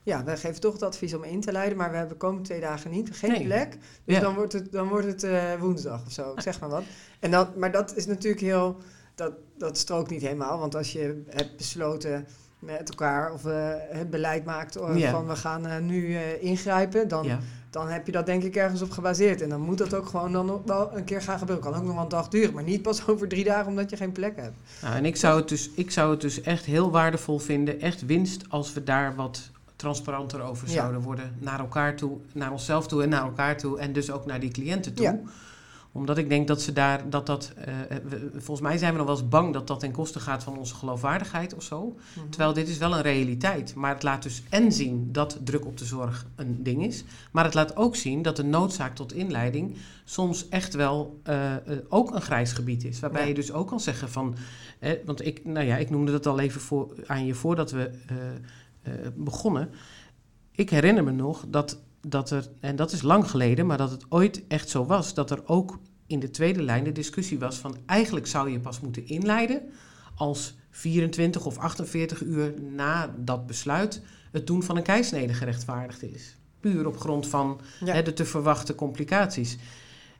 ja, 0.08 0.24
we 0.24 0.36
geven 0.36 0.60
toch 0.60 0.72
het 0.72 0.82
advies 0.82 1.14
om 1.14 1.24
in 1.24 1.40
te 1.40 1.52
leiden, 1.52 1.76
maar 1.78 1.90
we 1.90 1.96
hebben 1.96 2.16
komende 2.16 2.44
twee 2.44 2.60
dagen 2.60 2.90
niet, 2.90 3.08
geen 3.12 3.30
Nee. 3.30 3.44
plek. 3.44 3.76
Dus 4.04 4.14
Ja. 4.14 4.20
dan 4.20 4.34
wordt 4.34 4.52
het, 4.52 4.72
dan 4.72 4.88
wordt 4.88 5.06
het 5.06 5.22
eh, 5.22 5.54
woensdag 5.60 6.06
of 6.06 6.12
zo, 6.12 6.32
ik 6.32 6.40
zeg 6.40 6.60
maar 6.60 6.68
wat. 6.68 6.82
En 7.20 7.30
dan, 7.30 7.48
maar 7.56 7.72
dat 7.72 7.96
is 7.96 8.06
natuurlijk 8.06 8.42
heel, 8.42 8.76
dat, 9.14 9.32
dat 9.58 9.78
strookt 9.78 10.10
niet 10.10 10.22
helemaal, 10.22 10.58
want 10.58 10.74
als 10.74 10.92
je 10.92 11.22
hebt 11.28 11.56
besloten 11.56 12.26
met 12.58 12.88
elkaar 12.88 13.32
of 13.32 13.44
eh, 13.44 13.72
het 13.90 14.10
beleid 14.10 14.44
maakt 14.44 14.76
eh, 14.76 15.10
van 15.10 15.26
we 15.26 15.36
gaan 15.36 15.86
nu 15.86 16.16
ingrijpen, 16.40 17.08
dan, 17.08 17.26
dan 17.70 17.88
heb 17.88 18.06
je 18.06 18.12
dat 18.12 18.26
denk 18.26 18.42
ik 18.42 18.56
ergens 18.56 18.82
op 18.82 18.90
gebaseerd. 18.90 19.42
En 19.42 19.48
dan 19.48 19.60
moet 19.60 19.78
dat 19.78 19.94
ook 19.94 20.06
gewoon 20.06 20.32
dan 20.32 20.62
wel 20.66 20.96
een 20.96 21.04
keer 21.04 21.22
gaan 21.22 21.38
gebeuren. 21.38 21.64
Kan 21.64 21.74
ook 21.74 21.84
nog 21.84 21.94
wel 21.94 22.02
een 22.02 22.08
dag 22.08 22.28
duren, 22.28 22.54
maar 22.54 22.62
niet 22.62 22.82
pas 22.82 23.06
over 23.08 23.28
drie 23.28 23.44
dagen 23.44 23.66
omdat 23.66 23.90
je 23.90 23.96
geen 23.96 24.12
plek 24.12 24.36
hebt. 24.36 24.56
Nou, 24.82 24.94
en 24.96 25.04
ik 25.04 25.16
zou, 25.16 25.38
het 25.38 25.48
dus, 25.48 25.70
ik 25.74 25.90
zou 25.90 26.10
het 26.10 26.20
dus 26.20 26.40
echt 26.40 26.64
heel 26.64 26.90
waardevol 26.90 27.38
vinden, 27.38 27.80
echt 27.80 28.06
winst, 28.06 28.44
als 28.48 28.72
we 28.72 28.82
daar 28.84 29.14
wat 29.14 29.50
transparanter 29.78 30.40
over 30.40 30.66
Ja. 30.68 30.74
zouden 30.74 31.00
worden. 31.00 31.34
Naar 31.38 31.58
elkaar 31.60 31.96
toe, 31.96 32.18
naar 32.32 32.50
onszelf 32.52 32.86
toe 32.88 33.02
en 33.02 33.08
naar 33.08 33.22
elkaar 33.22 33.56
toe. 33.56 33.78
En 33.78 33.92
dus 33.92 34.10
ook 34.10 34.26
naar 34.26 34.40
die 34.40 34.50
cliënten 34.50 34.94
toe. 34.94 35.04
Ja. 35.04 35.20
Omdat 35.92 36.18
ik 36.18 36.28
denk 36.28 36.48
dat 36.48 36.62
ze 36.62 36.72
daar, 36.72 37.10
dat 37.10 37.26
dat, 37.26 37.52
eh, 37.56 37.74
we- 38.08 38.30
volgens 38.32 38.60
mij 38.60 38.78
zijn 38.78 38.92
we 38.92 38.98
nog 38.98 39.06
wel 39.06 39.16
eens 39.18 39.28
bang 39.28 39.52
dat 39.52 39.66
dat 39.66 39.80
ten 39.80 39.92
koste 39.92 40.20
gaat 40.20 40.42
van 40.44 40.58
onze 40.58 40.74
geloofwaardigheid 40.74 41.54
of 41.54 41.62
zo. 41.62 41.96
Mhm. 42.16 42.28
Terwijl 42.28 42.52
dit 42.52 42.68
is 42.68 42.78
wel 42.78 42.94
een 42.94 43.02
realiteit. 43.02 43.74
Maar 43.74 43.94
het 43.94 44.02
laat 44.02 44.22
dus 44.22 44.42
en 44.50 44.72
zien 44.72 45.08
dat 45.12 45.38
druk 45.44 45.66
op 45.66 45.78
de 45.78 45.84
zorg 45.84 46.26
een 46.36 46.62
ding 46.62 46.84
is. 46.86 47.04
Maar 47.32 47.44
het 47.44 47.54
laat 47.54 47.76
ook 47.76 47.96
zien 47.96 48.22
dat 48.22 48.36
de 48.36 48.44
noodzaak 48.44 48.94
tot 48.94 49.12
inleiding 49.12 49.76
soms 50.04 50.48
echt 50.48 50.74
wel 50.74 51.20
eh, 51.22 51.54
eh, 51.54 51.60
ook 51.88 52.14
een 52.14 52.20
grijs 52.22 52.52
gebied 52.52 52.84
is. 52.84 53.00
Waarbij 53.00 53.22
Ja. 53.22 53.28
je 53.28 53.34
dus 53.34 53.52
ook 53.52 53.68
kan 53.68 53.80
zeggen 53.80 54.10
van... 54.10 54.34
eh, 54.78 54.92
want 55.04 55.26
ik, 55.26 55.44
nou 55.44 55.66
ja, 55.66 55.76
ik 55.76 55.90
noemde 55.90 56.12
dat 56.12 56.26
al 56.26 56.40
even 56.40 56.60
voor, 56.60 56.94
aan 57.06 57.26
je 57.26 57.34
voordat 57.34 57.70
we 57.70 57.90
begonnen. 59.14 59.70
Ik 60.52 60.70
herinner 60.70 61.04
me 61.04 61.10
nog 61.10 61.44
dat, 61.48 61.82
dat 62.00 62.30
er, 62.30 62.48
en 62.60 62.76
dat 62.76 62.92
is 62.92 63.02
lang 63.02 63.30
geleden... 63.30 63.66
maar 63.66 63.78
dat 63.78 63.90
het 63.90 64.04
ooit 64.08 64.46
echt 64.46 64.68
zo 64.68 64.84
was... 64.84 65.14
dat 65.14 65.30
er 65.30 65.42
ook 65.46 65.78
in 66.06 66.20
de 66.20 66.30
tweede 66.30 66.62
lijn 66.62 66.84
de 66.84 66.92
discussie 66.92 67.38
was 67.38 67.56
van... 67.56 67.76
eigenlijk 67.86 68.26
zou 68.26 68.50
je 68.50 68.60
pas 68.60 68.80
moeten 68.80 69.06
inleiden 69.06 69.62
als 70.14 70.56
24 70.70 71.46
of 71.46 71.58
48 71.58 72.22
uur 72.22 72.54
na 72.60 73.14
dat 73.18 73.46
besluit 73.46 74.02
het 74.32 74.46
doen 74.46 74.62
van 74.62 74.76
een 74.76 74.82
keisnede 74.82 75.34
gerechtvaardigd 75.34 76.02
is. 76.02 76.36
Puur 76.60 76.86
op 76.86 76.96
grond 76.96 77.28
van 77.28 77.60
Ja. 77.84 77.92
hè, 77.92 78.02
de 78.02 78.12
te 78.12 78.24
verwachten 78.24 78.74
complicaties. 78.74 79.58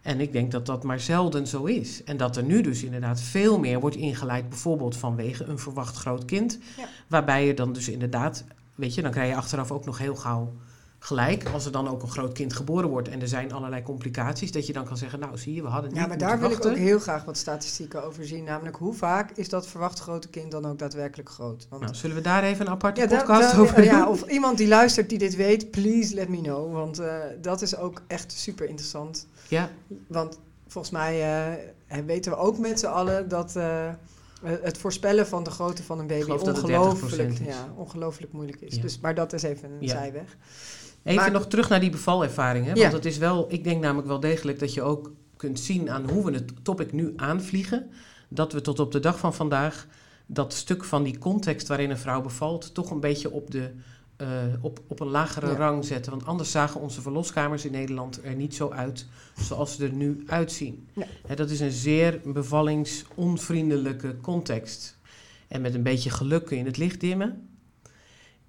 En 0.08 0.20
ik 0.20 0.32
denk 0.32 0.50
dat 0.50 0.66
dat 0.66 0.82
maar 0.82 1.00
zelden 1.00 1.46
zo 1.46 1.64
is. 1.64 2.04
En 2.04 2.16
dat 2.16 2.36
er 2.36 2.42
nu 2.42 2.60
dus 2.60 2.82
inderdaad 2.82 3.20
veel 3.20 3.58
meer 3.58 3.80
wordt 3.80 3.96
ingeleid, 3.96 4.48
bijvoorbeeld 4.48 4.96
vanwege 4.96 5.44
een 5.44 5.58
verwacht 5.58 5.96
groot 5.96 6.24
kind. 6.24 6.58
Ja. 6.76 6.88
Waarbij 7.06 7.46
je 7.46 7.54
dan 7.54 7.72
dus 7.72 7.88
inderdaad, 7.88 8.44
weet 8.74 8.94
je, 8.94 9.02
dan 9.02 9.10
krijg 9.10 9.28
je 9.28 9.36
achteraf 9.36 9.70
ook 9.70 9.84
nog 9.84 9.98
heel 9.98 10.16
gauw 10.16 10.52
gelijk. 10.98 11.48
Als 11.52 11.66
er 11.66 11.72
dan 11.72 11.88
ook 11.88 12.02
een 12.02 12.10
groot 12.10 12.32
kind 12.32 12.52
geboren 12.52 12.88
wordt 12.88 13.08
en 13.08 13.20
er 13.20 13.28
zijn 13.28 13.52
allerlei 13.52 13.82
complicaties, 13.82 14.52
dat 14.52 14.66
je 14.66 14.72
dan 14.72 14.84
kan 14.84 14.96
zeggen, 14.96 15.18
nou 15.18 15.38
zie 15.38 15.54
je, 15.54 15.62
we 15.62 15.68
hadden 15.68 15.90
niet 15.90 16.00
Ja, 16.00 16.06
maar 16.06 16.18
daar 16.18 16.40
wil 16.40 16.50
ik 16.50 16.66
ook 16.66 16.76
heel 16.76 16.98
graag 16.98 17.24
wat 17.24 17.36
statistieken 17.36 18.04
over 18.04 18.24
zien. 18.24 18.44
Namelijk, 18.44 18.76
hoe 18.76 18.94
vaak 18.94 19.30
is 19.30 19.48
dat 19.48 19.66
verwacht 19.66 19.98
grote 19.98 20.28
kind 20.28 20.50
dan 20.50 20.66
ook 20.66 20.78
daadwerkelijk 20.78 21.28
groot? 21.28 21.66
Want 21.70 21.82
Nou, 21.82 21.94
zullen 21.94 22.16
we 22.16 22.22
daar 22.22 22.42
even 22.42 22.66
een 22.66 22.72
aparte 22.72 23.00
ja, 23.00 23.06
podcast 23.06 23.56
over 23.56 23.84
ja, 23.84 23.98
doen? 23.98 24.08
of 24.08 24.28
iemand 24.28 24.58
die 24.58 24.68
luistert 24.68 25.08
die 25.08 25.18
dit 25.18 25.36
weet, 25.36 25.70
please 25.70 26.14
let 26.14 26.28
me 26.28 26.40
know. 26.40 26.72
Want 26.72 26.98
eh, 26.98 27.14
dat 27.40 27.62
is 27.62 27.76
ook 27.76 28.02
echt 28.06 28.32
super 28.32 28.68
interessant. 28.68 29.26
Ja, 29.48 29.70
Want 30.06 30.38
volgens 30.66 30.92
mij 30.92 31.22
eh, 31.88 32.04
weten 32.04 32.32
we 32.32 32.38
ook 32.38 32.58
met 32.58 32.78
z'n 32.80 32.86
allen 32.86 33.28
dat 33.28 33.56
eh, 33.56 33.88
het 34.42 34.78
voorspellen 34.78 35.26
van 35.26 35.42
de 35.44 35.50
grootte 35.50 35.82
van 35.82 35.98
een 35.98 36.06
baby 36.06 36.26
dat 36.26 36.42
ongelooflijk, 36.48 37.30
30% 37.30 37.32
is. 37.32 37.46
ja, 37.46 37.72
ongelooflijk 37.76 38.32
moeilijk 38.32 38.60
is. 38.60 38.74
Ja. 38.74 38.82
Dus, 38.82 39.00
maar 39.00 39.14
dat 39.14 39.32
is 39.32 39.42
even 39.42 39.70
een 39.70 39.76
Ja. 39.80 39.88
zijweg. 39.88 40.36
Even 41.02 41.20
Maar- 41.22 41.30
nog 41.32 41.46
terug 41.46 41.68
naar 41.68 41.80
die 41.80 41.90
bevalervaring. 41.90 42.66
Hè? 42.66 42.72
Ja. 42.72 42.80
Want 42.80 42.92
het 42.92 43.04
is 43.04 43.18
wel, 43.18 43.46
ik 43.52 43.64
denk 43.64 43.80
namelijk 43.82 44.08
wel 44.08 44.20
degelijk 44.20 44.58
dat 44.58 44.74
je 44.74 44.82
ook 44.82 45.12
kunt 45.36 45.60
zien 45.60 45.90
aan 45.90 46.10
hoe 46.10 46.24
we 46.24 46.32
het 46.32 46.52
topic 46.64 46.92
nu 46.92 47.12
aanvliegen. 47.16 47.90
Dat 48.28 48.52
we 48.52 48.60
tot 48.60 48.78
op 48.80 48.92
de 48.92 49.00
dag 49.00 49.18
van 49.18 49.34
vandaag 49.34 49.86
dat 50.26 50.52
stuk 50.52 50.84
van 50.84 51.02
die 51.02 51.18
context 51.18 51.68
waarin 51.68 51.90
een 51.90 51.98
vrouw 51.98 52.20
bevalt, 52.20 52.74
toch 52.74 52.90
een 52.90 53.00
beetje 53.00 53.30
op, 53.30 53.50
de, 53.50 53.70
eh, 54.18 54.28
op, 54.60 54.80
op 54.86 55.00
een 55.00 55.06
lagere 55.08 55.46
Ja. 55.50 55.56
rang 55.56 55.84
zetten. 55.84 56.12
Want 56.12 56.24
anders 56.26 56.50
zagen 56.50 56.80
onze 56.80 57.00
verloskamers 57.02 57.64
in 57.64 57.72
Nederland 57.72 58.24
er 58.24 58.34
niet 58.34 58.54
zo 58.54 58.70
uit 58.70 59.06
zoals 59.40 59.76
ze 59.76 59.84
er 59.84 59.92
nu 59.92 60.22
uitzien. 60.26 60.88
Ja. 60.92 61.06
Hè, 61.26 61.34
dat 61.36 61.50
is 61.50 61.60
een 61.60 61.70
zeer 61.70 62.20
bevalingsonvriendelijke 62.24 64.16
context. 64.20 64.96
En 65.48 65.60
met 65.60 65.74
een 65.74 65.82
beetje 65.82 66.10
geluk 66.10 66.44
kun 66.44 66.58
je 66.58 66.64
het 66.64 66.76
licht 66.76 67.00
dimmen. 67.00 67.48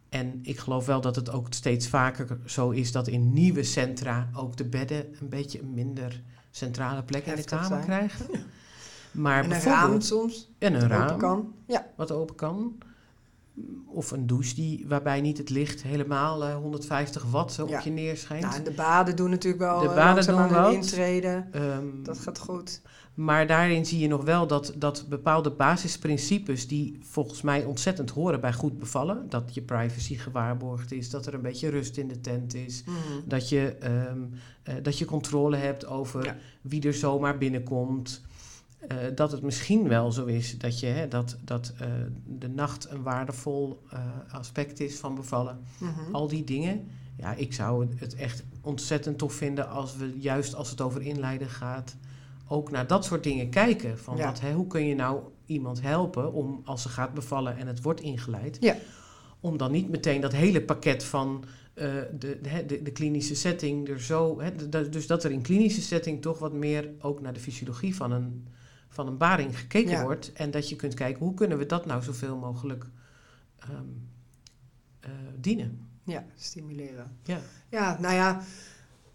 En 0.10 0.40
ik 0.44 0.60
geloof 0.60 0.86
wel 0.86 1.02
dat 1.02 1.16
het 1.16 1.32
ook 1.32 1.48
steeds 1.50 1.88
vaker 1.88 2.38
zo 2.46 2.70
is 2.70 2.92
dat 2.92 3.08
in 3.08 3.34
nieuwe 3.34 3.64
centra 3.64 4.30
ook 4.36 4.58
de 4.58 4.66
bedden 4.66 5.06
een 5.20 5.30
beetje 5.30 5.62
een 5.62 5.74
minder 5.74 6.22
centrale 6.52 7.04
plek 7.04 7.26
in 7.26 7.36
de 7.36 7.44
kamer 7.44 7.80
krijgen. 7.80 8.26
Maar 9.12 9.38
En 9.38 9.44
een 9.44 9.50
bijvoorbeeld- 9.50 9.84
raam 9.84 10.02
soms, 10.02 10.50
en 10.58 10.74
een 10.74 10.88
raam 10.88 11.04
open 11.04 11.18
kan. 11.18 11.54
Ja, 11.68 11.88
wat 11.96 12.12
open 12.12 12.36
kan. 12.36 12.78
Of 13.86 14.12
een 14.12 14.28
douche 14.28 14.56
die, 14.56 14.86
waarbij 14.88 15.22
niet 15.22 15.38
het 15.38 15.50
licht 15.50 15.82
helemaal 15.84 16.44
eh, 16.46 16.56
150 16.56 17.24
watt 17.32 17.56
Ja. 17.56 17.64
op 17.64 17.80
je 17.80 17.90
neerschijnt. 17.90 18.44
nou, 18.44 18.56
en 18.56 18.64
de 18.64 18.72
baden 18.72 19.16
doen 19.16 19.30
natuurlijk 19.30 19.64
wel 19.64 19.80
De 19.80 19.88
eh, 19.88 19.96
baden 19.96 20.26
doen 20.28 20.40
een 20.40 20.50
wat. 20.50 20.74
intreden. 20.74 21.48
Ehm, 21.52 22.04
Dat 22.04 22.20
gaat 22.20 22.40
goed. 22.40 22.82
Maar 23.14 23.48
daarin 23.48 23.86
zie 23.86 24.00
je 24.00 24.08
nog 24.08 24.24
wel 24.24 24.48
dat, 24.48 24.74
dat 24.78 25.06
bepaalde 25.10 25.52
basisprincipes 25.52 26.68
die 26.68 26.98
volgens 27.02 27.42
mij 27.42 27.64
ontzettend 27.66 28.10
horen 28.10 28.42
bij 28.42 28.54
goed 28.54 28.80
bevallen. 28.80 29.26
Dat 29.30 29.54
je 29.54 29.62
privacy 29.62 30.16
gewaarborgd 30.16 30.92
is, 30.92 31.10
dat 31.10 31.26
er 31.26 31.34
een 31.34 31.42
beetje 31.42 31.70
rust 31.70 31.98
in 31.98 32.08
de 32.08 32.22
tent 32.22 32.54
is. 32.54 32.84
Mhm. 32.86 32.98
Dat 33.26 33.50
je, 33.50 33.76
ehm, 33.80 34.20
eh, 34.64 34.74
dat 34.82 34.98
je 34.98 35.06
controle 35.06 35.56
hebt 35.58 35.86
over 35.88 36.24
Ja. 36.26 36.36
wie 36.62 36.82
er 36.88 36.94
zomaar 36.94 37.38
binnenkomt. 37.38 38.22
Eh, 38.88 38.98
dat 39.16 39.32
het 39.32 39.42
misschien 39.42 39.88
wel 39.88 40.12
zo 40.12 40.26
is 40.26 40.58
dat, 40.58 40.80
je, 40.80 40.86
hè, 40.86 41.08
dat, 41.08 41.38
dat 41.44 41.74
eh, 41.80 41.88
de 42.26 42.48
nacht 42.50 42.90
een 42.90 43.02
waardevol 43.04 43.82
eh, 43.90 44.00
aspect 44.32 44.80
is 44.80 44.96
van 44.96 45.16
bevallen. 45.16 45.60
Mhm. 45.80 46.16
Al 46.16 46.28
die 46.28 46.44
dingen. 46.44 46.88
Ja, 47.18 47.34
ik 47.34 47.54
zou 47.54 47.88
het- 47.98 48.16
echt 48.16 48.44
ontzettend 48.62 49.18
tof 49.18 49.34
vinden 49.34 49.70
als 49.70 49.96
we 49.96 50.14
juist 50.20 50.56
als 50.56 50.70
het 50.70 50.82
over 50.82 51.02
inleiden 51.02 51.50
gaat, 51.50 51.96
ook 52.48 52.72
naar 52.72 52.88
dat 52.88 53.06
soort 53.06 53.24
dingen 53.24 53.50
kijken. 53.50 54.00
Van 54.00 54.18
Ja. 54.18 54.26
wat, 54.26 54.40
hè, 54.40 54.54
hoe 54.54 54.68
kun 54.68 54.86
je 54.86 54.96
nou 54.96 55.20
iemand 55.46 55.82
helpen 55.82 56.34
om 56.34 56.62
als 56.66 56.82
ze 56.82 56.90
gaat 56.90 57.14
bevallen 57.14 57.58
en 57.58 57.68
het 57.68 57.82
wordt 57.82 58.02
ingeleid, 58.02 58.58
Ja. 58.60 58.76
om 59.40 59.58
dan 59.58 59.72
niet 59.72 59.90
meteen 59.90 60.22
dat 60.22 60.32
hele 60.34 60.62
pakket 60.62 61.04
van 61.04 61.44
de, 61.74 62.40
de, 62.42 62.66
de, 62.84 62.92
klinische 62.92 63.36
setting 63.36 63.90
er 63.90 64.02
zo. 64.02 64.42
Hè, 64.42 64.70
de- 64.70 64.90
dus 64.90 65.08
dat 65.08 65.24
er 65.24 65.32
in 65.32 65.42
klinische 65.42 65.82
setting 65.82 66.22
toch 66.22 66.40
wat 66.40 66.54
meer 66.54 66.90
ook 67.00 67.22
naar 67.22 67.34
de 67.34 67.40
fysiologie 67.40 67.96
van 67.96 68.12
een, 68.12 68.48
van 68.90 69.08
een 69.08 69.18
baring 69.18 69.60
gekeken 69.60 69.92
Ja. 69.92 70.04
wordt. 70.04 70.34
En 70.34 70.52
dat 70.52 70.70
je 70.70 70.76
kunt 70.76 70.94
kijken, 70.94 71.24
hoe 71.26 71.34
kunnen 71.34 71.58
we 71.58 71.66
dat 71.66 71.86
nou 71.86 72.04
zoveel 72.04 72.38
mogelijk 72.38 72.86
eh, 75.00 75.10
dienen. 75.40 75.88
Ja, 76.04 76.26
stimuleren. 76.36 77.18
Ja. 77.24 77.40
Ja, 77.70 77.98
nou 78.00 78.14
ja, 78.14 78.42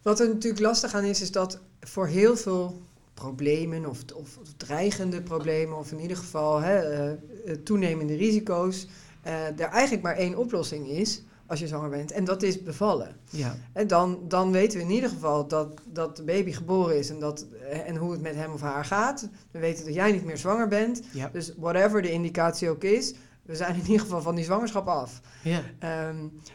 wat 0.02 0.20
er 0.20 0.28
natuurlijk 0.28 0.62
lastig 0.62 0.94
aan 0.94 1.04
is, 1.04 1.20
is 1.20 1.32
dat 1.32 1.60
voor 1.80 2.06
heel 2.06 2.36
veel 2.36 2.82
problemen 3.14 3.86
of, 3.86 4.04
of 4.14 4.38
dreigende 4.56 5.22
problemen, 5.22 5.78
of 5.78 5.92
in 5.92 6.00
ieder 6.00 6.16
geval 6.16 6.60
hè, 6.60 6.78
eh, 6.78 7.12
eh, 7.12 7.18
toenemende 7.64 8.16
risico's, 8.16 8.86
er 9.22 9.60
eigenlijk 9.60 10.02
maar 10.02 10.16
één 10.16 10.36
oplossing 10.36 10.88
is 10.88 11.22
als 11.46 11.60
je 11.60 11.66
zwanger 11.66 11.90
bent. 11.90 12.12
En 12.12 12.24
dat 12.24 12.42
is 12.42 12.62
bevallen. 12.62 13.16
Ja. 13.30 13.56
En 13.72 13.86
dan, 13.86 14.18
dan 14.28 14.52
weten 14.52 14.78
we 14.78 14.84
in 14.84 14.90
ieder 14.90 15.08
geval 15.08 15.48
dat, 15.48 15.80
dat 15.84 16.16
de 16.16 16.22
baby 16.22 16.52
geboren 16.52 16.98
is 16.98 17.10
en, 17.10 17.18
dat, 17.18 17.46
eh, 17.70 17.88
en 17.88 17.96
hoe 17.96 18.12
het 18.12 18.20
met 18.20 18.34
hem 18.34 18.52
of 18.52 18.60
haar 18.60 18.84
gaat. 18.84 19.28
We 19.50 19.58
weten 19.58 19.84
dat 19.84 19.94
jij 19.94 20.12
niet 20.12 20.24
meer 20.24 20.38
zwanger 20.38 20.68
bent. 20.68 21.02
Ja. 21.12 21.28
Dus 21.32 21.52
whatever 21.56 22.02
de 22.02 22.12
indicatie 22.12 22.70
ook 22.70 22.84
is, 22.84 23.14
we 23.42 23.56
zijn 23.56 23.74
in 23.74 23.80
ieder 23.80 24.00
geval 24.00 24.22
van 24.22 24.34
die 24.34 24.44
zwangerschap 24.44 24.86
af. 24.86 25.20
Ja. 25.42 25.62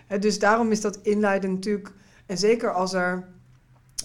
Hè, 0.08 0.20
dus 0.20 0.40
daarom 0.40 0.72
is 0.72 0.82
dat 0.82 1.00
inleiden 1.02 1.54
natuurlijk, 1.54 1.94
en 2.26 2.38
zeker 2.38 2.74
als 2.74 2.94
er 2.94 3.28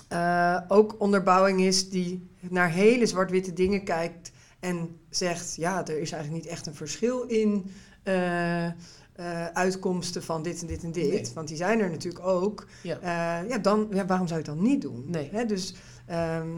eh, 0.09 0.61
ook 0.69 0.95
onderbouwing 0.99 1.61
is 1.61 1.91
die 1.91 2.31
naar 2.41 2.71
hele 2.71 3.07
zwart-witte 3.07 3.53
dingen 3.53 3.85
kijkt 3.85 4.33
en 4.61 4.99
zegt, 5.11 5.57
ja, 5.57 5.87
er 5.87 6.01
is 6.01 6.13
eigenlijk 6.13 6.45
niet 6.45 6.53
echt 6.53 6.67
een 6.67 6.75
verschil 6.75 7.23
in 7.23 7.71
eh, 8.03 8.67
eh, 9.15 9.47
uitkomsten 9.47 10.23
van 10.23 10.43
dit 10.43 10.61
en 10.61 10.67
dit 10.67 10.83
en 10.83 10.93
dit, 10.93 11.11
Nee. 11.11 11.31
want 11.35 11.49
die 11.49 11.57
zijn 11.57 11.81
er 11.81 11.91
natuurlijk 11.91 12.27
ook. 12.27 12.67
Ja. 12.83 12.99
Eh, 13.01 13.49
ja, 13.49 13.59
dan, 13.59 13.87
ja, 13.91 14.07
waarom 14.07 14.27
zou 14.29 14.41
je 14.43 14.47
het 14.51 14.57
dan 14.57 14.65
niet 14.67 14.83
doen? 14.83 15.05
Nee. 15.07 15.29
Hè, 15.33 15.45
dus, 15.45 15.75
ehm, 16.07 16.49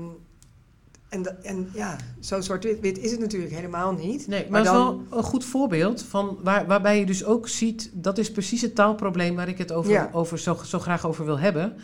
en, 1.09 1.45
en 1.45 1.71
ja, 1.75 1.97
zo 2.21 2.41
zwart-wit 2.41 2.99
is 2.99 3.11
het 3.11 3.21
natuurlijk 3.21 3.53
helemaal 3.53 3.93
niet. 3.93 4.27
Nee, 4.27 4.41
maar, 4.43 4.51
Maar 4.51 4.61
het 4.61 4.69
is 4.71 4.77
dan- 4.77 5.07
wel 5.11 5.19
een 5.19 5.25
goed 5.25 5.45
voorbeeld 5.45 6.03
van 6.03 6.39
waar, 6.43 6.67
waarbij 6.67 6.99
je 6.99 7.07
dus 7.07 7.25
ook 7.25 7.49
ziet, 7.49 7.91
dat 7.95 8.19
is 8.19 8.33
precies 8.33 8.61
het 8.63 8.75
taalprobleem 8.75 9.35
waar 9.37 9.49
ik 9.49 9.59
het 9.59 9.73
over, 9.73 9.93
Ja. 9.93 10.11
over 10.13 10.39
zo, 10.39 10.59
zo 10.65 10.79
graag 10.79 11.07
over 11.07 11.25
wil 11.25 11.39
hebben. 11.39 11.77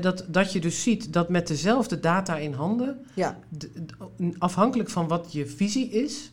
Dat, 0.00 0.24
dat 0.28 0.52
je 0.52 0.60
dus 0.60 0.82
ziet 0.82 1.12
dat 1.12 1.28
met 1.28 1.46
dezelfde 1.46 2.00
data 2.00 2.36
in 2.36 2.52
handen, 2.52 3.04
Ja, 3.14 3.38
afhankelijk 4.38 4.90
van 4.90 5.08
wat 5.08 5.32
je 5.32 5.46
visie 5.46 5.88
is, 5.90 6.32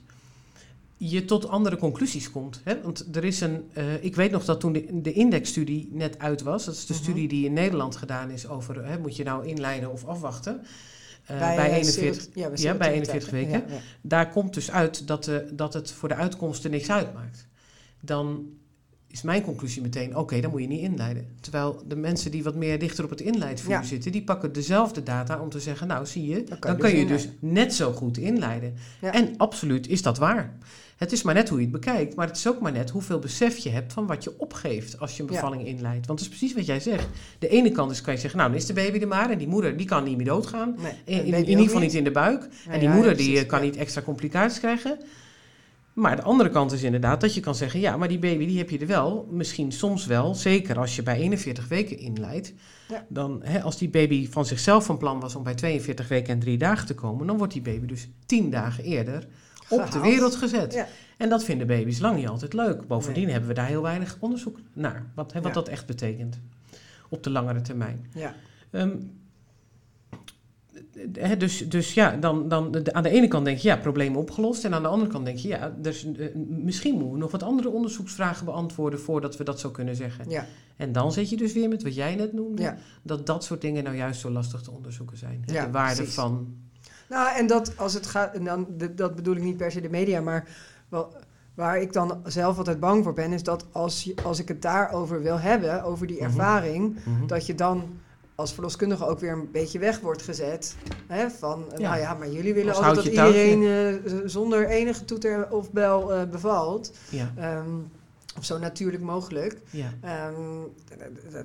je 1.09 1.25
tot 1.25 1.47
andere 1.47 1.77
conclusies 1.77 2.31
komt. 2.31 2.61
Hè? 2.63 2.81
Want 2.81 3.15
er 3.15 3.23
is 3.23 3.41
een, 3.41 3.63
eh, 3.73 4.03
ik 4.03 4.15
weet 4.15 4.31
nog 4.31 4.45
dat 4.45 4.59
toen 4.59 4.73
de, 4.73 5.01
de 5.01 5.13
indexstudie 5.13 5.89
net 5.91 6.19
uit 6.19 6.41
was, 6.41 6.65
dat 6.65 6.73
is 6.75 6.85
de 6.85 6.93
Mhm. 6.93 7.01
studie 7.03 7.27
die 7.27 7.45
in 7.45 7.53
Nederland 7.53 7.95
gedaan 7.95 8.29
is 8.29 8.47
over, 8.47 8.85
hè, 8.85 8.99
moet 8.99 9.15
je 9.15 9.23
nou 9.23 9.45
inleiden 9.47 9.91
of 9.91 10.05
afwachten? 10.05 10.61
Eh, 11.25 11.39
bij, 11.39 11.55
eh, 11.57 11.63
41, 11.77 11.93
serot- 11.93 12.29
ja, 12.33 12.33
bij 12.33 12.41
ja, 12.41 12.49
bij 12.49 12.57
serotonine 12.57 12.93
41 12.93 13.29
weken. 13.29 13.63
Ja, 13.67 13.81
daar 14.01 14.29
komt 14.31 14.53
dus 14.53 14.71
uit 14.71 15.07
dat, 15.07 15.23
de, 15.23 15.47
dat 15.53 15.73
het 15.73 15.91
voor 15.91 16.09
de 16.09 16.15
uitkomsten 16.15 16.71
niks 16.71 16.89
uitmaakt. 16.91 17.47
Dan 18.01 18.45
is 19.07 19.21
mijn 19.21 19.41
conclusie 19.43 19.81
meteen, 19.81 20.17
oké, 20.17 20.39
dan 20.41 20.51
moet 20.51 20.61
je 20.61 20.67
niet 20.67 20.81
inleiden. 20.81 21.27
Terwijl 21.39 21.83
de 21.87 21.95
mensen 21.95 22.31
die 22.31 22.43
wat 22.43 22.55
meer 22.55 22.79
dichter 22.79 23.03
op 23.03 23.09
het 23.09 23.21
inleidvuur 23.21 23.71
Ja. 23.71 23.83
zitten, 23.83 24.11
die 24.11 24.23
pakken 24.23 24.53
dezelfde 24.53 25.03
data 25.03 25.39
om 25.41 25.49
te 25.49 25.59
zeggen, 25.59 25.87
nou 25.87 26.05
zie 26.05 26.27
je, 26.27 26.43
dan 26.43 26.59
kan 26.59 26.77
kan, 26.77 26.89
je 26.91 26.97
je 26.97 27.05
dus 27.05 27.21
dus 27.23 27.31
net 27.39 27.73
zo 27.73 27.91
goed 27.91 28.17
inleiden. 28.17 28.73
Ja. 29.01 29.13
En 29.13 29.33
absoluut 29.37 29.87
is 29.87 30.01
dat 30.01 30.17
waar. 30.17 30.57
Het 31.01 31.11
is 31.11 31.21
maar 31.23 31.33
net 31.33 31.49
hoe 31.49 31.57
je 31.57 31.63
het 31.63 31.73
bekijkt, 31.73 32.15
maar 32.15 32.27
het 32.27 32.37
is 32.37 32.47
ook 32.47 32.59
maar 32.59 32.71
net 32.71 32.89
hoeveel 32.89 33.19
besef 33.19 33.57
je 33.57 33.69
hebt 33.69 33.93
van 33.93 34.07
wat 34.07 34.23
je 34.23 34.33
opgeeft 34.39 34.99
als 34.99 35.17
je 35.17 35.23
een 35.23 35.29
Ja. 35.29 35.35
bevalling 35.35 35.65
inleidt. 35.65 36.07
Want 36.07 36.19
het 36.19 36.29
is 36.29 36.37
precies 36.37 36.55
wat 36.55 36.65
jij 36.65 36.79
zegt. 36.79 37.07
De 37.39 37.47
ene 37.47 37.71
kant 37.71 37.91
is 37.91 38.01
kan 38.01 38.13
je 38.13 38.19
zeggen, 38.19 38.39
nou 38.39 38.51
dan 38.51 38.59
is 38.59 38.65
de 38.65 38.73
baby 38.73 38.99
er 38.99 39.07
maar 39.07 39.29
en 39.29 39.37
die 39.37 39.47
moeder 39.47 39.77
die 39.77 39.85
kan 39.85 40.03
niet 40.03 40.17
meer 40.17 40.25
doodgaan. 40.25 40.75
Nee, 41.05 41.23
In, 41.25 41.47
ieder 41.49 41.63
geval 41.65 41.79
niet 41.79 41.93
in 41.93 42.03
de 42.03 42.11
buik. 42.11 42.47
Ja, 42.65 42.71
En 42.71 42.79
die 42.79 42.87
ja, 42.87 42.95
moeder 42.95 43.17
die 43.17 43.39
eh, 43.39 43.47
kan 43.47 43.61
niet 43.61 43.75
extra 43.77 44.01
complicaties 44.01 44.59
krijgen. 44.59 44.99
Maar 45.93 46.15
de 46.15 46.21
andere 46.21 46.49
kant 46.49 46.71
is 46.71 46.83
inderdaad 46.83 47.21
dat 47.21 47.33
je 47.33 47.39
kan 47.39 47.55
zeggen... 47.55 47.79
ja, 47.79 47.97
maar 47.97 48.07
die 48.07 48.19
baby 48.19 48.45
die 48.45 48.57
heb 48.57 48.69
je 48.69 48.79
er 48.79 48.87
wel. 48.87 49.27
Misschien 49.31 49.71
soms 49.71 50.05
wel, 50.05 50.35
zeker 50.35 50.79
als 50.79 50.95
je 50.95 51.03
bij 51.03 51.17
41 51.17 51.67
weken 51.67 51.97
inleidt. 51.97 52.53
Dan, 53.07 53.39
hè, 53.43 53.61
als 53.61 53.77
die 53.77 53.89
baby 53.89 54.29
van 54.29 54.45
zichzelf 54.45 54.85
van 54.85 54.97
plan 54.97 55.19
was 55.19 55.35
om 55.35 55.43
bij 55.43 55.55
42 55.55 56.07
weken 56.07 56.33
en 56.33 56.39
drie 56.39 56.57
dagen 56.57 56.87
te 56.87 56.93
komen... 56.95 57.27
dan 57.27 57.37
wordt 57.37 57.53
die 57.53 57.61
baby 57.61 57.85
dus 57.85 58.07
10 58.25 58.49
dagen 58.49 58.83
eerder 58.83 59.27
op 59.71 59.91
de 59.91 59.99
wereld 59.99 60.35
gezet. 60.35 60.73
Ja. 60.73 60.87
En 61.17 61.29
dat 61.29 61.43
vinden 61.43 61.67
baby's 61.67 61.99
lang 61.99 62.15
niet 62.17 62.27
altijd 62.27 62.53
leuk. 62.53 62.87
Bovendien 62.87 63.23
Nee. 63.23 63.31
hebben 63.31 63.49
we 63.49 63.55
daar 63.55 63.65
heel 63.67 63.81
weinig 63.81 64.17
onderzoek 64.19 64.59
naar. 64.73 65.05
Wat, 65.15 65.33
wat 65.33 65.43
Ja. 65.43 65.51
dat 65.51 65.67
echt 65.67 65.85
betekent 65.85 66.39
op 67.09 67.23
de 67.23 67.29
langere 67.29 67.61
termijn. 67.61 68.05
Ja, 68.13 68.35
Ehm, 68.71 68.91
dus, 71.37 71.69
dus 71.69 71.93
ja, 71.93 72.15
dan, 72.17 72.47
dan 72.47 72.71
de- 72.71 72.93
aan 72.93 73.03
de 73.03 73.09
ene 73.09 73.27
kant 73.27 73.45
denk 73.45 73.57
je 73.57 73.67
ja, 73.67 73.77
probleem 73.77 74.15
opgelost. 74.15 74.65
En 74.65 74.73
aan 74.73 74.81
de 74.81 74.87
andere 74.87 75.11
kant 75.11 75.25
denk 75.25 75.37
je 75.37 75.47
ja, 75.47 75.73
dus, 75.81 76.05
eh, 76.13 76.35
misschien 76.47 76.93
moeten 76.93 77.11
we 77.13 77.17
nog 77.17 77.31
wat 77.31 77.43
andere 77.43 77.69
onderzoeksvragen 77.69 78.45
beantwoorden 78.45 78.99
voordat 78.99 79.37
we 79.37 79.43
dat 79.43 79.59
zo 79.59 79.69
kunnen 79.69 79.95
zeggen. 79.95 80.29
ja, 80.29 80.45
En 80.77 80.91
dan 80.91 81.11
zit 81.11 81.29
je 81.29 81.37
dus 81.37 81.53
weer 81.53 81.69
met 81.69 81.83
wat 81.83 81.95
jij 81.95 82.15
net 82.15 82.33
noemde, 82.33 82.61
ja. 82.61 82.77
dat 83.01 83.25
dat 83.25 83.43
soort 83.43 83.61
dingen 83.61 83.83
nou 83.83 83.95
juist 83.95 84.21
zo 84.21 84.29
lastig 84.29 84.61
te 84.61 84.71
onderzoeken 84.71 85.17
zijn. 85.17 85.43
De 85.45 85.69
waarde 85.71 85.95
precies. 85.95 86.13
van. 86.13 86.55
Nou, 87.11 87.35
en 87.37 87.47
dat 87.47 87.71
als 87.77 87.93
het 87.93 88.05
gaat, 88.07 88.33
en 88.33 88.43
dan, 88.43 88.67
dat 88.95 89.15
bedoel 89.15 89.35
ik 89.35 89.43
niet 89.43 89.57
per 89.57 89.71
se 89.71 89.81
de 89.81 89.89
media, 89.89 90.21
maar 90.21 90.47
wel, 90.89 91.13
waar 91.53 91.81
ik 91.81 91.93
dan 91.93 92.21
zelf 92.25 92.57
altijd 92.57 92.79
bang 92.79 93.03
voor 93.03 93.13
ben, 93.13 93.31
is 93.33 93.43
dat 93.43 93.65
als, 93.71 94.03
je, 94.03 94.13
als 94.23 94.39
ik 94.39 94.47
het 94.47 94.61
daarover 94.61 95.21
wil 95.21 95.39
hebben, 95.39 95.83
over 95.83 96.07
die 96.07 96.15
Mhm. 96.15 96.25
ervaring, 96.25 96.97
Mhm. 97.05 97.27
dat 97.27 97.45
je 97.45 97.55
dan 97.55 97.89
als 98.35 98.53
verloskundige 98.53 99.05
ook 99.07 99.19
weer 99.19 99.31
een 99.31 99.51
beetje 99.51 99.79
weg 99.79 99.99
wordt 99.99 100.21
gezet. 100.21 100.75
Hè, 101.07 101.29
van, 101.29 101.63
Ja. 101.77 101.89
nou 101.89 102.01
ja, 102.01 102.13
maar 102.13 102.29
jullie 102.29 102.53
willen 102.53 102.73
altijd 102.75 102.95
dat 102.95 103.05
iedereen 103.05 103.63
eh, 103.63 104.13
zonder 104.25 104.67
enige 104.67 105.05
toeter 105.05 105.47
of 105.51 105.71
bel 105.71 106.13
eh, 106.13 106.23
bevalt. 106.31 106.91
Ja, 107.09 107.31
Ehm, 107.37 107.65
of 108.37 108.45
zo 108.45 108.57
natuurlijk 108.57 109.03
mogelijk. 109.03 109.61
ja, 109.69 109.93
Ehm, 110.01 110.33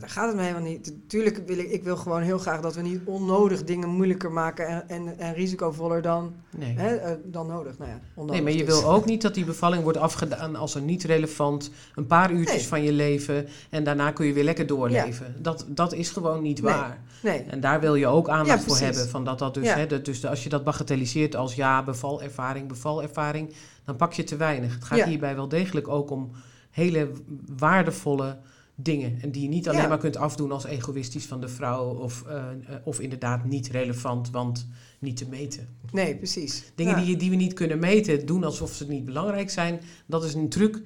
daar 0.00 0.08
gaat 0.10 0.26
het 0.26 0.36
me 0.36 0.42
helemaal 0.42 0.62
niet. 0.62 0.92
Tuurlijk 1.06 1.42
wil 1.46 1.58
ik, 1.58 1.70
ik 1.70 1.82
wil 1.84 1.96
gewoon 1.96 2.22
heel 2.22 2.38
graag 2.38 2.60
dat 2.60 2.74
we 2.74 2.82
niet 2.82 3.00
onnodig 3.04 3.64
dingen 3.64 3.88
moeilijker 3.88 4.32
maken 4.32 4.66
en, 4.68 4.88
en, 4.88 5.18
en 5.18 5.34
risicovoller 5.34 6.02
dan, 6.02 6.34
nee. 6.56 6.74
hè, 6.78 6.94
eh, 6.96 7.14
dan 7.24 7.46
nodig. 7.46 7.78
Nou 7.78 7.90
ja, 7.90 8.00
onnodig 8.14 8.34
Nee, 8.34 8.42
maar 8.44 8.52
je 8.60 8.64
dus. 8.64 8.80
wil 8.80 8.90
ook 8.92 9.04
niet 9.04 9.22
dat 9.22 9.34
die 9.34 9.44
bevalling 9.44 9.82
wordt 9.82 9.98
afgedaan 9.98 10.56
als 10.56 10.74
een 10.74 10.84
niet 10.84 11.04
relevant, 11.04 11.70
een 11.94 12.06
paar 12.06 12.30
uurtjes 12.32 12.56
Nee. 12.56 12.66
van 12.66 12.82
je 12.82 12.92
leven 12.92 13.46
en 13.70 13.84
daarna 13.84 14.10
kun 14.10 14.26
je 14.26 14.32
weer 14.32 14.44
lekker 14.44 14.66
doorleven. 14.66 15.34
Dat, 15.38 15.64
dat 15.68 15.92
is 15.92 16.10
gewoon 16.10 16.42
niet 16.42 16.62
Nee. 16.62 16.72
waar. 16.72 16.98
Nee, 17.22 17.42
En 17.48 17.60
daar 17.60 17.80
wil 17.80 17.94
je 17.94 18.06
ook 18.06 18.28
aandacht 18.28 18.60
Ja, 18.60 18.66
voor 18.68 18.78
hebben. 18.78 19.08
Van 19.08 19.24
dat 19.24 19.38
dat 19.38 19.54
dus, 19.54 19.74
hè, 19.74 19.86
dat, 19.86 20.04
dus 20.04 20.26
als 20.26 20.42
je 20.42 20.48
dat 20.48 20.64
bagatelliseert 20.64 21.36
als 21.36 21.54
ja, 21.54 21.82
bevalervaring, 21.82 22.68
bevalervaring, 22.68 23.52
dan 23.84 23.96
pak 23.96 24.12
je 24.12 24.24
te 24.24 24.36
weinig. 24.36 24.74
Het 24.74 24.84
gaat 24.84 25.02
hierbij 25.02 25.34
wel 25.34 25.48
degelijk 25.48 25.88
ook 25.88 26.10
om 26.10 26.30
hele 26.76 27.10
waardevolle 27.56 28.38
dingen. 28.74 29.18
En 29.22 29.30
die 29.30 29.42
je 29.42 29.48
niet 29.48 29.68
alleen 29.68 29.80
Ja. 29.80 29.88
maar 29.88 29.98
kunt 29.98 30.16
afdoen 30.16 30.52
als 30.52 30.64
egoïstisch 30.64 31.26
van 31.26 31.40
de 31.40 31.48
vrouw 31.48 31.84
of, 31.84 32.24
eh, 32.26 32.36
eh, 32.36 32.76
of 32.84 33.00
inderdaad 33.00 33.44
niet 33.44 33.68
relevant, 33.68 34.30
want 34.30 34.68
niet 34.98 35.16
te 35.16 35.26
meten. 35.30 35.68
nee, 35.92 36.16
precies. 36.16 36.72
Dingen 36.74 36.92
Ja. 36.92 36.98
die, 37.00 37.10
je- 37.10 37.16
die 37.16 37.30
we 37.30 37.36
niet 37.36 37.52
kunnen 37.52 37.78
meten, 37.78 38.26
doen 38.26 38.44
alsof 38.44 38.72
ze 38.72 38.88
niet 38.88 39.04
belangrijk 39.04 39.50
zijn, 39.50 39.80
dat 40.06 40.24
is 40.24 40.34
een 40.34 40.48
truc 40.48 40.80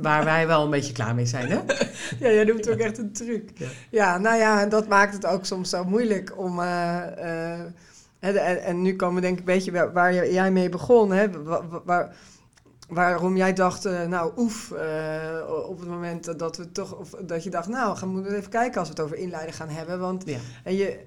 waar 0.00 0.24
wij 0.24 0.46
wel 0.46 0.64
een 0.64 0.70
beetje 0.70 0.92
klaar 0.92 1.14
mee 1.14 1.26
zijn. 1.26 1.48
Hè? 1.50 1.58
Ja, 2.20 2.30
jij 2.30 2.44
noemt 2.44 2.70
ook 2.70 2.78
echt 2.78 2.98
een 2.98 3.12
truc. 3.12 3.50
Ja. 3.90 4.18
Nou 4.18 4.36
ja, 4.36 4.62
en 4.62 4.68
dat 4.68 4.88
maakt 4.88 5.14
het 5.14 5.26
ook 5.26 5.44
soms 5.44 5.70
zo 5.70 5.84
moeilijk 5.84 6.38
om... 6.38 6.60
eh, 6.60 7.60
en, 8.18 8.62
en 8.64 8.82
nu 8.82 8.96
komen 8.96 9.14
we 9.14 9.20
denk 9.20 9.32
ik 9.32 9.38
een 9.38 9.54
beetje 9.54 9.90
waar, 9.92 10.30
jij 10.32 10.50
mee 10.52 10.68
begon. 10.68 11.12
Hè, 11.12 11.42
wa- 11.42 11.66
wa- 11.68 11.82
waar, 11.84 12.16
waarom 12.88 13.36
jij 13.36 13.52
dacht, 13.52 13.84
eh, 13.84 14.06
nou 14.06 14.32
oef, 14.36 14.70
eh, 14.72 15.40
op 15.68 15.78
het 15.80 15.88
moment 15.88 16.38
dat 16.38 16.56
we 16.56 16.72
toch... 16.72 16.94
Of 16.98 17.10
dat 17.10 17.44
je 17.44 17.50
dacht, 17.50 17.68
nou, 17.68 17.96
gaan 17.96 18.22
we 18.22 18.36
even 18.36 18.50
kijken 18.50 18.78
als 18.78 18.88
we 18.88 18.94
het 18.94 19.02
over 19.04 19.16
inleiden 19.16 19.54
gaan 19.54 19.68
hebben. 19.68 19.98
Want 19.98 20.22
Ja. 20.26 20.38
en 20.64 20.74
je... 20.74 21.00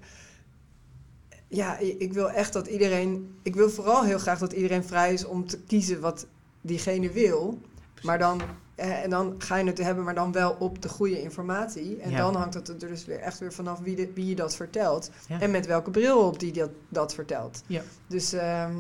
Ja, 1.50 1.78
ik 1.78 2.14
wil 2.14 2.30
echt 2.32 2.54
dat 2.54 2.68
iedereen... 2.68 3.36
Ik 3.44 3.56
wil 3.56 3.70
vooral 3.70 4.04
heel 4.04 4.20
graag 4.20 4.40
dat 4.40 4.54
iedereen 4.54 4.84
vrij 4.84 5.14
is 5.14 5.26
om 5.26 5.48
te 5.48 5.60
kiezen 5.60 6.00
wat 6.02 6.26
diegene 6.62 7.12
wil. 7.12 7.60
Maar 8.04 8.20
dan, 8.20 8.42
eh, 8.76 9.04
en 9.04 9.10
dan 9.10 9.36
ga 9.38 9.56
je 9.56 9.66
het 9.66 9.78
hebben, 9.78 10.04
maar 10.04 10.16
dan 10.16 10.32
wel 10.32 10.56
op 10.60 10.82
de 10.82 10.90
goede 10.90 11.22
informatie. 11.22 11.98
En 12.02 12.10
Ja. 12.12 12.18
dan 12.18 12.36
hangt 12.36 12.54
het 12.54 12.68
er 12.68 12.80
dus 12.80 13.06
weer 13.06 13.20
echt 13.20 13.40
weer 13.40 13.54
vanaf 13.54 13.80
wie, 13.80 13.96
de, 13.96 14.12
wie 14.14 14.26
je 14.26 14.36
dat 14.36 14.56
vertelt. 14.56 15.10
Ja. 15.28 15.40
En 15.42 15.52
met 15.52 15.66
welke 15.66 15.92
bril 15.92 16.20
op 16.20 16.40
die 16.40 16.52
dat, 16.54 16.70
dat 16.90 17.14
vertelt. 17.14 17.64
Ja. 17.68 17.82
Dus 18.08 18.34
ehm, 18.34 18.76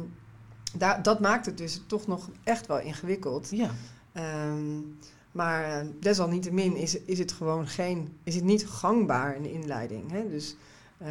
daar, 0.76 1.04
dat 1.04 1.20
maakt 1.20 1.46
het 1.46 1.58
dus 1.58 1.82
toch 1.88 2.08
nog 2.08 2.30
echt 2.44 2.68
wel 2.68 2.80
ingewikkeld. 2.80 3.50
ja. 3.52 3.70
Ehm, 4.14 4.80
maar 5.32 5.64
eh, 5.64 5.86
desalniettemin 6.00 6.76
is, 6.76 7.00
is 7.00 7.20
het 7.20 7.32
gewoon 7.32 7.68
geen, 7.68 8.18
is 8.24 8.36
het 8.36 8.44
niet 8.44 8.68
gangbaar 8.68 9.36
een 9.36 9.46
inleiding. 9.52 10.12
Hè? 10.12 10.30
Dus 10.30 10.56
eh, 10.98 11.10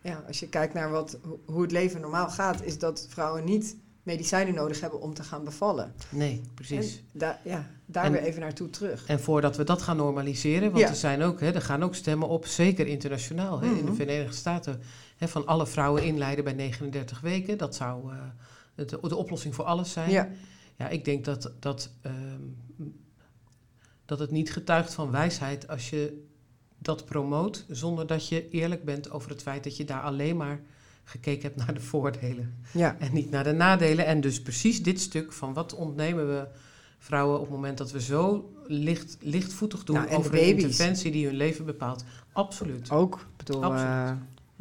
ja, 0.00 0.24
als 0.26 0.40
je 0.40 0.48
kijkt 0.48 0.74
naar 0.74 0.90
wat, 0.90 1.18
ho- 1.22 1.40
hoe 1.44 1.62
het 1.62 1.72
leven 1.72 2.00
normaal 2.00 2.28
gaat, 2.30 2.62
is 2.62 2.78
dat 2.78 3.06
vrouwen 3.10 3.44
niet 3.44 3.76
medicijnen 4.02 4.54
nodig 4.54 4.80
hebben 4.80 5.00
om 5.00 5.14
te 5.14 5.22
gaan 5.22 5.44
bevallen. 5.44 5.92
Nee, 6.08 6.40
precies. 6.54 6.96
En 6.96 7.18
da- 7.18 7.40
ja, 7.44 7.66
daar 7.86 8.04
En- 8.04 8.12
weer 8.12 8.22
even 8.22 8.40
naartoe 8.40 8.70
terug. 8.70 9.06
En 9.06 9.20
voordat 9.20 9.56
we 9.56 9.64
dat 9.64 9.82
gaan 9.82 9.96
normaliseren, 9.96 10.68
want 10.70 10.82
Ja. 10.82 10.88
er, 10.88 10.94
zijn 10.96 11.22
ook, 11.22 11.40
hè, 11.40 11.50
er 11.54 11.62
gaan 11.62 11.82
ook 11.82 11.94
stemmen 11.94 12.28
op, 12.28 12.46
zeker 12.46 12.86
internationaal. 12.86 13.60
Hè, 13.60 13.66
In 13.68 13.76
de 13.76 13.82
Mhm. 13.82 13.94
Verenigde 13.94 14.36
Staten 14.36 14.80
hè, 15.16 15.28
van 15.28 15.46
alle 15.46 15.66
vrouwen 15.66 16.02
inleiden 16.02 16.44
bij 16.44 16.52
39 16.52 17.20
weken. 17.20 17.58
Dat 17.58 17.74
zou, 17.74 18.12
eh, 18.12 18.18
het, 18.74 18.88
de 18.88 19.16
oplossing 19.16 19.54
voor 19.54 19.64
alles 19.64 19.92
zijn. 19.92 20.10
Ja. 20.10 20.28
Ja, 20.76 20.88
ik 20.88 21.04
denk 21.04 21.24
dat, 21.24 21.52
dat, 21.60 21.90
ehm, 22.02 22.40
dat 24.04 24.18
het 24.18 24.30
niet 24.30 24.52
getuigt 24.52 24.94
van 24.94 25.10
wijsheid 25.10 25.68
als 25.68 25.90
je 25.90 26.24
dat 26.78 27.04
promoot 27.04 27.64
zonder 27.68 28.06
dat 28.06 28.28
je 28.28 28.48
eerlijk 28.48 28.84
bent 28.84 29.10
over 29.10 29.30
het 29.30 29.42
feit 29.42 29.64
dat 29.64 29.76
je 29.76 29.84
daar 29.84 30.02
alleen 30.02 30.36
maar 30.36 30.60
gekeken 31.04 31.42
hebt 31.42 31.56
naar 31.56 31.74
de 31.74 31.80
voordelen 31.80 32.54
Ja. 32.72 32.96
en 32.98 33.12
niet 33.12 33.30
naar 33.30 33.44
de 33.44 33.52
nadelen. 33.52 34.06
En 34.06 34.20
dus 34.20 34.42
precies 34.42 34.82
dit 34.82 35.00
stuk 35.00 35.32
van 35.32 35.52
wat 35.52 35.74
ontnemen 35.74 36.26
we 36.28 36.46
vrouwen 36.98 37.34
op 37.36 37.42
het 37.44 37.50
moment 37.54 37.78
dat 37.78 37.90
we 37.92 38.00
zo 38.00 38.52
licht, 38.66 39.16
lichtvoetig 39.20 39.84
doen 39.84 39.96
Nou, 39.96 40.08
de 40.08 40.16
over 40.16 40.34
een 40.34 40.40
baby's. 40.40 40.62
interventie 40.62 41.12
die 41.12 41.26
hun 41.26 41.34
leven 41.36 41.64
bepaalt. 41.64 42.04
Absoluut. 42.32 42.90
Ook. 42.90 43.26
Bedoel, 43.36 43.64
Absoluut. 43.64 43.90
eh, 43.90 44.12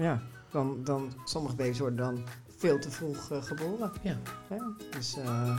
ja, 0.06 0.22
dan, 0.52 0.84
dan, 0.84 1.14
sommige 1.26 1.56
baby's 1.56 1.80
worden 1.80 1.98
dan 1.98 2.24
veel 2.64 2.80
te 2.80 2.92
vroeg 2.92 3.32
eh, 3.32 3.38
geboren. 3.42 3.92
Ja. 4.02 4.16
Ja, 4.50 4.58
dus, 4.98 5.16
eh, 5.26 5.58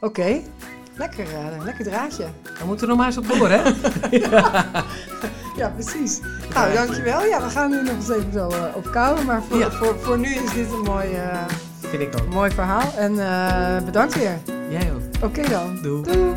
oké. 0.00 0.40
Lekker, 0.96 1.24
eh, 1.34 1.64
lekker 1.64 1.84
draadje. 1.84 2.26
We 2.58 2.64
moeten 2.66 2.82
er 2.82 2.88
nog 2.88 2.96
maar 2.96 3.06
eens 3.06 3.16
op 3.18 3.28
door, 3.28 3.48
hè? 3.50 3.62
Ja, 5.56 5.68
precies. 5.68 6.20
Nou, 6.54 6.72
dankjewel. 6.72 7.24
Ja, 7.24 7.42
we 7.42 7.50
gaan 7.50 7.70
nu 7.70 7.82
nog 7.82 7.94
eens 7.94 8.08
even 8.08 8.32
zo 8.32 8.48
eh, 8.48 8.62
op 8.76 8.90
kouwen. 8.90 9.24
Maar 9.26 9.42
voor, 9.42 9.58
Ja. 9.58 9.70
voor, 9.70 9.98
voor 9.98 10.18
nu 10.18 10.28
is 10.34 10.52
dit 10.52 10.72
een 10.72 10.80
mooi, 10.82 11.08
Vind 11.80 12.02
ik 12.02 12.20
ook. 12.20 12.34
mooi 12.34 12.50
verhaal. 12.50 12.92
En 12.96 13.14
bedankt 13.84 14.14
weer. 14.14 14.38
Jij 14.70 14.92
ook. 14.92 15.24
Oké 15.24 15.48
dan. 15.48 15.78
Doei. 15.82 16.02
Doei. 16.02 16.32